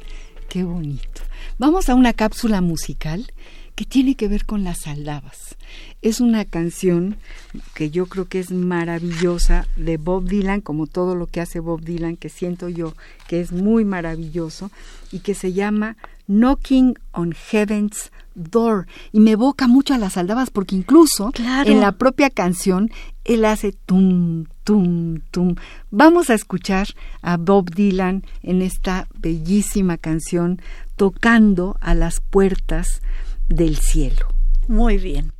Qué 0.50 0.64
bonito. 0.64 1.22
Vamos 1.60 1.90
a 1.90 1.96
una 1.96 2.12
cápsula 2.12 2.60
musical 2.62 3.32
que 3.76 3.86
tiene 3.86 4.16
que 4.16 4.28
ver 4.28 4.48
con 4.48 4.64
las 4.64 4.88
aldabas. 4.88 5.56
Es 6.02 6.20
una 6.22 6.44
canción 6.44 7.18
que 7.76 7.92
yo 7.92 8.08
creo 8.08 8.26
que 8.26 8.40
es 8.40 8.50
maravillosa 8.50 9.68
de 9.76 9.98
Bob 9.98 10.28
Dylan, 10.28 10.62
como 10.62 10.88
todo 10.88 11.14
lo 11.14 11.28
que 11.28 11.40
hace 11.40 11.60
Bob 11.60 11.82
Dylan, 11.82 12.18
que 12.18 12.30
siento 12.30 12.68
yo 12.68 12.96
que 13.28 13.42
es 13.42 13.52
muy 13.52 13.86
maravilloso, 13.86 14.72
y 15.12 15.20
que 15.20 15.36
se 15.36 15.54
llama 15.54 15.98
Knocking 16.26 16.98
on 17.12 17.34
Heaven's 17.34 18.12
Door. 18.40 18.88
Y 19.12 19.20
me 19.20 19.32
evoca 19.32 19.68
mucho 19.68 19.94
a 19.94 19.98
las 19.98 20.18
aldabas, 20.18 20.50
porque 20.50 20.76
incluso 20.76 21.32
Claro. 21.32 21.70
en 21.70 21.80
la 21.80 21.92
propia 21.94 22.30
canción 22.30 22.90
él 23.26 23.46
hace 23.46 23.74
tum, 23.74 24.46
tum, 24.64 25.20
tum. 25.32 25.56
Vamos 25.92 26.30
a 26.30 26.34
escuchar 26.34 26.88
a 27.22 27.38
Bob 27.38 27.70
Dylan 27.72 28.24
en 28.42 28.62
esta 28.62 29.08
bellísima 29.20 29.98
canción 29.98 30.62
tocando 30.96 31.78
a 31.82 31.94
las 31.94 32.22
puertas 32.22 33.02
del 33.48 33.78
cielo. 33.78 34.28
Muy 34.68 34.98
bien. 34.98 35.34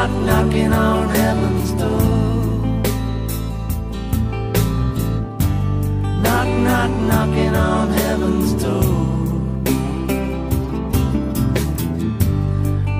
Knock, 0.00 0.10
knocking 0.22 0.72
on 0.72 1.08
heaven's 1.10 1.72
door. 1.72 2.00
Knock, 6.22 6.48
knock. 6.48 6.90
knock, 6.90 6.90
knocking 7.10 7.54
on 7.54 7.90
heaven's 7.90 8.52
door. 8.62 8.82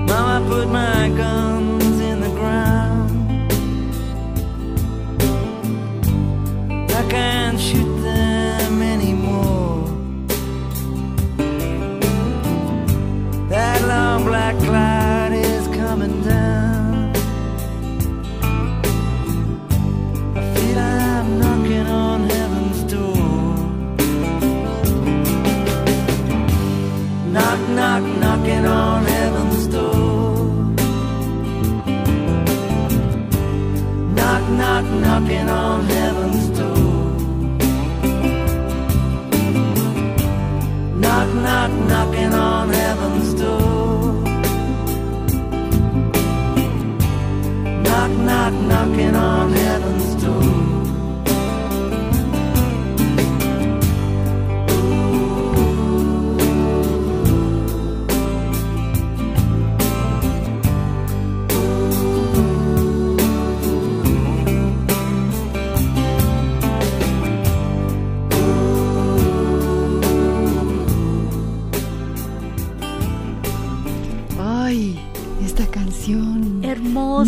Mama 0.05 0.47
put 0.47 0.67
my 0.67 1.09
guns 1.17 1.30
knock, 35.31 35.47
knocking 35.47 35.49
on 35.49 35.90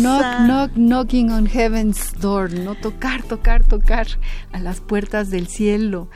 Knock, 0.04 0.40
knock, 0.46 0.70
knocking 0.76 1.30
on 1.32 1.46
heaven's 1.46 2.12
door. 2.20 2.50
No 2.50 2.74
tocar, 2.74 3.22
tocar, 3.22 3.64
tocar 3.64 4.06
a 4.52 4.60
las 4.60 4.80
puertas 4.80 5.30
del 5.30 5.46
cielo. 5.48 6.08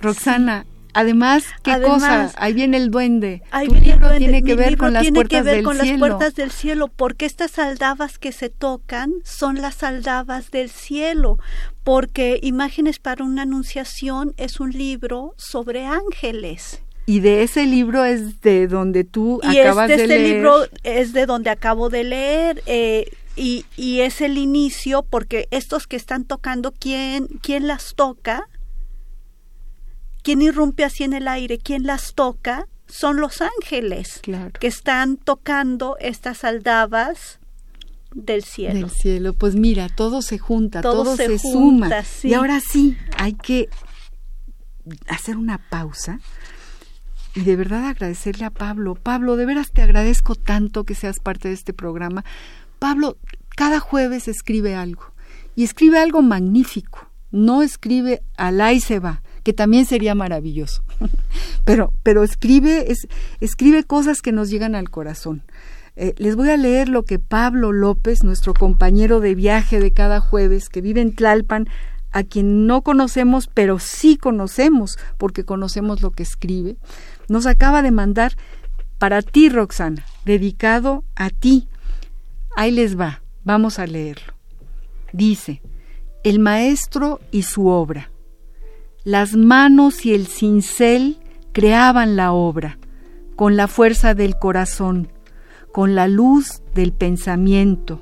Roxana, 0.00 0.66
además, 0.92 1.44
¿qué 1.62 1.72
Además, 1.72 2.32
cosa? 2.32 2.32
Ahí 2.36 2.52
viene 2.52 2.76
el 2.76 2.90
duende. 2.90 3.42
Ahí 3.50 3.66
tu 3.66 3.72
viene 3.72 3.92
el 3.92 3.98
duende. 4.00 4.18
tiene 4.18 4.42
que 4.42 4.54
Mi 4.54 4.62
ver 4.62 4.76
con 4.76 4.92
las 4.92 5.10
puertas 5.10 5.38
que 5.38 5.42
ver 5.42 5.54
del 5.56 5.64
con 5.64 5.76
cielo. 5.78 5.90
las 5.90 5.98
puertas 5.98 6.34
del 6.34 6.50
cielo, 6.50 6.88
porque 6.88 7.26
estas 7.26 7.58
aldabas 7.58 8.18
que 8.18 8.32
se 8.32 8.50
tocan 8.50 9.12
son 9.24 9.60
las 9.62 9.82
aldabas 9.82 10.50
del 10.50 10.70
cielo, 10.70 11.38
porque 11.84 12.38
Imágenes 12.42 12.98
para 12.98 13.24
una 13.24 13.42
Anunciación 13.42 14.34
es 14.36 14.60
un 14.60 14.70
libro 14.72 15.34
sobre 15.38 15.86
ángeles. 15.86 16.82
Y 17.06 17.20
de 17.20 17.42
ese 17.44 17.66
libro 17.66 18.04
es 18.04 18.40
de 18.40 18.66
donde 18.66 19.04
tú 19.04 19.40
Y 19.44 19.58
acabas 19.58 19.88
este, 19.90 19.96
de 20.08 20.14
este 20.14 20.18
leer. 20.18 20.34
libro 20.36 20.56
es 20.82 21.12
de 21.12 21.26
donde 21.26 21.50
acabo 21.50 21.88
de 21.88 22.04
leer. 22.04 22.62
eh, 22.66 23.10
y, 23.38 23.66
y 23.76 24.00
es 24.00 24.22
el 24.22 24.38
inicio, 24.38 25.02
porque 25.02 25.46
estos 25.50 25.86
que 25.86 25.96
están 25.96 26.24
tocando, 26.24 26.72
¿quién, 26.72 27.26
¿quién 27.42 27.66
las 27.66 27.94
toca? 27.94 28.48
¿Quién 30.22 30.42
irrumpe 30.42 30.84
así 30.84 31.04
en 31.04 31.12
el 31.12 31.28
aire? 31.28 31.58
¿Quién 31.58 31.84
las 31.84 32.14
toca? 32.14 32.66
Son 32.88 33.20
los 33.20 33.42
ángeles 33.42 34.20
Claro. 34.22 34.52
que 34.58 34.66
están 34.68 35.16
tocando 35.18 35.96
estas 36.00 36.44
aldabas 36.44 37.38
del 38.14 38.42
cielo. 38.42 38.74
Del 38.74 38.90
cielo, 38.90 39.32
pues 39.34 39.54
mira, 39.54 39.88
todo 39.88 40.22
se 40.22 40.38
junta, 40.38 40.80
Todo 40.80 41.04
todo, 41.04 41.16
se 41.16 41.26
se, 41.26 41.38
junta, 41.38 41.88
suma. 41.88 42.04
sí. 42.04 42.28
Y 42.28 42.34
ahora 42.34 42.60
sí, 42.60 42.96
hay 43.18 43.34
que 43.34 43.68
hacer 45.08 45.36
una 45.36 45.58
pausa 45.68 46.20
y 47.36 47.42
de 47.42 47.54
verdad 47.54 47.84
agradecerle 47.84 48.46
a 48.46 48.50
Pablo. 48.50 48.94
Pablo, 48.94 49.36
de 49.36 49.44
veras 49.44 49.70
te 49.70 49.82
agradezco 49.82 50.34
tanto 50.34 50.84
que 50.84 50.94
seas 50.94 51.20
parte 51.20 51.48
de 51.48 51.54
este 51.54 51.74
programa. 51.74 52.24
Pablo, 52.78 53.18
cada 53.54 53.78
jueves 53.78 54.26
escribe 54.26 54.74
algo 54.74 55.12
y 55.54 55.62
escribe 55.62 55.98
algo 55.98 56.22
magnífico. 56.22 57.10
No 57.30 57.60
escribe 57.62 58.22
al 58.38 58.62
ahí 58.62 58.80
se 58.80 59.00
va, 59.00 59.22
que 59.42 59.52
también 59.52 59.84
sería 59.84 60.14
maravilloso. 60.14 60.82
pero, 61.66 61.92
pero 62.02 62.24
escribe, 62.24 62.90
es, 62.90 63.06
escribe 63.40 63.84
cosas 63.84 64.22
que 64.22 64.32
nos 64.32 64.48
llegan 64.48 64.74
al 64.74 64.88
corazón. 64.88 65.42
Eh, 65.94 66.14
les 66.16 66.36
voy 66.36 66.48
a 66.48 66.56
leer 66.56 66.88
lo 66.88 67.04
que 67.04 67.18
Pablo 67.18 67.72
López, 67.72 68.22
nuestro 68.22 68.54
compañero 68.54 69.20
de 69.20 69.34
viaje 69.34 69.78
de 69.78 69.92
cada 69.92 70.20
jueves, 70.20 70.70
que 70.70 70.80
vive 70.80 71.02
en 71.02 71.14
Tlalpan, 71.14 71.68
a 72.12 72.22
quien 72.22 72.66
no 72.66 72.80
conocemos, 72.80 73.46
pero 73.52 73.78
sí 73.78 74.16
conocemos, 74.16 74.98
porque 75.18 75.44
conocemos 75.44 76.00
lo 76.00 76.12
que 76.12 76.22
escribe, 76.22 76.76
nos 77.28 77.46
acaba 77.46 77.82
de 77.82 77.90
mandar 77.90 78.32
para 78.98 79.22
ti, 79.22 79.48
Roxana, 79.48 80.04
dedicado 80.24 81.04
a 81.14 81.30
ti. 81.30 81.68
Ahí 82.56 82.70
les 82.70 82.98
va, 82.98 83.22
vamos 83.44 83.78
a 83.78 83.86
leerlo. 83.86 84.34
Dice, 85.12 85.62
el 86.24 86.38
maestro 86.38 87.20
y 87.30 87.42
su 87.42 87.68
obra. 87.68 88.10
Las 89.04 89.36
manos 89.36 90.04
y 90.04 90.14
el 90.14 90.26
cincel 90.26 91.18
creaban 91.52 92.16
la 92.16 92.32
obra, 92.32 92.78
con 93.36 93.56
la 93.56 93.68
fuerza 93.68 94.14
del 94.14 94.36
corazón, 94.38 95.12
con 95.72 95.94
la 95.94 96.08
luz 96.08 96.62
del 96.74 96.92
pensamiento, 96.92 98.00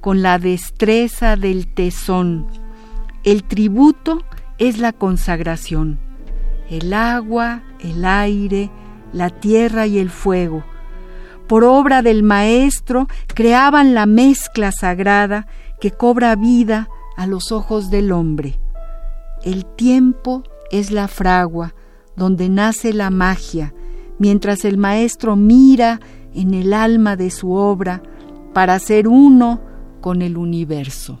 con 0.00 0.22
la 0.22 0.38
destreza 0.38 1.36
del 1.36 1.66
tesón. 1.66 2.46
El 3.24 3.42
tributo 3.42 4.22
es 4.58 4.78
la 4.78 4.92
consagración. 4.92 6.05
El 6.70 6.92
agua, 6.92 7.62
el 7.80 8.04
aire, 8.04 8.70
la 9.12 9.30
tierra 9.30 9.86
y 9.86 9.98
el 9.98 10.10
fuego. 10.10 10.64
Por 11.46 11.64
obra 11.64 12.02
del 12.02 12.22
maestro 12.22 13.06
creaban 13.34 13.94
la 13.94 14.06
mezcla 14.06 14.72
sagrada 14.72 15.46
que 15.80 15.92
cobra 15.92 16.34
vida 16.34 16.88
a 17.16 17.26
los 17.26 17.52
ojos 17.52 17.90
del 17.90 18.10
hombre. 18.12 18.58
El 19.44 19.64
tiempo 19.64 20.42
es 20.70 20.90
la 20.90 21.08
fragua 21.08 21.74
donde 22.16 22.48
nace 22.48 22.92
la 22.92 23.10
magia, 23.10 23.74
mientras 24.18 24.64
el 24.64 24.78
maestro 24.78 25.36
mira 25.36 26.00
en 26.34 26.54
el 26.54 26.72
alma 26.72 27.16
de 27.16 27.30
su 27.30 27.52
obra 27.52 28.02
para 28.52 28.78
ser 28.78 29.06
uno 29.06 29.60
con 30.00 30.22
el 30.22 30.36
universo. 30.36 31.20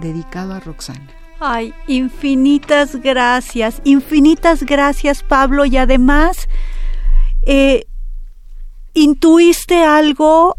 Dedicado 0.00 0.54
a 0.54 0.60
Roxana. 0.60 1.08
Ay, 1.40 1.72
infinitas 1.86 2.96
gracias, 2.96 3.80
infinitas 3.84 4.64
gracias 4.64 5.22
Pablo 5.22 5.64
y 5.64 5.76
además 5.76 6.48
eh, 7.42 7.84
intuiste 8.92 9.84
algo, 9.84 10.56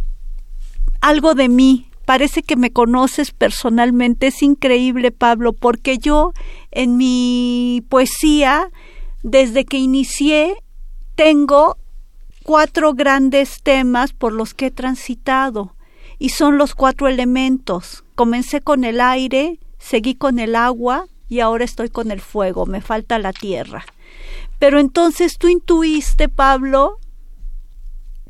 algo 1.01 1.35
de 1.35 1.49
mí. 1.49 1.89
Parece 2.05 2.43
que 2.43 2.55
me 2.55 2.71
conoces 2.71 3.31
personalmente. 3.31 4.27
Es 4.27 4.41
increíble, 4.41 5.11
Pablo, 5.11 5.53
porque 5.53 5.97
yo 5.97 6.31
en 6.71 6.95
mi 6.95 7.83
poesía, 7.89 8.69
desde 9.21 9.65
que 9.65 9.77
inicié, 9.77 10.55
tengo 11.15 11.77
cuatro 12.43 12.93
grandes 12.93 13.61
temas 13.61 14.13
por 14.13 14.31
los 14.31 14.53
que 14.53 14.67
he 14.67 14.71
transitado 14.71 15.75
y 16.17 16.29
son 16.29 16.57
los 16.57 16.73
cuatro 16.73 17.07
elementos. 17.07 18.05
Comencé 18.15 18.61
con 18.61 18.85
el 18.85 19.01
aire, 19.01 19.59
seguí 19.79 20.15
con 20.15 20.39
el 20.39 20.55
agua 20.55 21.07
y 21.27 21.39
ahora 21.39 21.65
estoy 21.65 21.89
con 21.89 22.11
el 22.11 22.21
fuego, 22.21 22.65
me 22.65 22.81
falta 22.81 23.17
la 23.19 23.33
tierra. 23.33 23.85
Pero 24.59 24.79
entonces 24.79 25.37
tú 25.37 25.47
intuiste, 25.47 26.27
Pablo, 26.27 26.99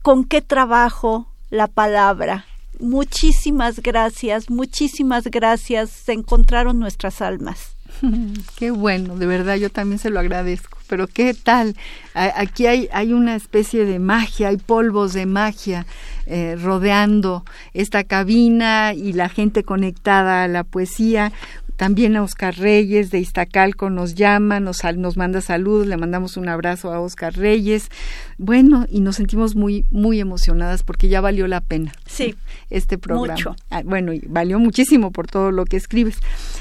con 0.01 0.25
qué 0.25 0.41
trabajo 0.41 1.27
la 1.49 1.67
palabra. 1.67 2.45
Muchísimas 2.79 3.79
gracias, 3.81 4.49
muchísimas 4.49 5.25
gracias. 5.25 5.89
Se 5.89 6.13
encontraron 6.13 6.79
nuestras 6.79 7.21
almas. 7.21 7.75
Qué 8.55 8.71
bueno, 8.71 9.17
de 9.17 9.25
verdad 9.25 9.55
yo 9.55 9.69
también 9.69 9.99
se 9.99 10.09
lo 10.09 10.19
agradezco. 10.19 10.77
Pero 10.88 11.05
qué 11.07 11.35
tal, 11.35 11.75
aquí 12.13 12.65
hay, 12.65 12.89
hay 12.91 13.13
una 13.13 13.35
especie 13.35 13.85
de 13.85 13.99
magia, 13.99 14.47
hay 14.47 14.57
polvos 14.57 15.13
de 15.13 15.27
magia 15.27 15.85
eh, 16.29 16.55
rodeando 16.55 17.43
esta 17.73 18.03
cabina 18.03 18.93
y 18.93 19.13
la 19.13 19.29
gente 19.29 19.63
conectada 19.63 20.43
a 20.43 20.47
la 20.47 20.63
poesía. 20.63 21.31
También 21.75 22.17
a 22.17 22.23
Oscar 22.23 22.55
Reyes 22.55 23.09
de 23.09 23.19
Iztacalco 23.19 23.89
nos 23.89 24.13
llama, 24.13 24.59
nos, 24.59 24.83
nos 24.95 25.17
manda 25.17 25.41
saludos, 25.41 25.87
le 25.87 25.97
mandamos 25.97 26.37
un 26.37 26.47
abrazo 26.49 26.93
a 26.93 26.99
Oscar 26.99 27.33
Reyes. 27.35 27.89
Bueno, 28.37 28.85
y 28.91 28.99
nos 28.99 29.15
sentimos 29.15 29.55
muy, 29.55 29.85
muy 29.89 30.19
emocionadas 30.19 30.83
porque 30.83 31.07
ya 31.07 31.19
valió 31.19 31.47
la 31.47 31.61
pena 31.61 31.93
Sí, 32.05 32.35
este 32.69 32.97
programa. 32.97 33.34
Mucho. 33.34 33.55
Ah, 33.71 33.82
bueno, 33.84 34.13
y 34.13 34.19
valió 34.27 34.59
muchísimo 34.59 35.11
por 35.11 35.27
todo 35.27 35.51
lo 35.51 35.65
que 35.65 35.77
escribes. 35.77 36.17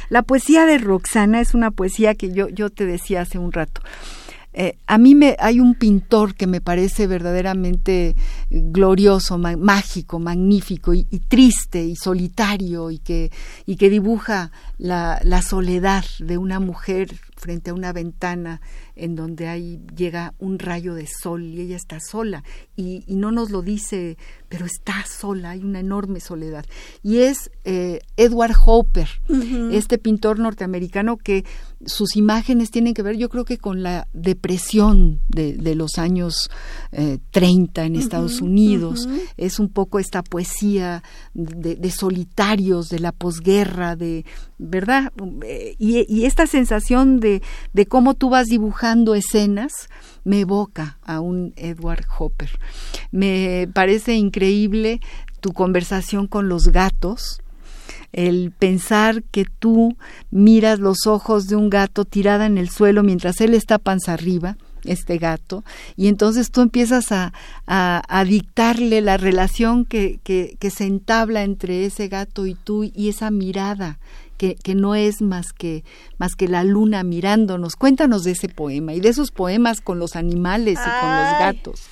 La 0.08 0.22
poesía 0.22 0.64
de 0.64 0.78
Roxana 0.78 1.40
es 1.40 1.52
una 1.52 1.72
poesía 1.72 2.14
que 2.14 2.32
yo, 2.32 2.48
yo 2.48 2.70
te 2.70 2.86
decía 2.86 3.22
hace 3.22 3.38
un 3.38 3.52
rato. 3.52 3.82
Eh, 4.60 4.76
a 4.88 4.98
mí 4.98 5.14
me 5.14 5.36
hay 5.38 5.60
un 5.60 5.76
pintor 5.76 6.34
que 6.34 6.48
me 6.48 6.60
parece 6.60 7.06
verdaderamente 7.06 8.16
glorioso, 8.50 9.38
mágico, 9.38 10.18
magnífico 10.18 10.92
y, 10.94 11.04
triste 11.28 11.84
y 11.84 11.94
solitario 11.94 12.90
y 12.90 12.98
que, 12.98 13.30
y 13.66 13.76
que 13.76 13.88
dibuja 13.88 14.50
la, 14.76 15.20
la 15.22 15.42
soledad 15.42 16.04
de 16.18 16.38
una 16.38 16.58
mujer 16.58 17.14
frente 17.38 17.70
a 17.70 17.74
una 17.74 17.92
ventana 17.92 18.60
en 18.96 19.14
donde 19.14 19.48
ahí 19.48 19.80
llega 19.96 20.34
un 20.38 20.58
rayo 20.58 20.94
de 20.94 21.06
sol 21.06 21.42
y 21.44 21.60
ella 21.60 21.76
está 21.76 22.00
sola 22.00 22.44
y, 22.76 23.04
no 23.08 23.32
nos 23.32 23.50
lo 23.50 23.62
dice, 23.62 24.16
pero 24.48 24.64
está 24.64 25.04
sola, 25.06 25.50
hay 25.50 25.64
una 25.64 25.80
enorme 25.80 26.20
soledad. 26.20 26.64
Y 27.02 27.18
es 27.18 27.50
eh, 27.64 28.00
Edward 28.16 28.54
Hopper, 28.64 29.08
este 29.72 29.98
pintor 29.98 30.38
norteamericano 30.38 31.16
que 31.16 31.44
sus 31.84 32.16
imágenes 32.16 32.70
tienen 32.70 32.94
que 32.94 33.02
ver, 33.02 33.16
yo 33.16 33.28
creo 33.28 33.44
que 33.44 33.58
con 33.58 33.82
la 33.82 34.06
depresión 34.12 35.20
de, 35.28 35.74
los 35.74 35.98
años 35.98 36.50
30 37.30 37.82
eh, 37.82 37.86
en 37.86 37.96
Estados 37.96 38.40
Unidos. 38.40 39.08
Es 39.36 39.58
un 39.58 39.68
poco 39.68 39.98
esta 39.98 40.22
poesía 40.22 41.02
de, 41.34 41.90
solitarios, 41.90 42.88
de 42.88 42.98
la 42.98 43.12
posguerra, 43.12 43.96
de, 43.96 44.24
¿verdad? 44.58 45.12
Eh, 45.44 45.76
y, 45.78 46.24
esta 46.24 46.46
sensación 46.46 47.20
de, 47.20 47.27
de 47.72 47.86
cómo 47.86 48.14
tú 48.14 48.30
vas 48.30 48.46
dibujando 48.46 49.14
escenas 49.14 49.88
me 50.24 50.40
evoca 50.40 50.98
a 51.04 51.20
un 51.20 51.54
Edward 51.56 52.04
Hopper. 52.18 52.50
Me 53.10 53.68
parece 53.72 54.14
increíble 54.14 55.00
tu 55.40 55.52
conversación 55.52 56.26
con 56.26 56.48
los 56.48 56.68
gatos, 56.68 57.40
el 58.12 58.52
pensar 58.58 59.22
que 59.22 59.44
tú 59.44 59.96
miras 60.30 60.78
los 60.80 61.06
ojos 61.06 61.46
de 61.46 61.56
un 61.56 61.70
gato 61.70 62.04
tirada 62.04 62.46
en 62.46 62.58
el 62.58 62.68
suelo 62.68 63.02
mientras 63.02 63.40
él 63.40 63.54
está 63.54 63.78
panza 63.78 64.14
arriba, 64.14 64.56
este 64.84 65.18
gato, 65.18 65.64
y 65.96 66.08
entonces 66.08 66.50
tú 66.50 66.60
empiezas 66.60 67.12
a, 67.12 67.32
a, 67.66 68.24
dictarle 68.24 69.00
la 69.00 69.16
relación 69.16 69.84
que, 69.84 70.20
se 70.24 70.84
entabla 70.84 71.42
entre 71.42 71.84
ese 71.84 72.08
gato 72.08 72.46
y 72.46 72.54
tú 72.54 72.84
y 72.84 73.08
esa 73.08 73.30
mirada 73.30 73.98
que, 74.38 74.54
que, 74.56 74.74
no 74.74 74.94
es 74.94 75.20
más 75.20 75.52
que, 75.52 75.84
más 76.16 76.34
que 76.34 76.48
la 76.48 76.64
luna 76.64 77.02
mirándonos. 77.02 77.76
Cuéntanos 77.76 78.24
de 78.24 78.30
ese 78.30 78.48
poema 78.48 78.94
y 78.94 79.00
de 79.00 79.10
esos 79.10 79.30
poemas 79.30 79.82
con 79.82 79.98
los 79.98 80.16
animales 80.16 80.78
y 80.80 81.00
con 81.00 81.10
los 81.10 81.38
gatos. 81.38 81.88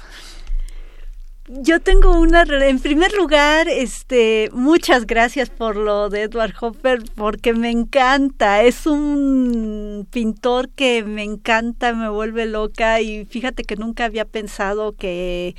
Yo 1.49 1.81
tengo 1.81 2.19
una, 2.19 2.43
en 2.43 2.81
primer 2.81 3.13
lugar, 3.13 3.69
este, 3.69 4.51
muchas 4.53 5.07
gracias 5.07 5.49
por 5.49 5.77
lo 5.77 6.09
de 6.09 6.23
Edward 6.23 6.55
Hopper, 6.61 7.05
porque 7.15 7.53
me 7.53 7.71
encanta, 7.71 8.65
es 8.65 8.85
un 8.85 10.09
pintor 10.11 10.71
que 10.71 11.05
me 11.05 11.23
encanta, 11.23 11.93
me 11.93 12.09
vuelve 12.09 12.47
loca 12.47 13.01
y 13.01 13.27
fíjate 13.27 13.63
que 13.63 13.77
nunca 13.77 14.07
había 14.07 14.25
pensado 14.25 14.97
que 14.97 15.55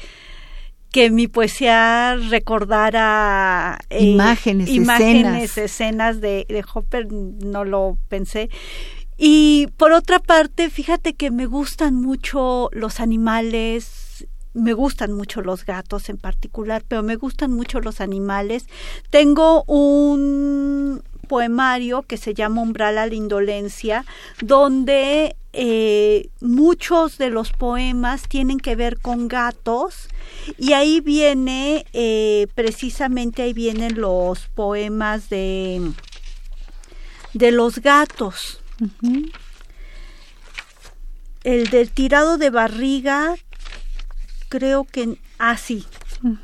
que 0.97 1.11
mi 1.11 1.27
poesía 1.27 2.15
recordara 2.15 3.77
eh, 3.91 4.03
imágenes, 4.03 4.67
imágenes, 4.67 5.55
escenas, 5.55 6.21
de, 6.21 6.47
de 6.49 6.65
Hopper, 6.73 7.05
no 7.11 7.63
lo 7.65 7.99
pensé. 8.07 8.49
Y 9.15 9.67
por 9.77 9.91
otra 9.91 10.17
parte, 10.17 10.71
fíjate 10.71 11.13
que 11.13 11.29
me 11.29 11.45
gustan 11.45 11.93
mucho 11.93 12.69
los 12.71 12.99
animales, 12.99 14.25
me 14.55 14.73
gustan 14.73 15.13
mucho 15.13 15.43
los 15.43 15.67
gatos 15.67 16.09
en 16.09 16.17
particular, 16.17 16.83
pero 16.87 17.03
me 17.03 17.15
gustan 17.15 17.51
mucho 17.51 17.79
los 17.79 18.01
animales. 18.01 18.65
Tengo 19.11 19.65
un 19.65 21.03
poemario 21.27 22.01
que 22.01 22.17
se 22.17 22.33
llama 22.33 22.63
Umbral 22.63 22.97
a 22.97 23.05
la 23.05 23.13
Indolencia, 23.13 24.03
donde 24.41 25.35
eh, 25.59 26.29
muchos 26.39 27.17
de 27.17 27.31
los 27.31 27.51
poemas 27.51 28.29
tienen 28.29 28.59
que 28.59 28.75
ver 28.75 28.99
con 28.99 29.27
gatos 29.27 30.07
y 30.59 30.73
ahí 30.73 31.01
viene, 31.01 31.87
eh, 31.93 32.45
precisamente 32.53 33.41
ahí 33.41 33.53
vienen 33.53 33.99
los 33.99 34.47
poemas 34.49 35.29
de, 35.29 35.93
de 37.33 37.51
los 37.51 37.79
gatos. 37.79 38.61
El 41.43 41.69
del 41.71 41.89
tirado 41.89 42.37
de 42.37 42.51
barriga 42.51 43.33
creo 44.49 44.83
que 44.83 45.17
así. 45.39 45.87
Ah, 46.23 46.35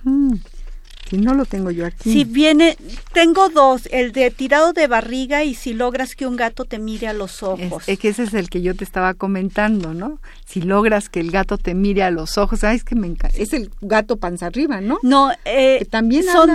si 1.09 1.17
no 1.17 1.33
lo 1.33 1.45
tengo 1.45 1.71
yo 1.71 1.85
aquí. 1.85 2.11
Si 2.11 2.23
viene, 2.23 2.77
tengo 3.13 3.49
dos, 3.49 3.87
el 3.91 4.11
de 4.11 4.31
tirado 4.31 4.73
de 4.73 4.87
barriga 4.87 5.43
y 5.43 5.53
si 5.53 5.73
logras 5.73 6.15
que 6.15 6.25
un 6.25 6.35
gato 6.35 6.65
te 6.65 6.79
mire 6.79 7.07
a 7.07 7.13
los 7.13 7.43
ojos. 7.43 7.83
Es, 7.87 7.99
que 7.99 8.09
ese 8.09 8.23
es 8.23 8.33
el 8.33 8.49
que 8.49 8.61
yo 8.61 8.75
te 8.75 8.83
estaba 8.83 9.13
comentando, 9.13 9.93
¿no? 9.93 10.19
Si 10.45 10.61
logras 10.61 11.09
que 11.09 11.19
el 11.19 11.31
gato 11.31 11.57
te 11.57 11.73
mire 11.73 12.03
a 12.03 12.11
los 12.11 12.37
ojos, 12.37 12.61
sabes 12.61 12.83
que 12.83 12.95
me 12.95 13.07
encanta. 13.07 13.37
Es 13.37 13.53
el 13.53 13.69
gato 13.81 14.17
panza 14.17 14.47
arriba, 14.47 14.81
¿no? 14.81 14.99
No, 15.03 15.31
eh, 15.45 15.85
también 15.89 16.23
son, 16.23 16.49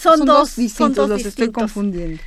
son, 0.00 0.24
dos, 0.24 0.56
distintos, 0.56 0.76
son 0.76 0.94
dos 0.94 1.08
los 1.08 1.26
estoy 1.26 1.50
confundiendo. 1.50 2.20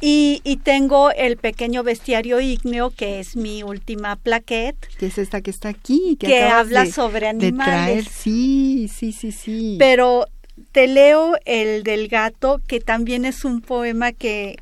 Y, 0.00 0.40
y, 0.44 0.58
tengo 0.58 1.10
el 1.10 1.36
pequeño 1.36 1.82
bestiario 1.82 2.40
ígneo, 2.40 2.90
que 2.90 3.18
es 3.18 3.34
mi 3.34 3.64
última 3.64 4.14
plaquette. 4.14 4.76
Que 4.96 5.06
es 5.06 5.18
esta 5.18 5.40
que 5.40 5.50
está 5.50 5.70
aquí. 5.70 6.16
Que, 6.20 6.42
habla 6.42 6.86
sobre 6.86 7.26
animales. 7.26 8.06
Sí, 8.08 8.88
sí, 8.94 9.10
sí, 9.10 9.32
sí. 9.32 9.74
Pero 9.76 10.26
te 10.72 10.86
leo 10.86 11.36
el 11.44 11.82
del 11.82 12.08
gato, 12.08 12.60
que 12.66 12.80
también 12.80 13.24
es 13.24 13.44
un 13.44 13.60
poema 13.60 14.12
que, 14.12 14.58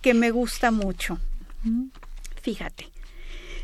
que 0.00 0.14
me 0.14 0.30
gusta 0.30 0.70
mucho. 0.70 1.18
Fíjate. 2.42 2.88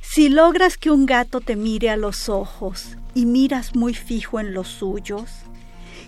Si 0.02 0.28
logras 0.28 0.76
que 0.76 0.90
un 0.90 1.04
gato 1.04 1.40
te 1.40 1.56
mire 1.56 1.90
a 1.90 1.96
los 1.96 2.28
ojos 2.28 2.96
y 3.14 3.26
miras 3.26 3.74
muy 3.74 3.92
fijo 3.92 4.38
en 4.40 4.54
los 4.54 4.68
suyos, 4.68 5.30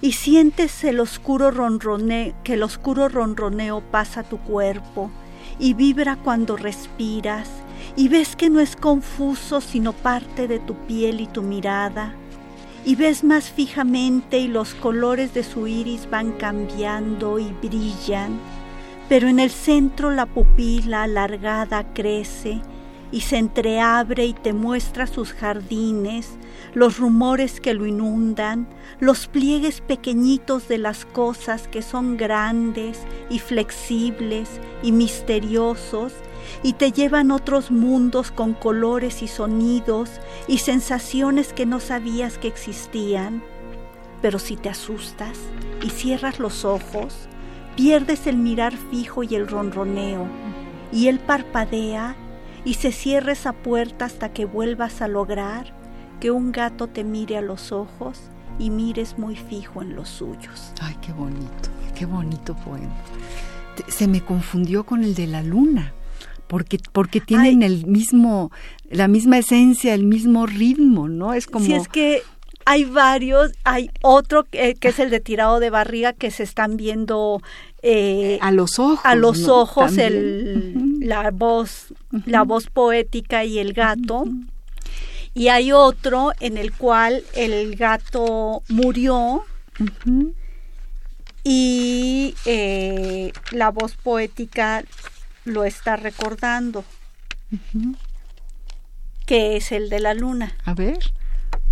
y 0.00 0.12
sientes 0.12 0.84
el 0.84 1.00
oscuro 1.00 1.50
ronroneo, 1.50 2.34
que 2.44 2.54
el 2.54 2.62
oscuro 2.62 3.08
ronroneo 3.08 3.80
pasa 3.90 4.22
tu 4.22 4.38
cuerpo 4.38 5.10
y 5.58 5.74
vibra 5.74 6.16
cuando 6.16 6.56
respiras 6.56 7.48
y 7.96 8.08
ves 8.08 8.36
que 8.36 8.48
no 8.50 8.60
es 8.60 8.76
confuso 8.76 9.60
sino 9.60 9.92
parte 9.92 10.46
de 10.46 10.60
tu 10.60 10.74
piel 10.86 11.20
y 11.20 11.26
tu 11.26 11.42
mirada 11.42 12.14
y 12.84 12.94
ves 12.96 13.24
más 13.24 13.50
fijamente 13.50 14.38
y 14.38 14.48
los 14.48 14.74
colores 14.74 15.34
de 15.34 15.42
su 15.42 15.66
iris 15.66 16.08
van 16.10 16.32
cambiando 16.32 17.38
y 17.38 17.52
brillan, 17.62 18.38
pero 19.08 19.28
en 19.28 19.40
el 19.40 19.50
centro 19.50 20.10
la 20.10 20.26
pupila 20.26 21.04
alargada 21.04 21.92
crece 21.94 22.60
y 23.10 23.22
se 23.22 23.38
entreabre 23.38 24.26
y 24.26 24.34
te 24.34 24.52
muestra 24.52 25.06
sus 25.06 25.32
jardines, 25.32 26.36
los 26.74 26.98
rumores 26.98 27.60
que 27.60 27.74
lo 27.74 27.86
inundan, 27.86 28.68
los 29.00 29.26
pliegues 29.28 29.80
pequeñitos 29.80 30.68
de 30.68 30.78
las 30.78 31.04
cosas 31.06 31.68
que 31.68 31.82
son 31.82 32.16
grandes 32.16 33.00
y 33.30 33.38
flexibles 33.38 34.60
y 34.82 34.92
misteriosos 34.92 36.12
y 36.62 36.74
te 36.74 36.92
llevan 36.92 37.30
otros 37.30 37.70
mundos 37.70 38.30
con 38.30 38.55
colores 38.55 39.22
y 39.22 39.28
sonidos 39.28 40.11
y 40.46 40.59
sensaciones 40.59 41.53
que 41.53 41.66
no 41.66 41.80
sabías 41.80 42.38
que 42.38 42.49
existían. 42.49 43.42
Pero 44.22 44.38
si 44.38 44.57
te 44.57 44.68
asustas 44.68 45.38
y 45.82 45.90
cierras 45.90 46.38
los 46.38 46.64
ojos, 46.64 47.28
pierdes 47.76 48.26
el 48.26 48.36
mirar 48.36 48.74
fijo 48.90 49.22
y 49.22 49.34
el 49.34 49.46
ronroneo, 49.46 50.26
y 50.90 51.07
él 51.07 51.20
parpadea 51.20 52.16
y 52.64 52.74
se 52.74 52.90
cierra 52.90 53.32
esa 53.32 53.53
puerta 53.53 54.05
hasta 54.05 54.32
que 54.32 54.44
vuelvas 54.44 55.01
a 55.01 55.09
lograr 55.09 55.72
que 56.20 56.30
un 56.30 56.51
gato 56.51 56.88
te 56.88 57.05
mire 57.05 57.38
a 57.38 57.40
los 57.40 57.70
ojos 57.70 58.18
y 58.59 58.70
mires 58.70 59.18
muy 59.18 59.36
fijo 59.36 59.82
en 59.82 59.94
los 59.94 60.09
suyos. 60.09 60.72
Ay, 60.80 60.96
qué 61.01 61.12
bonito, 61.12 61.68
qué 61.94 62.07
bonito 62.07 62.57
poema. 62.57 62.94
Se 63.86 64.09
me 64.09 64.24
confundió 64.24 64.84
con 64.84 65.05
el 65.05 65.14
de 65.14 65.28
la 65.28 65.42
luna, 65.42 65.92
porque, 66.49 66.78
porque 66.92 67.20
tienen 67.20 67.62
el 67.62 67.86
mismo, 67.86 68.51
la 68.90 69.07
misma 69.07 69.38
esencia, 69.38 69.94
el 69.94 70.05
mismo 70.05 70.46
ritmo, 70.46 71.09
¿no? 71.09 71.34
Es 71.34 71.46
como. 71.46 71.64
Si 71.64 71.74
es 71.74 71.88
que 71.88 72.22
hay 72.64 72.84
varios, 72.84 73.53
hay 73.64 73.90
otro 74.03 74.44
que, 74.44 74.76
es 74.78 74.99
el 74.99 75.11
de 75.11 75.20
tirado 75.20 75.61
de 75.61 75.70
barriga 75.70 76.12
que 76.12 76.30
se 76.30 76.42
están 76.42 76.76
viendo 76.76 77.40
eh, 77.82 78.38
a 78.42 78.51
los 78.51 78.78
ojos, 78.78 79.01
a 79.05 79.14
los 79.14 79.49
ojos 79.49 79.96
el, 79.96 80.99
la 81.01 81.30
voz, 81.30 81.94
la 82.26 82.42
voz 82.42 82.66
poética 82.66 83.44
y 83.44 83.59
el 83.59 83.72
gato. 83.72 84.24
Y 85.34 85.49
hay 85.49 85.72
otro 85.72 86.32
en 86.40 86.59
el 86.59 86.72
cual 86.72 87.22
el 87.34 87.76
gato 87.76 88.62
murió 88.68 89.44
y 91.42 92.34
eh, 92.44 93.32
la 93.53 93.70
voz 93.70 93.94
poética 93.94 94.84
lo 95.49 95.64
está 95.64 95.96
recordando, 95.96 96.84
que 99.26 99.57
es 99.57 99.72
el 99.72 99.88
de 99.88 100.01
la 100.01 100.14
luna. 100.14 100.55
A 100.64 100.74
ver, 100.74 100.99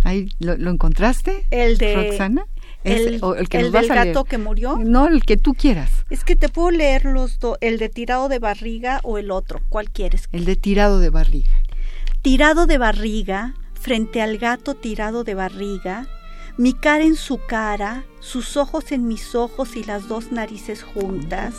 ahí 0.03 0.29
lo, 0.39 0.53
encontraste, 0.69 1.45
el 1.51 1.77
de 1.77 1.95
Roxana. 1.95 2.45
el, 2.83 3.21
que 3.49 3.63
del 3.63 3.87
gato 3.87 4.23
que 4.23 4.37
murió. 4.37 4.77
No, 4.77 5.07
el 5.07 5.23
que 5.23 5.37
tú 5.37 5.53
quieras. 5.53 5.91
Es 6.09 6.23
que 6.23 6.35
te 6.35 6.49
puedo 6.49 6.71
leer 6.71 7.05
los 7.05 7.39
dos, 7.39 7.57
el 7.61 7.77
de 7.77 7.89
tirado 7.89 8.29
de 8.29 8.39
barriga 8.39 8.99
o 9.03 9.17
el 9.17 9.31
otro. 9.31 9.61
¿Cuál 9.69 9.89
quieres? 9.89 10.29
El 10.31 10.45
de 10.45 10.55
tirado 10.55 10.99
de 10.99 11.09
barriga. 11.09 11.53
Tirado 12.21 12.65
de 12.65 12.77
barriga, 12.77 13.53
frente 13.73 14.21
al 14.21 14.37
gato 14.37 14.75
tirado 14.75 15.23
de 15.23 15.33
barriga, 15.33 16.07
mi 16.57 16.73
cara 16.73 17.03
en 17.03 17.15
su 17.15 17.39
cara, 17.45 18.03
sus 18.19 18.57
ojos 18.57 18.91
en 18.91 19.07
mis 19.07 19.35
ojos 19.35 19.75
y 19.75 19.83
las 19.83 20.07
dos 20.07 20.31
narices 20.31 20.81
juntas, 20.81 21.53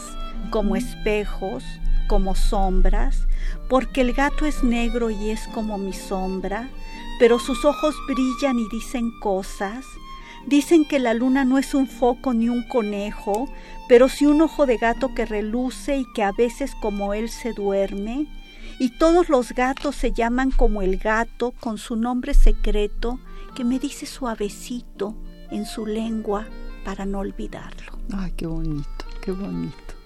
como 0.51 0.75
espejos, 0.75 1.63
como 2.09 2.35
sombras, 2.35 3.29
porque 3.69 4.01
el 4.01 4.13
gato 4.13 4.47
es 4.47 4.65
negro 4.65 5.11
y 5.11 5.31
es 5.31 5.47
como 5.55 5.79
mi 5.79 5.93
sombra, 5.93 6.69
pero 7.21 7.39
sus 7.39 7.65
ojos 7.65 7.95
brillan 8.09 8.59
y 8.59 8.69
dicen 8.69 9.13
cosas. 9.21 9.85
Dicen 10.47 10.85
que 10.85 10.99
la 10.99 11.15
luna 11.15 11.45
no 11.45 11.59
es 11.59 11.75
un 11.75 11.87
foco 11.87 12.33
ni 12.33 12.49
un 12.49 12.63
conejo, 12.63 13.49
pero 13.89 14.09
sí 14.09 14.27
un 14.27 14.41
ojo 14.41 14.67
de 14.67 14.79
gato 14.79 15.15
que 15.15 15.27
reluce 15.27 15.99
y 15.99 16.07
que 16.15 16.23
a 16.23 16.33
veces 16.33 16.75
como 16.81 17.13
él 17.15 17.29
se 17.29 17.53
duerme. 17.53 18.27
Y 18.81 18.97
todos 18.99 19.29
los 19.29 19.53
gatos 19.53 19.97
se 19.97 20.13
llaman 20.13 20.51
como 20.51 20.83
el 20.83 20.97
gato 20.97 21.53
con 21.61 21.79
su 21.79 21.97
nombre 21.97 22.33
secreto 22.33 23.21
que 23.55 23.65
me 23.65 23.79
dice 23.79 24.07
suavecito 24.07 25.17
en 25.51 25.67
su 25.67 25.85
lengua 25.85 26.47
para 26.85 27.05
no 27.05 27.19
olvidarlo. 27.19 27.99
Ay, 28.17 28.33
qué 28.37 28.47
bonito, 28.47 29.05
qué 29.21 29.33
bonito 29.33 29.98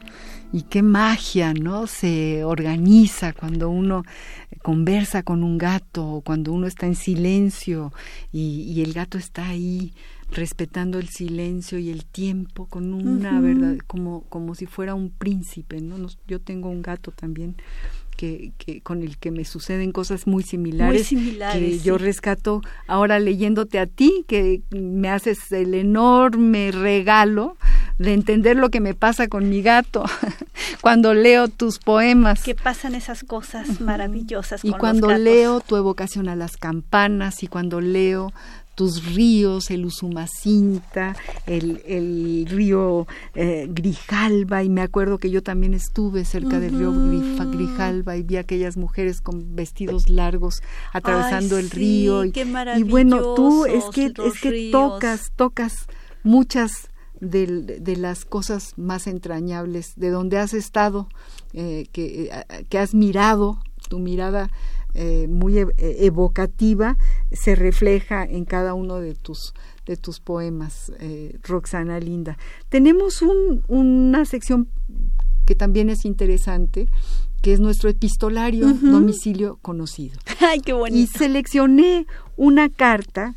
y 0.52 0.62
qué 0.62 0.82
magia, 0.82 1.54
¿no? 1.54 1.86
Se 1.86 2.44
organiza 2.44 3.32
cuando 3.32 3.70
uno 3.70 4.04
conversa 4.60 5.22
con 5.22 5.42
un 5.42 5.56
gato, 5.58 6.22
cuando 6.24 6.52
uno 6.52 6.66
está 6.66 6.86
en 6.86 6.94
silencio 6.94 7.92
y, 8.32 8.82
el 8.82 8.92
gato 8.92 9.16
está 9.18 9.48
ahí 9.48 9.92
respetando 10.30 10.98
el 10.98 11.08
silencio 11.08 11.78
y 11.78 11.90
el 11.90 12.04
tiempo 12.04 12.66
con 12.66 12.92
una 12.94 13.40
verdad, 13.40 13.76
como, 13.86 14.22
como 14.22 14.54
si 14.54 14.66
fuera 14.66 14.94
un 14.94 15.10
príncipe, 15.10 15.80
¿no? 15.80 15.96
Yo 16.26 16.40
tengo 16.40 16.68
un 16.68 16.82
gato 16.82 17.10
también 17.10 17.56
que, 18.16 18.52
que, 18.58 18.80
con 18.82 19.02
el 19.02 19.18
que 19.18 19.30
me 19.30 19.44
suceden 19.44 19.92
cosas 19.92 20.26
muy 20.26 20.42
similares, 20.42 21.08
que 21.08 21.78
yo 21.78 21.98
rescato 21.98 22.60
ahora 22.86 23.18
leyéndote 23.18 23.78
a 23.78 23.86
ti, 23.86 24.24
que 24.26 24.62
me 24.70 25.08
haces 25.08 25.50
el 25.52 25.74
enorme 25.74 26.72
regalo 26.72 27.56
de 27.98 28.14
entender 28.14 28.56
lo 28.56 28.70
que 28.70 28.80
me 28.80 28.94
pasa 28.94 29.28
con 29.28 29.48
mi 29.48 29.62
gato 29.62 30.04
cuando 30.80 31.14
leo 31.14 31.48
tus 31.48 31.78
poemas. 31.78 32.42
Que 32.42 32.54
pasan 32.54 32.94
esas 32.94 33.24
cosas 33.24 33.80
maravillosas. 33.80 34.64
Y 34.64 34.72
cuando 34.72 35.16
leo 35.16 35.60
tu 35.60 35.76
evocación 35.76 36.28
a 36.28 36.36
las 36.36 36.56
campanas 36.56 37.42
y 37.42 37.46
cuando 37.46 37.80
leo 37.80 38.32
tus 38.74 39.14
ríos, 39.14 39.70
el 39.70 39.84
Usumacinta, 39.84 41.14
el, 41.46 41.82
el 41.86 42.46
río 42.48 43.06
eh, 43.34 43.66
Grijalba, 43.68 44.62
y 44.62 44.70
me 44.70 44.80
acuerdo 44.80 45.18
que 45.18 45.30
yo 45.30 45.42
también 45.42 45.74
estuve 45.74 46.24
cerca 46.24 46.58
del 46.58 46.78
río 46.78 46.92
Grijalba 46.92 48.16
y 48.16 48.22
vi 48.22 48.36
a 48.36 48.40
aquellas 48.40 48.76
mujeres 48.76 49.20
con 49.20 49.54
vestidos 49.54 50.08
largos 50.08 50.62
atravesando 50.92 51.58
el 51.58 51.70
río. 51.70 52.24
Y, 52.24 52.32
y, 52.76 52.82
bueno, 52.82 53.34
tú 53.34 53.66
es 53.66 53.84
que, 53.92 54.06
es 54.06 54.40
que 54.40 54.70
tocas, 54.72 55.32
tocas 55.36 55.86
muchas 56.22 56.88
de, 57.22 57.96
las 57.96 58.24
cosas 58.24 58.74
más 58.76 59.06
entrañables, 59.06 59.94
de 59.96 60.10
donde 60.10 60.38
has 60.38 60.54
estado, 60.54 61.08
eh, 61.52 61.86
que, 61.92 62.24
eh, 62.24 62.64
que, 62.68 62.78
has 62.78 62.94
mirado, 62.94 63.58
tu 63.88 64.00
mirada 64.00 64.50
eh, 64.94 65.26
muy 65.28 65.56
evocativa 65.78 66.98
se 67.30 67.54
refleja 67.54 68.24
en 68.24 68.44
cada 68.44 68.74
uno 68.74 68.96
de 68.96 69.14
tus 69.14 69.54
de 69.86 69.96
tus 69.96 70.20
poemas, 70.20 70.92
Roxana 71.42 71.98
Linda. 71.98 72.38
Tenemos 72.68 73.20
un, 73.20 73.64
una 73.66 74.24
sección 74.24 74.68
que 75.44 75.56
también 75.56 75.90
es 75.90 76.04
interesante, 76.04 76.86
que 77.40 77.52
es 77.52 77.58
nuestro 77.58 77.90
epistolario 77.90 78.72
domicilio 78.74 79.58
conocido. 79.60 80.20
Ay, 80.40 80.60
qué 80.60 80.72
bonito. 80.72 80.96
Y 80.96 81.18
seleccioné 81.18 82.06
una 82.36 82.68
carta 82.68 83.34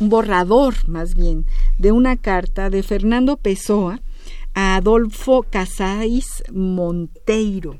un 0.00 0.08
borrador 0.08 0.88
más 0.88 1.14
bien, 1.14 1.46
de 1.78 1.92
una 1.92 2.16
carta 2.16 2.70
de 2.70 2.82
Fernando 2.82 3.36
Pessoa 3.36 4.00
a 4.54 4.76
Adolfo 4.76 5.44
Casais 5.48 6.42
Monteiro. 6.52 7.76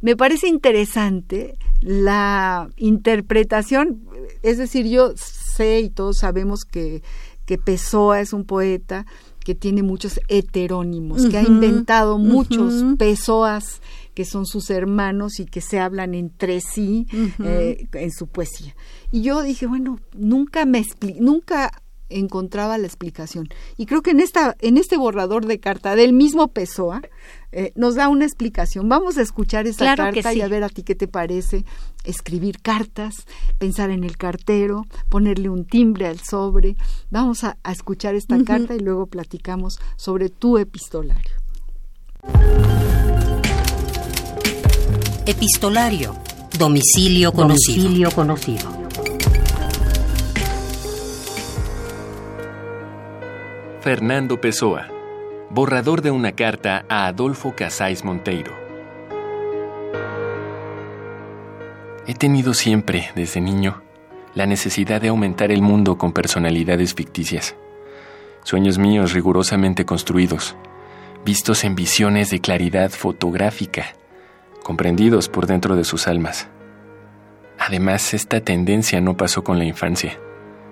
Me 0.00 0.16
parece 0.16 0.48
interesante 0.48 1.56
la 1.80 2.68
interpretación, 2.76 4.02
es 4.42 4.58
decir, 4.58 4.86
yo 4.86 5.12
sé 5.16 5.80
y 5.80 5.90
todos 5.90 6.18
sabemos 6.18 6.64
que, 6.64 7.02
que 7.46 7.58
Pessoa 7.58 8.20
es 8.20 8.32
un 8.32 8.44
poeta 8.44 9.06
que 9.44 9.54
tiene 9.54 9.82
muchos 9.82 10.20
heterónimos, 10.28 11.26
que 11.26 11.36
ha 11.36 11.42
inventado 11.42 12.18
muchos 12.18 12.96
Pessoas 12.98 13.82
que 14.14 14.24
son 14.24 14.46
sus 14.46 14.70
hermanos 14.70 15.40
y 15.40 15.46
que 15.46 15.60
se 15.60 15.78
hablan 15.78 16.14
entre 16.14 16.60
sí 16.60 17.06
eh, 17.42 17.86
en 17.92 18.12
su 18.12 18.26
poesía. 18.28 18.74
Y 19.10 19.22
yo 19.22 19.42
dije, 19.42 19.66
bueno, 19.66 19.98
nunca 20.14 20.64
me 20.64 20.84
nunca 21.18 21.70
encontraba 22.08 22.78
la 22.78 22.86
explicación. 22.86 23.48
Y 23.76 23.86
creo 23.86 24.02
que 24.02 24.10
en 24.10 24.20
esta, 24.20 24.56
en 24.60 24.76
este 24.76 24.96
borrador 24.96 25.46
de 25.46 25.58
carta 25.58 25.96
del 25.96 26.12
mismo 26.12 26.48
Pessoa 26.48 27.02
eh, 27.52 27.72
nos 27.76 27.94
da 27.94 28.08
una 28.08 28.24
explicación. 28.24 28.88
Vamos 28.88 29.18
a 29.18 29.22
escuchar 29.22 29.66
esa 29.66 29.96
carta 29.96 30.32
y 30.32 30.40
a 30.40 30.48
ver 30.48 30.64
a 30.64 30.68
ti 30.68 30.82
qué 30.82 30.94
te 30.94 31.08
parece 31.08 31.64
escribir 32.04 32.60
cartas, 32.60 33.26
pensar 33.58 33.90
en 33.90 34.04
el 34.04 34.16
cartero, 34.16 34.84
ponerle 35.08 35.48
un 35.48 35.64
timbre 35.64 36.06
al 36.06 36.20
sobre. 36.20 36.76
Vamos 37.10 37.44
a, 37.44 37.56
escuchar 37.70 38.14
esta 38.14 38.42
carta 38.44 38.74
y 38.74 38.80
luego 38.80 39.06
platicamos 39.06 39.78
sobre 39.96 40.28
tu 40.28 40.58
epistolario. 40.58 41.32
Epistolario. 45.26 46.14
Domicilio 46.58 47.32
conocido. 47.32 47.82
Domicilio 47.82 48.10
conocido. 48.10 48.68
Fernando 53.80 54.38
Pessoa. 54.38 54.86
Borrador 55.48 56.02
de 56.02 56.10
una 56.10 56.32
carta 56.32 56.84
a 56.90 57.06
Adolfo 57.06 57.54
Casais 57.56 58.04
Monteiro. 58.04 58.52
He 62.06 62.12
tenido 62.12 62.52
siempre, 62.52 63.10
desde 63.16 63.40
niño, 63.40 63.80
la 64.34 64.44
necesidad 64.44 65.00
de 65.00 65.08
aumentar 65.08 65.50
el 65.50 65.62
mundo 65.62 65.96
con 65.96 66.12
personalidades 66.12 66.92
ficticias. 66.92 67.56
Sueños 68.42 68.76
míos 68.76 69.14
rigurosamente 69.14 69.86
construidos, 69.86 70.54
vistos 71.24 71.64
en 71.64 71.74
visiones 71.74 72.28
de 72.28 72.40
claridad 72.40 72.90
fotográfica 72.90 73.94
comprendidos 74.64 75.28
por 75.28 75.46
dentro 75.46 75.76
de 75.76 75.84
sus 75.84 76.08
almas. 76.08 76.48
Además, 77.60 78.14
esta 78.14 78.40
tendencia 78.40 79.00
no 79.00 79.16
pasó 79.16 79.44
con 79.44 79.58
la 79.58 79.64
infancia. 79.64 80.18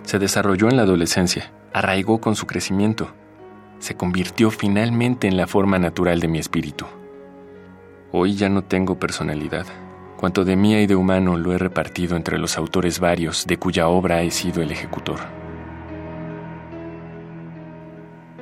Se 0.02 0.18
desarrolló 0.18 0.68
en 0.68 0.76
la 0.76 0.82
adolescencia, 0.82 1.52
arraigó 1.72 2.20
con 2.20 2.34
su 2.34 2.48
crecimiento, 2.48 3.12
se 3.78 3.94
convirtió 3.94 4.50
finalmente 4.50 5.28
en 5.28 5.36
la 5.36 5.46
forma 5.46 5.78
natural 5.78 6.18
de 6.18 6.26
mi 6.26 6.38
espíritu. 6.38 6.86
Hoy 8.10 8.34
ya 8.34 8.48
no 8.48 8.64
tengo 8.64 8.98
personalidad. 8.98 9.66
Cuanto 10.16 10.44
de 10.44 10.56
mía 10.56 10.80
y 10.80 10.86
de 10.86 10.96
humano 10.96 11.36
lo 11.36 11.52
he 11.52 11.58
repartido 11.58 12.16
entre 12.16 12.38
los 12.38 12.56
autores 12.56 12.98
varios 12.98 13.46
de 13.46 13.58
cuya 13.58 13.88
obra 13.88 14.22
he 14.22 14.30
sido 14.30 14.62
el 14.62 14.70
ejecutor. 14.70 15.18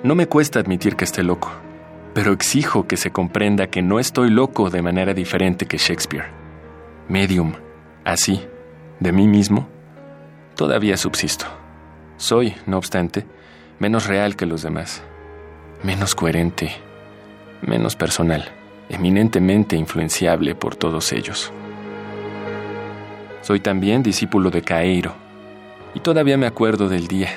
No 0.02 0.14
me 0.14 0.26
cuesta 0.26 0.60
admitir 0.60 0.96
que 0.96 1.04
esté 1.04 1.22
loco 1.22 1.50
pero 2.14 2.32
exijo 2.32 2.86
que 2.86 2.96
se 2.96 3.10
comprenda 3.10 3.68
que 3.68 3.82
no 3.82 3.98
estoy 4.00 4.30
loco 4.30 4.70
de 4.70 4.82
manera 4.82 5.14
diferente 5.14 5.66
que 5.66 5.78
Shakespeare. 5.78 6.26
Medium, 7.08 7.54
así, 8.04 8.40
de 8.98 9.12
mí 9.12 9.26
mismo, 9.26 9.68
todavía 10.56 10.96
subsisto. 10.96 11.46
Soy, 12.16 12.54
no 12.66 12.78
obstante, 12.78 13.26
menos 13.78 14.06
real 14.06 14.36
que 14.36 14.46
los 14.46 14.62
demás, 14.62 15.02
menos 15.82 16.14
coherente, 16.14 16.72
menos 17.62 17.96
personal, 17.96 18.44
eminentemente 18.88 19.76
influenciable 19.76 20.54
por 20.54 20.76
todos 20.76 21.12
ellos. 21.12 21.52
Soy 23.42 23.60
también 23.60 24.02
discípulo 24.02 24.50
de 24.50 24.62
Caeiro, 24.62 25.14
y 25.94 26.00
todavía 26.00 26.36
me 26.36 26.46
acuerdo 26.46 26.88
del 26.88 27.08
día, 27.08 27.30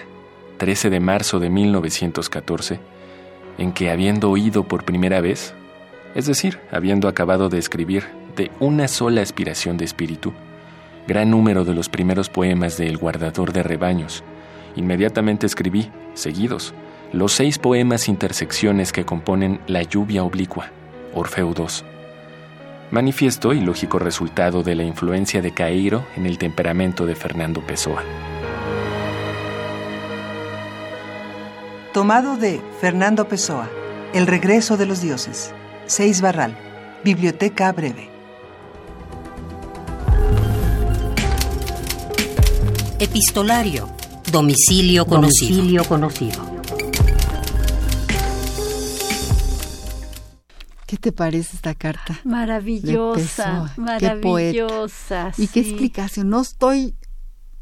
13 0.58 0.90
de 0.90 1.00
marzo 1.00 1.40
de 1.40 1.50
1914, 1.50 2.80
en 3.58 3.72
que 3.72 3.92
habiendo 3.92 4.30
oído 4.30 4.64
por 4.64 4.84
primera 4.84 5.22
vez, 5.22 5.54
es 6.16 6.26
decir, 6.26 6.60
habiendo 6.72 7.08
acabado 7.08 7.50
de 7.50 7.58
escribir 7.60 8.06
de 8.36 8.52
una 8.60 8.88
sola 8.88 9.22
aspiración 9.22 9.78
de 9.78 9.86
espíritu, 9.86 10.34
gran 11.08 11.32
número 11.32 11.66
de 11.66 11.74
los 11.74 11.90
primeros 11.90 12.30
poemas 12.30 12.78
de 12.78 12.88
El 12.88 12.98
guardador 12.98 13.54
de 13.54 13.64
rebaños, 13.64 14.24
inmediatamente 14.76 15.46
escribí, 15.46 15.90
seguidos, 16.14 16.74
los 17.12 17.32
seis 17.32 17.60
poemas 17.60 18.10
intersecciones 18.10 18.92
que 18.92 19.06
componen 19.06 19.60
La 19.68 19.84
lluvia 19.84 20.24
oblicua, 20.24 20.72
Orfeo 21.14 21.54
II. 21.56 21.66
Manifiesto 22.92 23.54
y 23.54 23.62
lógico 23.62 24.00
resultado 24.00 24.64
de 24.64 24.76
la 24.76 24.84
influencia 24.84 25.42
de 25.42 25.52
Cairo 25.52 26.06
en 26.16 26.26
el 26.26 26.38
temperamento 26.38 27.06
de 27.06 27.16
Fernando 27.16 27.62
Pessoa. 27.62 28.04
Tomado 31.94 32.38
de 32.38 32.60
Fernando 32.82 33.28
Pessoa, 33.28 33.70
El 34.16 34.26
regreso 34.26 34.78
de 34.78 34.88
los 34.88 35.00
dioses. 35.00 35.54
Seis 35.86 36.22
Barral, 36.22 36.58
Biblioteca 37.04 37.72
Breve. 37.72 38.10
Epistolario. 42.98 43.88
Domicilio 44.32 45.06
conocido. 45.06 45.50
Domicilio 45.52 45.84
conocido. 45.86 46.44
¿Qué 50.88 50.98
te 50.98 51.12
parece 51.12 51.56
esta 51.58 51.76
carta? 51.76 52.20
Maravillosa, 52.24 53.70
Pessoa? 53.76 54.00
Qué 54.00 54.10
poeta. 54.16 54.64
maravillosa. 54.64 55.32
¿Y 55.38 55.46
qué 55.46 55.64
sí. 55.64 55.70
explicación? 55.70 56.30
No 56.30 56.42
estoy, 56.42 56.96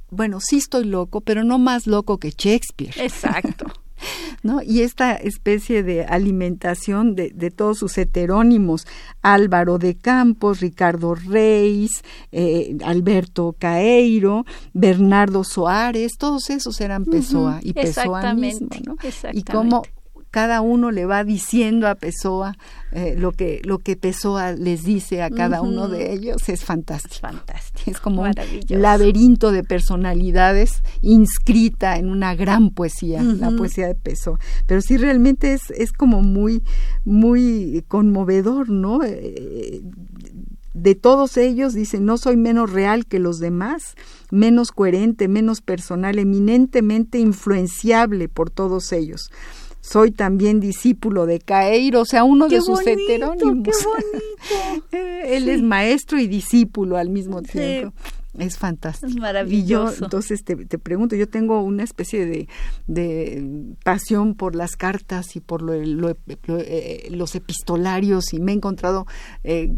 bueno, 0.09 0.39
sí 0.39 0.55
estoy 0.55 0.85
loco, 0.85 1.19
pero 1.19 1.43
no 1.43 1.59
más 1.59 1.85
loco 1.85 2.17
que 2.17 2.29
Shakespeare. 2.29 2.93
Exacto. 2.95 3.65
¿no? 4.43 4.61
Y 4.61 4.81
esta 4.81 5.13
especie 5.15 5.83
de 5.83 6.05
alimentación 6.05 7.15
de, 7.15 7.31
de 7.33 7.51
todos 7.51 7.79
sus 7.79 7.97
heterónimos, 7.97 8.87
Álvaro 9.21 9.77
de 9.77 9.95
Campos, 9.95 10.59
Ricardo 10.59 11.15
Reis, 11.15 12.03
eh, 12.31 12.77
Alberto 12.83 13.55
Caeiro, 13.57 14.45
Bernardo 14.73 15.43
Soares, 15.43 16.13
todos 16.17 16.49
esos 16.49 16.79
eran 16.81 17.05
Pessoa 17.05 17.59
y 17.61 17.73
Pessoa 17.73 18.33
mismo, 18.33 18.67
Exactamente, 18.71 18.81
¿no? 18.85 18.95
Y 19.33 19.43
cómo 19.43 19.83
cada 20.31 20.61
uno 20.61 20.91
le 20.91 21.05
va 21.05 21.23
diciendo 21.25 21.87
a 21.87 21.95
Pessoa 21.95 22.57
eh, 22.93 23.15
lo 23.17 23.33
que 23.33 23.61
lo 23.63 23.79
que 23.79 23.97
Pessoa 23.97 24.53
les 24.53 24.83
dice 24.83 25.21
a 25.21 25.29
cada 25.29 25.61
uno 25.61 25.89
de 25.89 26.13
ellos 26.13 26.47
es 26.47 26.63
fantástico. 26.63 27.27
Fantástico. 27.27 27.91
Es 27.91 27.99
como 27.99 28.23
un 28.23 28.33
laberinto 28.69 29.51
de 29.51 29.63
personalidades 29.63 30.81
inscrita 31.01 31.97
en 31.97 32.09
una 32.09 32.33
gran 32.33 32.71
poesía, 32.71 33.21
la 33.21 33.51
poesía 33.51 33.87
de 33.87 33.95
Pessoa. 33.95 34.39
Pero 34.67 34.81
sí 34.81 34.97
realmente 34.97 35.53
es, 35.53 35.69
es 35.71 35.91
como 35.91 36.21
muy, 36.21 36.63
muy 37.03 37.83
conmovedor, 37.87 38.69
¿no? 38.69 39.03
Eh, 39.03 39.81
de 40.73 40.95
todos 40.95 41.37
ellos 41.37 41.73
dice, 41.73 41.99
no 41.99 42.17
soy 42.17 42.37
menos 42.37 42.71
real 42.71 43.05
que 43.05 43.19
los 43.19 43.39
demás, 43.39 43.95
menos 44.31 44.71
coherente, 44.71 45.27
menos 45.27 45.61
personal, 45.61 46.17
eminentemente 46.17 47.19
influenciable 47.19 48.29
por 48.29 48.49
todos 48.49 48.91
ellos. 48.93 49.31
Soy 49.81 50.11
también 50.11 50.59
discípulo 50.59 51.25
de 51.25 51.39
Caeiro, 51.39 52.01
o 52.01 52.05
sea, 52.05 52.23
uno 52.23 52.47
Qué 52.47 52.55
de 52.55 52.61
sus 52.61 52.79
bonito, 52.83 52.91
heterónimos. 52.91 53.65
qué. 53.67 53.73
Eh, 54.97 55.37
Él 55.37 55.49
es 55.49 55.61
maestro 55.61 56.19
y 56.19 56.27
discípulo 56.27 56.97
al 56.97 57.09
mismo 57.09 57.39
Sí. 57.41 57.51
tiempo. 57.51 57.93
Es 58.37 58.57
fantástico. 58.57 59.07
Es 59.07 59.13
Y 59.13 59.15
yo, 59.17 59.21
maravilloso. 59.21 60.03
entonces, 60.05 60.43
te, 60.43 60.55
te 60.55 60.79
pregunto, 60.79 61.15
yo 61.15 61.27
tengo 61.27 61.61
una 61.61 61.83
especie 61.83 62.25
de, 62.25 62.47
de 62.87 63.75
pasión 63.83 64.35
por 64.35 64.55
las 64.55 64.75
cartas 64.77 65.35
y 65.35 65.41
por 65.41 65.61
lo- 65.61 65.73
lo- 65.75 66.15
lo- 66.47 66.57
eh, 66.59 67.07
los 67.11 67.35
epistolarios 67.35 68.33
y 68.33 68.39
me 68.39 68.53
he 68.53 68.55
encontrado 68.55 69.05
eh, 69.43 69.69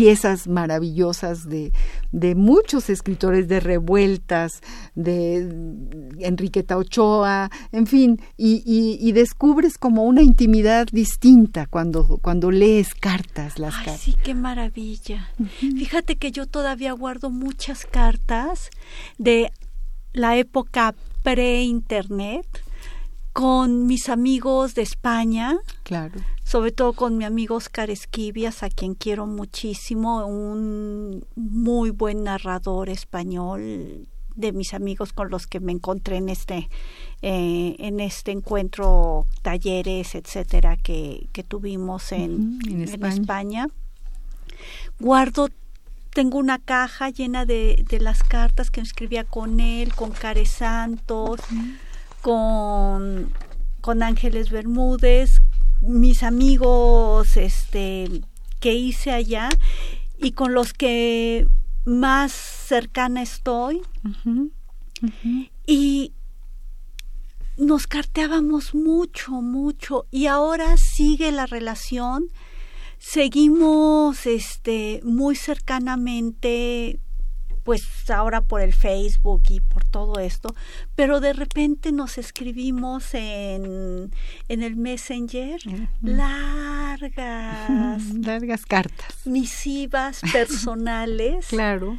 piezas 0.00 0.46
maravillosas 0.46 1.48
de, 1.48 1.72
de 2.12 2.34
muchos 2.34 2.90
escritores 2.90 3.48
de 3.48 3.60
revueltas, 3.60 4.60
de 4.94 5.36
Enriqueta 6.18 6.76
Ochoa, 6.76 7.50
en 7.72 7.86
fin, 7.86 8.20
y, 8.36 8.62
y- 8.66 8.98
y 9.00 9.12
descubres 9.12 9.78
como 9.78 10.02
una 10.04 10.20
intimidad 10.22 10.86
distinta 10.92 11.64
cuando, 11.64 12.18
cuando 12.20 12.50
lees 12.50 12.92
cartas, 12.92 13.58
las 13.58 13.74
Ay, 13.74 13.84
cartas. 13.86 14.00
sí, 14.02 14.14
qué 14.22 14.34
maravilla. 14.34 15.30
Fíjate 15.60 16.16
que 16.16 16.30
yo 16.30 16.44
todavía 16.46 16.92
guardo 16.92 17.30
muchas 17.30 17.86
cartas 17.86 18.68
de 19.16 19.50
la 20.12 20.36
época 20.36 20.94
pre-internet 21.22 22.46
con 23.36 23.86
mis 23.86 24.08
amigos 24.08 24.74
de 24.74 24.80
España, 24.80 25.58
Claro. 25.82 26.18
sobre 26.42 26.72
todo 26.72 26.94
con 26.94 27.18
mi 27.18 27.24
amigo 27.26 27.56
Oscar 27.56 27.90
Esquivias, 27.90 28.62
a 28.62 28.70
quien 28.70 28.94
quiero 28.94 29.26
muchísimo, 29.26 30.24
un 30.26 31.22
muy 31.34 31.90
buen 31.90 32.24
narrador 32.24 32.88
español 32.88 34.06
de 34.36 34.52
mis 34.52 34.72
amigos 34.72 35.12
con 35.12 35.28
los 35.28 35.46
que 35.46 35.60
me 35.60 35.72
encontré 35.72 36.16
en 36.16 36.30
este 36.30 36.70
eh, 37.20 37.76
en 37.78 38.00
este 38.00 38.32
encuentro 38.32 39.26
talleres 39.42 40.14
etcétera 40.14 40.76
que, 40.78 41.28
que 41.32 41.42
tuvimos 41.42 42.12
en, 42.12 42.58
España. 42.82 43.14
España. 43.14 43.68
guardo 44.98 45.48
tengo 46.10 46.38
una 46.38 46.58
caja 46.58 47.10
llena 47.10 47.44
de, 47.44 47.84
de 47.88 48.00
las 48.00 48.22
cartas 48.22 48.70
que 48.70 48.80
escribía 48.80 49.24
con 49.24 49.60
él 49.60 49.94
con 49.94 50.10
Care 50.10 50.46
Santos 50.46 51.40
con, 52.22 53.32
con 53.80 54.02
Ángeles 54.02 54.50
Bermúdez, 54.50 55.40
mis 55.80 56.22
amigos 56.22 57.36
este, 57.36 58.22
que 58.60 58.74
hice 58.74 59.12
allá 59.12 59.48
y 60.18 60.32
con 60.32 60.54
los 60.54 60.72
que 60.72 61.46
más 61.84 62.32
cercana 62.32 63.22
estoy. 63.22 63.82
Y 65.66 66.12
nos 67.56 67.86
carteábamos 67.86 68.74
mucho, 68.74 69.32
mucho. 69.32 70.06
Y 70.10 70.26
ahora 70.26 70.76
sigue 70.76 71.32
la 71.32 71.46
relación. 71.46 72.30
Seguimos 72.98 74.26
este, 74.26 75.00
muy 75.04 75.36
cercanamente 75.36 76.98
pues 77.66 78.08
ahora 78.10 78.40
por 78.40 78.62
el 78.62 78.72
Facebook 78.72 79.42
y 79.50 79.60
por 79.60 79.84
todo 79.84 80.18
esto, 80.20 80.54
pero 80.94 81.20
de 81.20 81.34
repente 81.34 81.92
nos 81.92 82.16
escribimos 82.16 83.12
en, 83.12 84.10
en 84.48 84.62
el 84.62 84.76
Messenger 84.76 85.60
largas 86.02 88.04
Largas 88.14 88.66
cartas. 88.66 89.26
misivas 89.26 90.20
personales 90.32 91.46
Claro, 91.48 91.96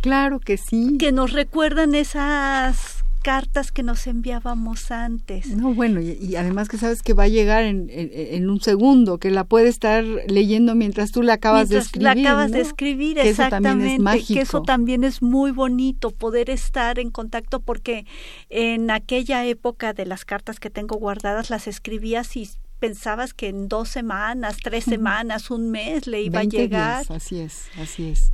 claro 0.00 0.40
que 0.40 0.56
sí. 0.56 0.96
que 0.98 1.12
nos 1.12 1.32
recuerdan 1.32 1.94
esas 1.94 2.99
cartas 3.20 3.70
que 3.72 3.82
nos 3.82 4.06
enviábamos 4.06 4.90
antes. 4.90 5.46
No, 5.48 5.72
bueno, 5.74 6.00
y, 6.00 6.12
y 6.20 6.36
además 6.36 6.68
que 6.68 6.78
sabes 6.78 7.02
que 7.02 7.12
va 7.14 7.24
a 7.24 7.28
llegar 7.28 7.62
en, 7.64 7.88
en- 7.90 8.10
en 8.12 8.50
un 8.50 8.60
segundo, 8.60 9.18
que 9.18 9.30
la 9.30 9.44
puede 9.44 9.68
estar 9.68 10.02
leyendo 10.26 10.74
mientras 10.74 11.12
tú 11.12 11.22
la 11.22 11.34
acabas 11.34 11.68
de 11.68 11.78
escribir. 11.78 12.02
La 12.04 12.12
acabas 12.12 12.50
¿no? 12.50 12.56
de 12.56 12.62
escribir, 12.62 13.16
Que 13.18 13.28
eso 13.30 13.42
también 13.48 13.80
es 13.80 13.92
exactamente. 13.92 14.34
que 14.34 14.40
eso 14.40 14.62
también 14.62 15.04
es 15.04 15.22
muy 15.22 15.50
bonito, 15.52 16.10
poder 16.10 16.50
estar 16.50 16.98
en 16.98 17.10
contacto, 17.10 17.60
porque 17.60 18.06
en 18.48 18.90
aquella 18.90 19.44
época 19.46 19.92
de 19.92 20.06
las 20.06 20.24
cartas 20.24 20.58
que 20.58 20.70
tengo 20.70 20.96
guardadas, 20.96 21.50
las 21.50 21.66
escribías 21.66 22.36
y 22.36 22.48
pensabas 22.78 23.34
que 23.34 23.48
en 23.48 23.68
dos 23.68 23.90
semanas, 23.90 24.56
tres 24.62 24.84
semanas, 24.84 25.50
un 25.50 25.70
mes 25.70 26.06
le 26.06 26.22
iba 26.22 26.38
a 26.38 26.42
20 26.42 26.56
llegar. 26.56 27.04
días, 27.06 27.10
así 27.10 27.38
es, 27.40 27.64
así 27.78 28.08
es. 28.08 28.32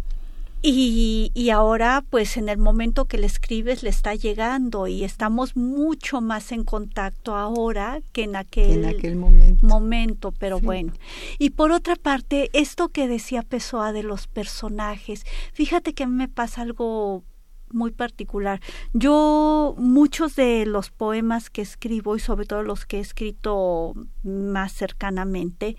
Y, 0.69 1.31
y 1.33 1.51
ahora, 1.51 2.05
pues 2.11 2.37
en 2.37 2.49
el 2.49 2.59
momento 2.59 3.05
que 3.05 3.19
le 3.19 3.27
escribes, 3.27 3.85
le 3.85 3.91
está 3.91 4.17
llegando 4.17 4.89
y 4.89 5.05
estamos 5.05 5.55
mucho 5.55 6.21
más 6.21 6.51
en 6.51 6.65
contacto 6.65 7.37
ahora 7.37 8.01
que 8.13 8.25
en 8.25 8.35
aquel, 8.35 8.85
en 8.85 8.87
aquel 8.87 9.15
momento. 9.15 9.65
momento, 9.67 10.33
pero 10.33 10.59
Sí. 10.59 10.65
bueno. 10.67 10.93
Y 11.39 11.51
por 11.51 11.71
otra 11.71 11.95
parte, 11.95 12.51
esto 12.53 12.89
que 12.89 13.07
decía 13.07 13.43
Pessoa 13.43 13.93
de 13.93 14.03
los 14.03 14.27
personajes, 14.27 15.25
fíjate 15.53 15.95
que 15.95 16.03
a 16.03 16.09
mí 16.09 16.15
me 16.17 16.27
pasa 16.29 16.63
algo 16.63 17.23
muy 17.71 17.93
particular. 17.93 18.61
Yo 18.93 19.75
muchos 19.79 20.35
de 20.35 20.67
los 20.67 20.91
poemas 20.91 21.49
que 21.49 21.63
escribo 21.63 22.17
y 22.17 22.21
sobre 22.21 22.45
todo 22.47 22.63
los 22.65 22.87
que 22.87 22.97
he 22.99 23.01
escrito 23.01 23.93
más 24.25 24.73
cercanamente, 24.73 25.77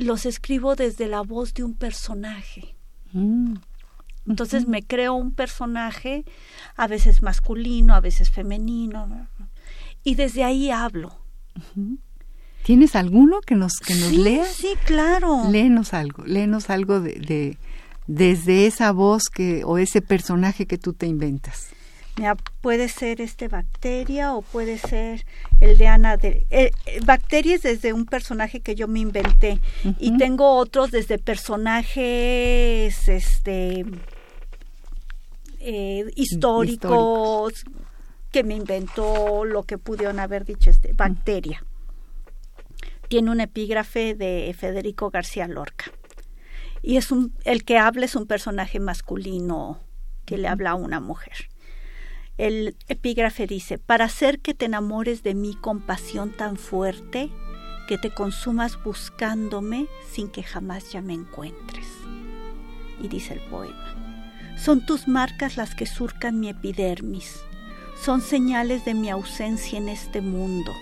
los 0.00 0.26
escribo 0.26 0.76
desde 0.76 1.08
la 1.08 1.22
voz 1.22 1.54
de 1.54 1.64
un 1.64 1.74
personaje. 1.74 2.76
Mm, 3.12 3.54
Entonces 4.28 4.68
me 4.68 4.82
creo 4.82 5.14
un 5.14 5.32
personaje, 5.32 6.24
a 6.76 6.86
veces 6.86 7.22
masculino, 7.22 7.94
a 7.94 8.00
veces 8.00 8.30
femenino, 8.30 9.26
y 10.04 10.14
desde 10.14 10.44
ahí 10.44 10.70
hablo. 10.70 11.18
¿Tienes 12.64 12.94
alguno 12.94 13.40
que 13.40 13.56
nos, 13.56 13.78
que 13.78 13.94
nos 13.96 14.10
sí, 14.10 14.16
leas? 14.18 14.48
Sí, 14.48 14.74
claro. 14.84 15.50
Léenos 15.50 15.92
algo, 15.94 16.24
léenos 16.24 16.70
algo 16.70 17.00
de, 17.00 17.14
de- 17.14 17.58
desde 18.06 18.66
esa 18.66 18.92
voz 18.92 19.24
que 19.24 19.64
o 19.64 19.78
ese 19.78 20.00
personaje 20.02 20.66
que 20.66 20.78
tú 20.78 20.92
te 20.92 21.06
inventas. 21.06 21.70
Mira, 22.16 22.36
puede 22.60 22.88
ser 22.90 23.20
este 23.22 23.48
Bacteria 23.48 24.34
o 24.34 24.42
puede 24.42 24.76
ser 24.76 25.24
el 25.60 25.78
de 25.78 25.86
Ana 25.86 26.18
de 26.18 26.46
eh, 26.50 26.70
eh, 26.84 27.00
Bacteria 27.06 27.54
es 27.54 27.62
desde 27.62 27.94
un 27.94 28.04
personaje 28.04 28.60
que 28.60 28.74
yo 28.74 28.86
me 28.86 29.00
inventé 29.00 29.60
y 29.98 30.18
tengo 30.18 30.56
otros 30.56 30.90
desde 30.90 31.16
personajes 31.18 33.08
este 33.08 33.86
eh, 35.62 36.10
históricos 36.16 37.64
que 38.30 38.42
me 38.42 38.54
inventó 38.56 39.44
lo 39.44 39.62
que 39.62 39.78
pudieron 39.78 40.18
haber 40.18 40.44
dicho 40.44 40.70
este 40.70 40.92
Bacteria. 40.94 41.64
Tiene 43.08 43.30
un 43.30 43.40
epígrafe 43.40 44.14
de 44.14 44.54
Federico 44.58 45.10
García 45.10 45.46
Lorca. 45.46 45.92
Y 46.82 46.96
es 46.96 47.12
un 47.12 47.32
el 47.44 47.64
que 47.64 47.78
habla 47.78 48.06
es 48.06 48.16
un 48.16 48.26
personaje 48.26 48.80
masculino 48.80 49.80
que 50.24 50.38
le 50.38 50.48
habla 50.48 50.70
a 50.70 50.74
una 50.74 51.00
mujer 51.00 51.48
El 52.38 52.76
epígrafe 52.88 53.46
dice, 53.46 53.78
para 53.78 54.06
hacer 54.06 54.40
que 54.40 54.54
te 54.54 54.64
enamores 54.64 55.22
de 55.22 55.34
mí 55.34 55.54
con 55.54 55.80
pasión 55.80 56.32
tan 56.32 56.56
fuerte, 56.56 57.30
que 57.86 57.98
te 57.98 58.10
consumas 58.10 58.82
buscándome 58.82 59.86
sin 60.10 60.28
que 60.28 60.42
jamás 60.42 60.90
ya 60.90 61.02
me 61.02 61.12
encuentres. 61.12 61.86
Y 63.00 63.08
dice 63.08 63.34
el 63.34 63.40
poema, 63.50 64.11
son 64.56 64.84
tus 64.84 65.08
marcas 65.08 65.56
las 65.56 65.74
que 65.74 65.86
surcan 65.86 66.40
mi 66.40 66.48
epidermis, 66.48 67.40
son 68.02 68.20
señales 68.20 68.84
de 68.84 68.94
mi 68.94 69.10
ausencia 69.10 69.78
en 69.78 69.88
este 69.88 70.20
mundo, 70.20 70.72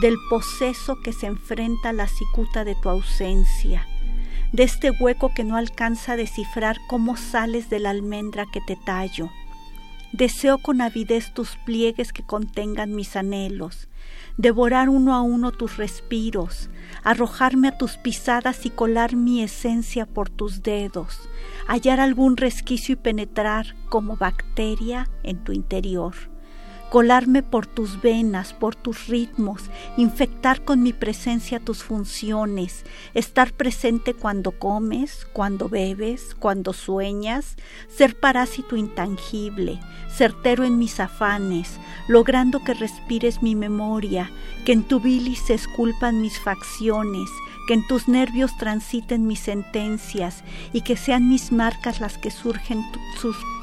del 0.00 0.16
poseso 0.30 1.00
que 1.00 1.12
se 1.12 1.26
enfrenta 1.26 1.90
a 1.90 1.92
la 1.92 2.08
cicuta 2.08 2.64
de 2.64 2.74
tu 2.76 2.88
ausencia, 2.88 3.86
de 4.52 4.62
este 4.62 4.90
hueco 4.90 5.32
que 5.34 5.44
no 5.44 5.56
alcanza 5.56 6.12
a 6.12 6.16
descifrar 6.16 6.76
cómo 6.88 7.16
sales 7.16 7.70
de 7.70 7.80
la 7.80 7.90
almendra 7.90 8.46
que 8.52 8.60
te 8.60 8.76
tallo. 8.76 9.30
Deseo 10.12 10.58
con 10.58 10.80
avidez 10.80 11.34
tus 11.34 11.56
pliegues 11.56 12.12
que 12.12 12.22
contengan 12.22 12.94
mis 12.94 13.16
anhelos, 13.16 13.88
devorar 14.36 14.88
uno 14.88 15.14
a 15.14 15.22
uno 15.22 15.52
tus 15.52 15.76
respiros, 15.76 16.70
arrojarme 17.02 17.68
a 17.68 17.78
tus 17.78 17.96
pisadas 17.96 18.66
y 18.66 18.70
colar 18.70 19.16
mi 19.16 19.42
esencia 19.42 20.06
por 20.06 20.30
tus 20.30 20.62
dedos, 20.62 21.28
hallar 21.66 22.00
algún 22.00 22.36
resquicio 22.36 22.94
y 22.94 22.96
penetrar 22.96 23.76
como 23.88 24.16
bacteria 24.16 25.08
en 25.22 25.42
tu 25.44 25.52
interior 25.52 26.33
colarme 26.94 27.42
por 27.42 27.66
tus 27.66 28.00
venas, 28.00 28.52
por 28.52 28.76
tus 28.76 29.08
ritmos, 29.08 29.62
infectar 29.96 30.64
con 30.64 30.80
mi 30.80 30.92
presencia 30.92 31.58
tus 31.58 31.82
funciones, 31.82 32.84
estar 33.14 33.52
presente 33.52 34.14
cuando 34.14 34.52
comes, 34.52 35.26
cuando 35.32 35.68
bebes, 35.68 36.36
cuando 36.38 36.72
sueñas, 36.72 37.56
ser 37.88 38.14
parásito 38.14 38.76
intangible, 38.76 39.80
certero 40.08 40.62
en 40.62 40.78
mis 40.78 41.00
afanes, 41.00 41.80
logrando 42.06 42.62
que 42.62 42.74
respires 42.74 43.42
mi 43.42 43.56
memoria, 43.56 44.30
que 44.64 44.70
en 44.70 44.84
tu 44.84 45.00
bilis 45.00 45.40
se 45.40 45.54
esculpan 45.54 46.22
mis 46.22 46.38
facciones, 46.38 47.28
que 47.66 47.74
en 47.74 47.86
tus 47.86 48.08
nervios 48.08 48.56
transiten 48.58 49.26
mis 49.26 49.40
sentencias 49.40 50.42
y 50.72 50.82
que 50.82 50.96
sean 50.96 51.28
mis 51.28 51.52
marcas 51.52 52.00
las 52.00 52.18
que 52.18 52.30
surgen 52.30 52.82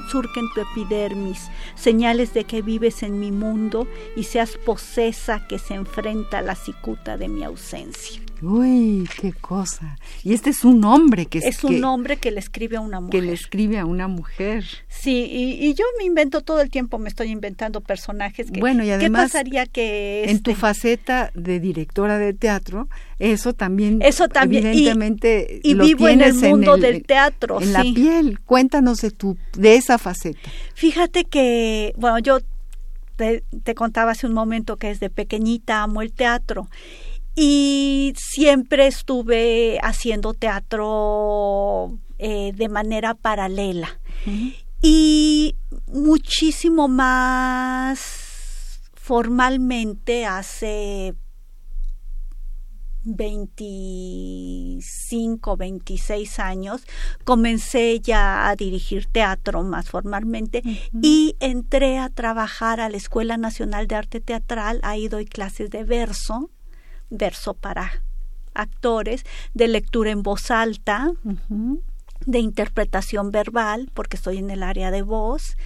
tu 0.09 0.61
epidermis, 0.61 1.49
señales 1.75 2.33
de 2.33 2.43
que 2.43 2.61
vives 2.61 3.03
en 3.03 3.19
mi 3.19 3.31
mundo 3.31 3.87
y 4.15 4.23
seas 4.23 4.57
posesa 4.65 5.47
que 5.47 5.59
se 5.59 5.75
enfrenta 5.75 6.39
a 6.39 6.41
la 6.41 6.55
cicuta 6.55 7.17
de 7.17 7.27
mi 7.27 7.43
ausencia. 7.43 8.21
Uy, 8.41 9.07
qué 9.19 9.33
cosa. 9.33 9.97
Y 10.23 10.33
este 10.33 10.49
es 10.49 10.65
un 10.65 10.83
hombre 10.83 11.27
que 11.27 11.39
es 11.39 11.63
un 11.63 11.83
hombre 11.83 12.17
que 12.17 12.31
le 12.31 12.39
escribe 12.39 12.77
a 12.77 12.81
una 12.81 12.99
mujer. 12.99 13.19
Que 13.19 13.25
le 13.25 13.33
escribe 13.33 13.77
a 13.77 13.85
una 13.85 14.07
mujer. 14.07 14.65
Sí, 14.87 15.27
y, 15.29 15.73
yo 15.75 15.85
me 15.99 16.05
invento 16.05 16.41
todo 16.41 16.61
el 16.61 16.69
tiempo, 16.69 16.97
me 16.97 17.09
estoy 17.09 17.29
inventando 17.29 17.81
personajes 17.81 18.49
que. 18.51 18.59
Bueno, 18.59 18.83
y 18.83 18.89
además. 18.89 19.21
¿Qué 19.21 19.27
pasaría 19.27 19.65
que 19.67 20.23
en 20.23 20.41
tu 20.41 20.51
este 20.51 20.59
faceta 20.59 21.31
de 21.35 21.59
directora 21.59 22.17
de 22.17 22.33
teatro, 22.33 22.87
eso 23.19 23.53
también. 23.53 24.01
Eso 24.01 24.27
también. 24.27 24.65
Evidentemente. 24.65 25.59
Y, 25.63 25.75
vivo 25.75 26.07
en 26.07 26.21
el 26.21 26.33
mundo 26.33 26.77
del 26.77 27.03
teatro. 27.03 27.61
En 27.61 27.73
la 27.73 27.81
piel. 27.81 28.39
Cuéntanos 28.39 29.01
de 29.01 29.11
tu 29.11 29.37
de 29.53 29.75
esa 29.75 29.99
faceta. 29.99 30.49
Fíjate 30.73 31.25
que, 31.25 31.93
bueno, 31.95 32.17
yo 32.17 32.39
te, 33.17 33.43
te 33.63 33.75
contaba 33.75 34.11
hace 34.11 34.25
un 34.25 34.33
momento 34.33 34.77
que 34.77 34.87
desde 34.87 35.11
pequeñita 35.11 35.83
amo 35.83 36.01
el 36.01 36.11
teatro 36.11 36.67
y 37.35 38.13
siempre 38.17 38.87
estuve 38.87 39.79
haciendo 39.81 40.33
teatro 40.33 41.99
eh, 42.17 42.53
de 42.53 42.69
manera 42.69 43.13
paralela. 43.13 43.99
Y 44.81 45.55
muchísimo 45.87 46.87
más 46.87 48.79
formalmente 48.93 50.25
hace 50.25 51.13
25, 53.03 55.57
26 55.57 56.39
años, 56.39 56.83
comencé 57.23 57.99
ya 57.99 58.47
a 58.47 58.55
dirigir 58.55 59.07
teatro 59.07 59.63
más 59.63 59.89
formalmente 59.89 60.61
y 61.01 61.35
entré 61.39 61.97
a 61.97 62.09
trabajar 62.09 62.79
a 62.79 62.89
la 62.89 62.97
Escuela 62.97 63.37
Nacional 63.37 63.87
de 63.87 63.95
Arte 63.95 64.21
Teatral, 64.21 64.79
ahí 64.83 65.07
doy 65.07 65.25
clases 65.25 65.71
de 65.71 65.83
verso 65.83 66.51
verso 67.11 67.53
para 67.53 68.01
actores, 68.53 69.23
de 69.53 69.67
lectura 69.67 70.09
en 70.11 70.23
voz 70.23 70.49
alta, 70.49 71.11
de 72.25 72.39
interpretación 72.39 73.31
verbal, 73.31 73.89
porque 73.93 74.17
estoy 74.17 74.37
en 74.37 74.49
el 74.49 74.63
área 74.63 74.91
de 74.91 75.03
voz, 75.03 75.57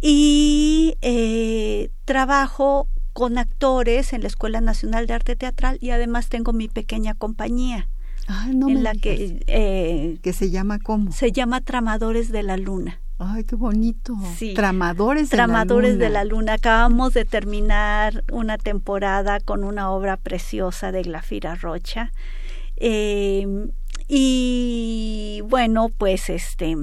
y 0.00 0.96
eh, 1.02 1.90
trabajo 2.04 2.88
con 3.12 3.38
actores 3.38 4.12
en 4.12 4.22
la 4.22 4.28
Escuela 4.28 4.60
Nacional 4.60 5.06
de 5.06 5.14
Arte 5.14 5.36
Teatral 5.36 5.78
y 5.80 5.90
además 5.90 6.28
tengo 6.28 6.52
mi 6.52 6.68
pequeña 6.68 7.14
compañía. 7.14 7.88
en 8.28 8.84
la 8.84 8.94
que 8.94 9.42
eh, 9.48 10.18
que 10.22 10.32
se 10.32 10.50
llama 10.50 10.78
cómo 10.78 11.10
se 11.10 11.32
llama 11.32 11.60
Tramadores 11.60 12.30
de 12.30 12.44
la 12.44 12.56
Luna 12.56 13.00
Ay, 13.22 13.44
qué 13.44 13.54
bonito. 13.54 14.14
Sí. 14.34 14.54
Tramadores 14.54 15.28
de 15.28 15.36
Tramadores 15.36 15.90
la 15.90 15.94
Luna. 15.94 16.04
de 16.04 16.10
la 16.10 16.24
Luna. 16.24 16.52
Acabamos 16.54 17.12
de 17.12 17.26
terminar 17.26 18.24
una 18.32 18.56
temporada 18.56 19.40
con 19.40 19.62
una 19.62 19.90
obra 19.90 20.16
preciosa 20.16 20.90
de 20.90 21.02
Glafira 21.02 21.54
Rocha. 21.54 22.12
Eh, 22.76 23.46
y 24.08 25.42
bueno, 25.44 25.90
pues 25.90 26.30
este, 26.30 26.74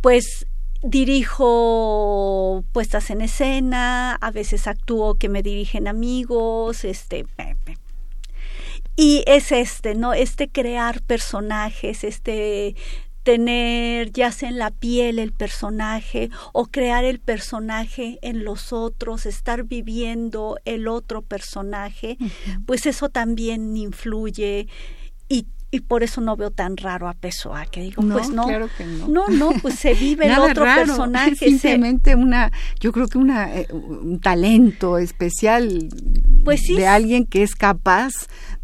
pues 0.00 0.48
dirijo 0.82 2.64
puestas 2.72 3.10
en 3.10 3.20
escena, 3.20 4.16
a 4.16 4.30
veces 4.32 4.66
actúo 4.66 5.14
que 5.14 5.28
me 5.28 5.44
dirigen 5.44 5.86
amigos, 5.86 6.84
este, 6.84 7.24
y 8.96 9.22
es 9.26 9.52
este, 9.52 9.94
¿no? 9.94 10.14
Este 10.14 10.48
crear 10.48 11.02
personajes, 11.02 12.02
este 12.02 12.74
tener 13.26 14.12
ya 14.12 14.30
sea 14.30 14.48
en 14.48 14.56
la 14.56 14.70
piel 14.70 15.18
el 15.18 15.32
personaje 15.32 16.30
o 16.52 16.66
crear 16.66 17.04
el 17.04 17.18
personaje 17.18 18.20
en 18.22 18.44
los 18.44 18.72
otros, 18.72 19.26
estar 19.26 19.64
viviendo 19.64 20.58
el 20.64 20.86
otro 20.86 21.22
personaje, 21.22 22.18
pues 22.66 22.86
eso 22.86 23.08
también 23.08 23.76
influye 23.76 24.68
y 25.28 25.46
y 25.72 25.80
por 25.80 26.04
eso 26.04 26.20
no 26.20 26.36
veo 26.36 26.52
tan 26.52 26.76
raro 26.76 27.08
a 27.08 27.14
Pessoa, 27.14 27.66
que 27.66 27.80
digo, 27.80 28.00
pues 28.00 28.30
no, 28.30 28.46
claro 28.46 28.68
que 28.78 28.84
no. 28.84 29.08
no, 29.08 29.26
no, 29.28 29.50
pues 29.60 29.74
se 29.74 29.94
vive 29.94 30.26
el 30.26 30.38
otro 30.38 30.64
personaje. 30.64 31.34
Simplemente 31.34 32.14
una, 32.14 32.52
yo 32.78 32.92
creo 32.92 33.08
que 33.08 33.18
una, 33.18 33.52
eh, 33.54 33.66
un 33.72 34.20
talento 34.20 34.96
especial 34.96 35.88
pues 36.44 36.60
sí. 36.60 36.76
de 36.76 36.86
alguien 36.86 37.26
que 37.26 37.42
es 37.42 37.56
capaz 37.56 38.12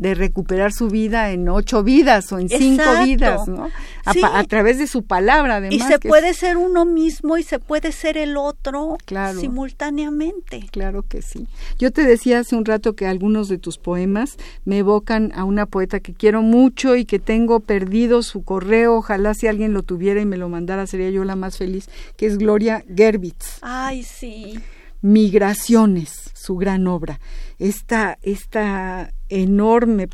de 0.02 0.14
recuperar 0.14 0.72
su 0.72 0.88
vida 0.88 1.30
en 1.30 1.48
ocho 1.48 1.84
vidas 1.84 2.32
o 2.32 2.40
en 2.40 2.48
cinco 2.48 2.82
vidas, 3.04 3.46
¿no? 3.46 3.68
A, 4.04 4.44
través 4.44 4.78
de 4.78 4.88
su 4.88 5.04
palabra, 5.04 5.56
además. 5.56 5.74
Y 5.74 5.78
se 5.80 6.00
puede 6.00 6.34
ser 6.34 6.56
uno 6.56 6.84
mismo 6.84 7.38
y 7.38 7.44
se 7.44 7.60
puede 7.60 7.92
ser 7.92 8.18
el 8.18 8.36
otro 8.36 8.98
simultáneamente. 9.38 10.66
Claro 10.72 11.04
que 11.08 11.22
sí. 11.22 11.46
Yo 11.78 11.92
te 11.92 12.02
decía 12.02 12.40
hace 12.40 12.56
un 12.56 12.64
rato 12.64 12.96
que 12.96 13.06
algunos 13.06 13.48
de 13.48 13.58
tus 13.58 13.78
poemas 13.78 14.38
me 14.64 14.78
evocan 14.78 15.30
a 15.36 15.44
una 15.44 15.66
poeta 15.66 16.00
que 16.00 16.14
quiero 16.14 16.42
mucho 16.42 16.96
y 16.96 17.04
que 17.04 17.20
tengo 17.20 17.60
perdido 17.60 18.24
su 18.24 18.42
correo. 18.42 18.96
Ojalá 18.96 19.34
si 19.34 19.46
alguien 19.46 19.72
lo 19.72 19.84
tuviera 19.84 20.20
y 20.20 20.26
me 20.26 20.36
lo 20.36 20.48
mandara 20.48 20.88
sería 20.88 21.10
yo 21.10 21.22
la 21.22 21.36
más 21.36 21.58
feliz, 21.58 21.88
que 22.16 22.26
es 22.26 22.38
Gloria 22.38 22.84
Gerbitz. 22.92 23.58
Ay, 23.62 24.02
sí. 24.02 24.58
Migraciones, 25.02 26.30
su 26.34 26.56
gran 26.56 26.86
obra. 26.86 27.20
Esta, 27.58 28.18
esta 28.22 29.12
enorme 29.28 30.08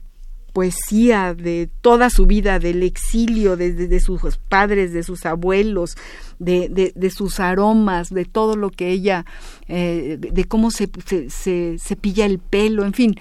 poesía 0.52 1.34
de 1.34 1.70
toda 1.82 2.10
su 2.10 2.26
vida, 2.26 2.58
del 2.58 2.82
exilio, 2.82 3.56
de, 3.56 4.00
sus 4.00 4.38
padres, 4.48 4.92
de 4.92 5.04
sus 5.04 5.24
abuelos, 5.24 5.94
de, 6.40 7.12
sus 7.14 7.38
aromas, 7.38 8.10
de 8.10 8.24
todo 8.24 8.56
lo 8.56 8.70
que 8.70 8.90
ella, 8.90 9.24
eh, 9.68 10.16
de 10.18 10.44
cómo 10.44 10.72
se, 10.72 10.90
se, 11.28 11.78
se, 11.78 11.96
pilla 11.96 12.26
el 12.26 12.40
pelo, 12.40 12.84
en 12.84 12.92
fin, 12.92 13.14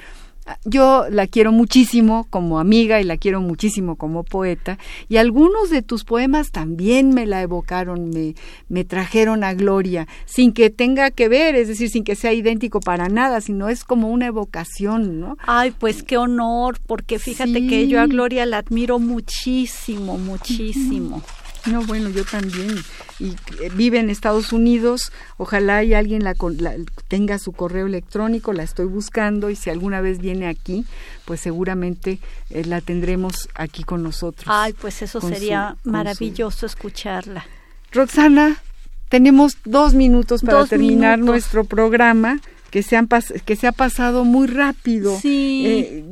yo 0.66 1.06
la 1.10 1.28
quiero 1.28 1.52
muchísimo 1.52 2.28
como 2.30 2.60
amiga 2.60 3.00
y 3.02 3.04
la 3.04 3.18
quiero 3.18 3.42
muchísimo 3.42 3.96
como 3.96 4.24
poeta 4.24 4.78
y 5.10 5.18
algunos 5.18 5.70
de 5.70 5.82
tus 5.82 6.04
poemas 6.04 6.52
también 6.52 7.10
me 7.10 7.26
la 7.26 7.42
evocaron, 7.42 8.10
me, 8.10 8.36
me 8.70 8.84
trajeron 8.84 9.44
a 9.44 9.54
Gloria, 9.54 10.08
sin 10.26 10.54
que 10.54 10.70
tenga 10.70 11.12
que 11.12 11.30
ver, 11.30 11.56
es 11.56 11.68
decir, 11.68 11.90
sin 11.90 12.04
que 12.04 12.16
sea 12.16 12.34
idéntico 12.34 12.80
para 12.80 13.10
nada, 13.10 13.42
sino 13.42 13.70
es 13.70 13.84
como 13.84 14.10
una 14.10 14.28
evocación, 14.28 15.20
¿no? 15.20 15.38
Ay, 15.46 15.72
pues 15.72 16.04
qué 16.04 16.18
honor, 16.18 16.80
porque 16.86 17.20
fíjate 17.20 17.68
que 17.68 17.88
yo 17.88 18.02
a 18.02 18.08
Gloria 18.08 18.46
la 18.46 18.58
admiro 18.58 19.00
muchísimo, 19.00 20.18
muchísimo. 20.18 21.22
No, 21.68 21.84
bueno, 21.84 22.10
yo 22.10 22.24
también. 22.24 22.76
Y 23.20 23.32
eh, 23.62 23.70
vive 23.74 24.00
en 24.00 24.10
Estados 24.10 24.54
Unidos. 24.54 25.12
Ojalá 25.38 25.84
y 25.84 25.94
alguien 25.94 26.24
la, 26.24 26.36
tenga 27.08 27.40
su 27.40 27.52
correo 27.52 27.88
electrónico. 27.88 28.54
La 28.54 28.64
estoy 28.64 28.86
buscando 28.86 29.50
y 29.50 29.56
si 29.56 29.70
alguna 29.70 30.02
vez 30.02 30.20
viene 30.20 30.48
aquí, 30.48 30.86
pues 31.26 31.42
seguramente 31.42 32.20
eh, 32.50 32.64
la 32.66 32.82
tendremos 32.82 33.50
aquí 33.56 33.84
con 33.84 34.04
nosotros. 34.04 34.46
Ay, 34.48 34.74
pues 34.74 35.02
eso 35.02 35.22
sería 35.22 35.76
maravilloso 35.84 36.66
escucharla. 36.66 37.46
Roxana, 37.92 38.58
tenemos 39.10 39.58
dos 39.66 39.94
minutos 39.94 40.42
para 40.44 40.66
terminar 40.66 41.20
nuestro 41.20 41.64
programa 41.64 42.40
que 42.70 42.84
se, 42.84 42.98
han 42.98 43.08
que 43.46 43.56
se 43.56 43.68
ha 43.68 43.72
pasado 43.72 44.26
muy 44.26 44.48
rápido. 44.48 45.18
Sí. 45.20 45.64
Eh, 45.66 46.04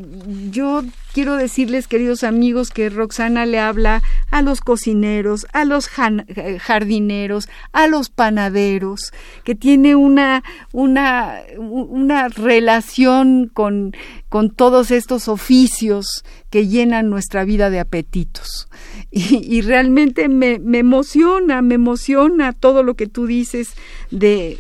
yo 0.52 0.84
quiero 1.14 1.36
decirles, 1.36 1.88
queridos 1.88 2.24
amigos, 2.24 2.72
que 2.72 2.90
Roxana 2.90 3.46
le 3.46 3.60
habla 3.60 4.02
a 4.32 4.42
los 4.42 4.62
cocineros, 4.62 5.48
a 5.54 5.66
los 5.66 5.90
eh, 6.28 6.60
jardineros, 6.60 7.50
a 7.72 7.88
los 7.88 8.10
panaderos, 8.10 9.14
que 9.44 9.56
tiene 9.56 9.96
una, 9.96 10.44
una, 10.72 11.42
una 11.58 12.28
relación 12.30 13.50
con, 13.54 13.96
con 14.30 14.50
todos 14.50 14.92
estos 14.92 15.28
oficios 15.28 16.26
que 16.50 16.68
llenan 16.68 17.10
nuestra 17.10 17.46
vida 17.46 17.70
de 17.70 17.80
apetitos. 17.80 18.68
Y, 19.18 19.62
realmente 19.62 20.28
me, 20.28 20.60
me, 20.60 20.80
emociona, 20.80 21.62
me 21.62 21.76
emociona 21.76 22.52
todo 22.52 22.84
lo 22.84 22.96
que 22.96 23.08
tú 23.08 23.28
dices 23.28 23.70
de 24.12 24.60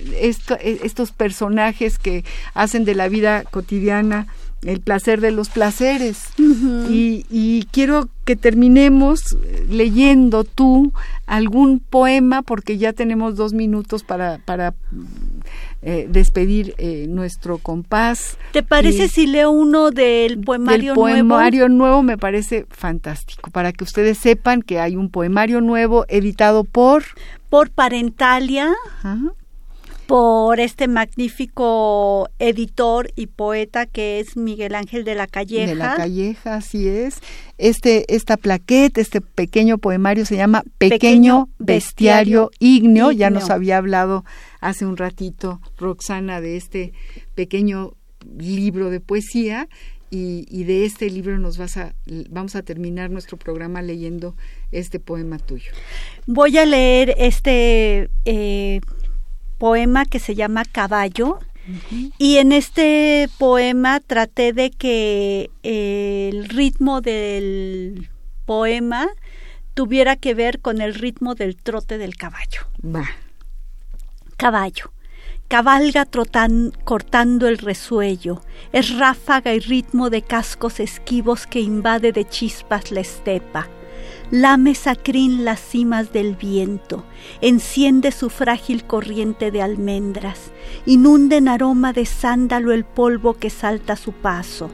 estos 0.81 1.11
personajes 1.11 1.97
que 1.97 2.23
hacen 2.53 2.85
de 2.85 2.95
la 2.95 3.09
vida 3.09 3.43
cotidiana 3.43 4.27
el 4.65 4.81
placer 4.81 5.21
de 5.21 5.31
los 5.31 5.49
placeres. 5.49 6.23
y, 6.89 7.67
quiero 7.71 8.09
que 8.25 8.35
terminemos 8.35 9.37
leyendo 9.69 10.43
tú 10.43 10.91
algún 11.27 11.79
poema, 11.79 12.41
porque 12.41 12.77
ya 12.77 12.93
tenemos 12.93 13.35
dos 13.35 13.53
minutos 13.53 14.03
para, 14.03 14.39
para 14.45 14.73
eh, 15.81 16.07
despedir 16.09 16.73
eh, 16.77 17.05
nuestro 17.07 17.57
compás. 17.57 18.37
¿Te 18.51 18.63
parece 18.63 19.07
si 19.07 19.27
leo 19.27 19.51
uno 19.51 19.91
del 19.91 20.39
poemario 20.39 20.95
nuevo? 20.95 21.07
El 21.07 21.27
poemario 21.27 21.69
nuevo 21.69 22.03
me 22.03 22.17
parece 22.17 22.65
fantástico, 22.69 23.51
para 23.51 23.71
que 23.71 23.83
ustedes 23.83 24.17
sepan 24.17 24.61
que 24.61 24.79
hay 24.79 24.95
un 24.95 25.09
poemario 25.09 25.61
nuevo 25.61 26.05
editado 26.07 26.63
por... 26.63 27.03
Por 27.49 27.69
Parentalia 27.69 28.73
por 30.05 30.59
este 30.59 30.87
magnífico 30.87 32.29
editor 32.39 33.11
y 33.15 33.27
poeta 33.27 33.85
que 33.85 34.19
es 34.19 34.37
Miguel 34.37 34.75
Ángel 34.75 35.03
de 35.03 35.15
la 35.15 35.27
Calleja. 35.27 35.67
De 35.67 35.75
la 35.75 35.95
Calleja, 35.95 36.55
así 36.55 36.87
es. 36.87 37.19
Este, 37.57 38.13
esta 38.13 38.37
plaqueta, 38.37 39.01
este 39.01 39.21
pequeño 39.21 39.77
poemario 39.77 40.25
se 40.25 40.35
llama 40.35 40.63
Pequeño, 40.77 41.49
Bestiario, 41.57 42.51
ígneo. 42.59 43.11
Ya 43.11 43.29
nos 43.29 43.49
había 43.49 43.77
hablado 43.77 44.25
hace 44.65 44.85
un 44.85 44.97
ratito 44.97 45.61
Roxana 45.77 46.41
de 46.41 46.57
este 46.57 46.93
pequeño 47.35 47.93
libro 48.37 48.89
de 48.89 48.99
poesía 48.99 49.69
y, 50.09 50.63
de 50.63 50.85
este 50.85 51.09
libro 51.09 51.37
nos 51.39 51.57
vas 51.57 51.75
a, 51.75 51.93
vamos 52.29 52.55
a 52.55 52.61
terminar 52.61 53.09
nuestro 53.09 53.37
programa 53.37 53.81
leyendo 53.81 54.35
este 54.71 54.99
poema 54.99 55.39
tuyo. 55.39 55.71
Voy 56.25 56.57
a 56.57 56.65
leer 56.65 57.13
este 57.17 58.09
eh, 58.23 58.79
poema 59.57 60.05
que 60.05 60.19
se 60.19 60.35
llama 60.35 60.63
Caballo. 60.65 61.39
Y 62.19 62.37
en 62.37 62.51
este 62.51 63.27
poema 63.39 63.99
traté 63.99 64.53
de 64.53 64.69
que 64.69 65.49
el 65.63 66.47
ritmo 66.47 67.01
del 67.01 68.07
poema 68.45 69.07
tuviera 69.73 70.15
que 70.15 70.35
ver 70.35 70.59
con 70.59 70.79
el 70.79 70.93
ritmo 70.93 71.33
del 71.33 71.55
trote 71.55 71.97
del 71.97 72.15
caballo. 72.17 72.61
Va. 72.83 73.09
Caballo. 74.37 74.91
Cabalga 75.47 76.03
trotan, 76.03 76.73
cortando 76.83 77.47
el 77.47 77.57
resuello, 77.57 78.41
es 78.73 78.97
ráfaga 78.97 79.53
y 79.53 79.59
ritmo 79.59 80.09
de 80.09 80.23
cascos 80.23 80.81
esquivos 80.81 81.47
que 81.47 81.61
invade 81.61 82.11
de 82.11 82.27
chispas 82.27 82.91
la 82.91 82.99
estepa. 82.99 83.69
Lame 84.31 84.75
sacrín 84.75 85.45
las 85.45 85.61
cimas 85.61 86.11
del 86.11 86.35
viento, 86.35 87.05
enciende 87.39 88.11
su 88.11 88.29
frágil 88.29 88.83
corriente 88.83 89.51
de 89.51 89.61
almendras, 89.61 90.51
inunde 90.85 91.37
en 91.37 91.47
aroma 91.47 91.93
de 91.93 92.05
sándalo 92.05 92.73
el 92.73 92.83
polvo 92.83 93.35
que 93.35 93.49
salta 93.49 93.93
a 93.93 93.97
su 93.97 94.11
paso. 94.11 94.69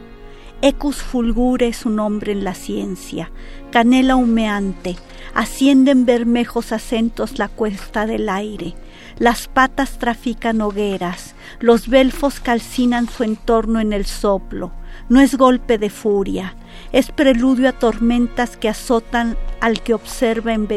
Ecus 0.63 0.97
fulgure 0.97 1.71
su 1.73 1.91
nombre 1.91 2.31
en 2.31 2.43
la 2.43 2.55
ciencia, 2.55 3.31
canela 3.71 4.15
humeante, 4.15 4.95
asciende 5.35 5.91
en 5.91 6.05
bermejos 6.05 6.71
acentos 6.71 7.37
la 7.37 7.47
cuesta 7.47 8.05
del 8.07 8.29
aire, 8.29 8.73
las 9.17 9.47
patas 9.47 9.97
trafican 9.97 10.61
hogueras, 10.61 11.35
los 11.59 11.87
belfos 11.87 12.39
calcinan 12.39 13.09
su 13.09 13.23
entorno 13.23 13.79
en 13.79 13.93
el 13.93 14.05
soplo, 14.05 14.71
no 15.09 15.19
es 15.19 15.35
golpe 15.35 15.77
de 15.77 15.89
furia, 15.89 16.55
es 16.91 17.11
preludio 17.11 17.69
a 17.69 17.73
tormentas 17.73 18.57
que 18.57 18.69
azotan 18.69 19.37
al 19.59 19.81
que 19.81 19.93
observa 19.93 20.53
en, 20.53 20.67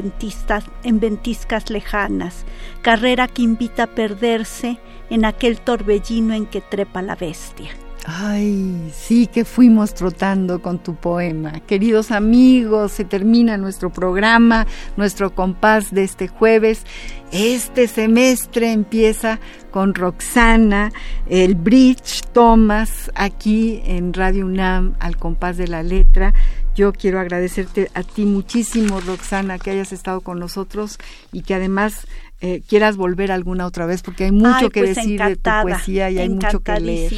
en 0.85 1.01
ventiscas 1.01 1.71
lejanas, 1.71 2.45
carrera 2.83 3.29
que 3.29 3.43
invita 3.43 3.85
a 3.85 3.95
perderse 3.95 4.79
en 5.11 5.25
aquel 5.25 5.61
torbellino 5.61 6.35
en 6.35 6.47
que 6.47 6.61
trepa 6.61 7.03
la 7.03 7.17
bestia. 7.17 7.71
Ay, 8.07 8.93
sí 8.95 9.27
que 9.27 9.47
fuimos 9.47 9.95
trotando 9.95 10.61
con 10.61 10.79
tu 10.79 10.95
poema. 10.95 11.61
Queridos 11.61 12.11
amigos, 12.11 12.93
se 12.93 13.05
termina 13.07 13.57
nuestro 13.57 13.91
programa, 13.91 14.67
nuestro 14.99 15.35
compás 15.35 15.91
de 15.91 16.05
este 16.05 16.29
jueves. 16.29 16.85
Este 17.33 17.89
semestre 17.89 18.73
empieza 18.73 19.41
con 19.71 19.95
Roxana, 19.95 20.93
el 21.27 21.55
Bridge 21.55 22.21
Thomas, 22.35 23.11
aquí 23.15 23.81
en 23.87 24.13
Radio 24.13 24.45
UNAM, 24.45 24.97
al 25.01 25.17
compás 25.17 25.57
de 25.57 25.69
la 25.69 25.83
letra. 25.83 26.35
Yo 26.75 26.93
quiero 26.93 27.21
agradecerte 27.21 27.91
a 27.95 28.03
ti 28.03 28.27
muchísimo, 28.27 29.01
Roxana, 29.01 29.59
que 29.59 29.71
hayas 29.71 29.93
estado 29.93 30.21
con 30.21 30.39
nosotros 30.39 30.99
y 31.33 31.41
que 31.41 31.55
además 31.55 32.07
eh, 32.43 32.61
quieras 32.69 32.99
volver 32.99 33.33
alguna 33.33 33.65
otra 33.65 33.87
vez, 33.87 34.03
porque 34.03 34.25
hay 34.25 34.33
mucho 34.33 34.69
que 34.69 34.81
pues 34.81 34.97
decir 34.97 35.23
de 35.23 35.37
tu 35.37 35.51
poesía 35.63 36.11
y 36.11 36.19
hay 36.19 36.29
mucho 36.29 36.61
que 36.61 36.79
leer 36.81 37.13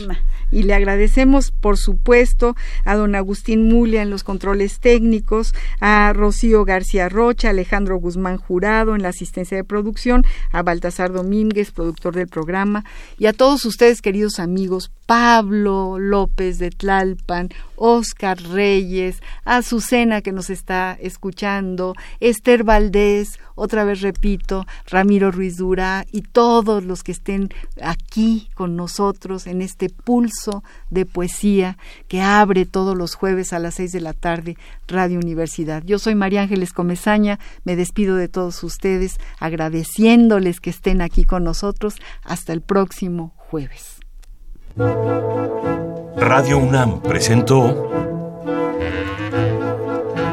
y 0.57 0.63
le 0.63 0.73
agradecemos, 0.73 1.51
por 1.51 1.77
supuesto, 1.77 2.57
a 2.87 2.97
don 2.97 3.15
Agustín 3.15 3.69
Mulia 3.69 4.01
en 4.01 4.09
los 4.09 4.25
controles 4.25 4.81
técnicos, 4.81 5.55
a 5.81 6.11
Rocío 6.15 6.65
García 6.65 7.11
Rocha, 7.11 7.51
Alejandro 7.51 7.99
Guzmán 7.99 8.39
Jurado 8.39 8.95
en 8.95 9.03
la 9.03 9.11
asistencia 9.11 9.59
de 9.59 9.65
producción, 9.65 10.25
a 10.53 10.63
Baltasar 10.63 11.13
Domínguez, 11.13 11.73
productor 11.73 12.15
del 12.15 12.29
programa, 12.29 12.87
y 13.19 13.27
a 13.27 13.35
todos 13.35 13.67
ustedes, 13.67 14.01
queridos 14.01 14.39
amigos, 14.39 14.91
Pablo 15.05 15.99
López 15.99 16.59
de 16.59 16.71
Tlalpan, 16.71 17.51
Oscar 17.77 18.41
Reyes, 18.43 19.23
Azucena 19.45 20.23
que 20.23 20.33
nos 20.33 20.49
está 20.49 20.97
escuchando, 20.99 21.93
Esther 22.19 22.65
Valdés, 22.65 23.39
otra 23.57 23.85
vez 23.85 24.03
repito, 24.03 24.65
Ramiro 24.89 25.33
Ruiz 25.33 25.57
Dura 25.57 26.07
y 26.13 26.23
todos 26.23 26.85
los 26.85 27.03
que 27.03 27.11
estén 27.11 27.49
aquí 27.83 28.49
con 28.55 28.77
nosotros 28.77 29.49
en 29.49 29.63
este 29.63 29.89
pulso 29.89 30.63
de 30.91 31.07
poesía 31.07 31.79
que 32.07 32.23
abre 32.23 32.67
todos 32.67 32.97
los 32.97 33.17
jueves 33.17 33.53
a 33.53 33.59
las 33.59 33.75
seis 33.75 33.91
de 33.91 34.01
la 34.01 34.13
tarde 34.13 34.57
Radio 34.87 35.19
Universidad. 35.19 35.83
Yo 35.85 35.99
soy 35.99 36.15
María 36.15 36.43
Ángeles 36.43 36.73
Comezaña, 36.73 37.41
me 37.65 37.75
despido 37.75 38.15
de 38.17 38.29
todos 38.29 38.63
ustedes 38.63 39.19
agradeciéndoles 39.41 40.61
que 40.61 40.71
estén 40.71 41.01
aquí 41.01 41.25
con 41.25 41.43
nosotros 41.43 41.97
hasta 42.23 42.53
el 42.53 42.61
próximo 42.61 43.33
jueves. 43.37 43.97
Radio 46.17 46.59
UNAM 46.59 47.01
presentó 47.01 48.16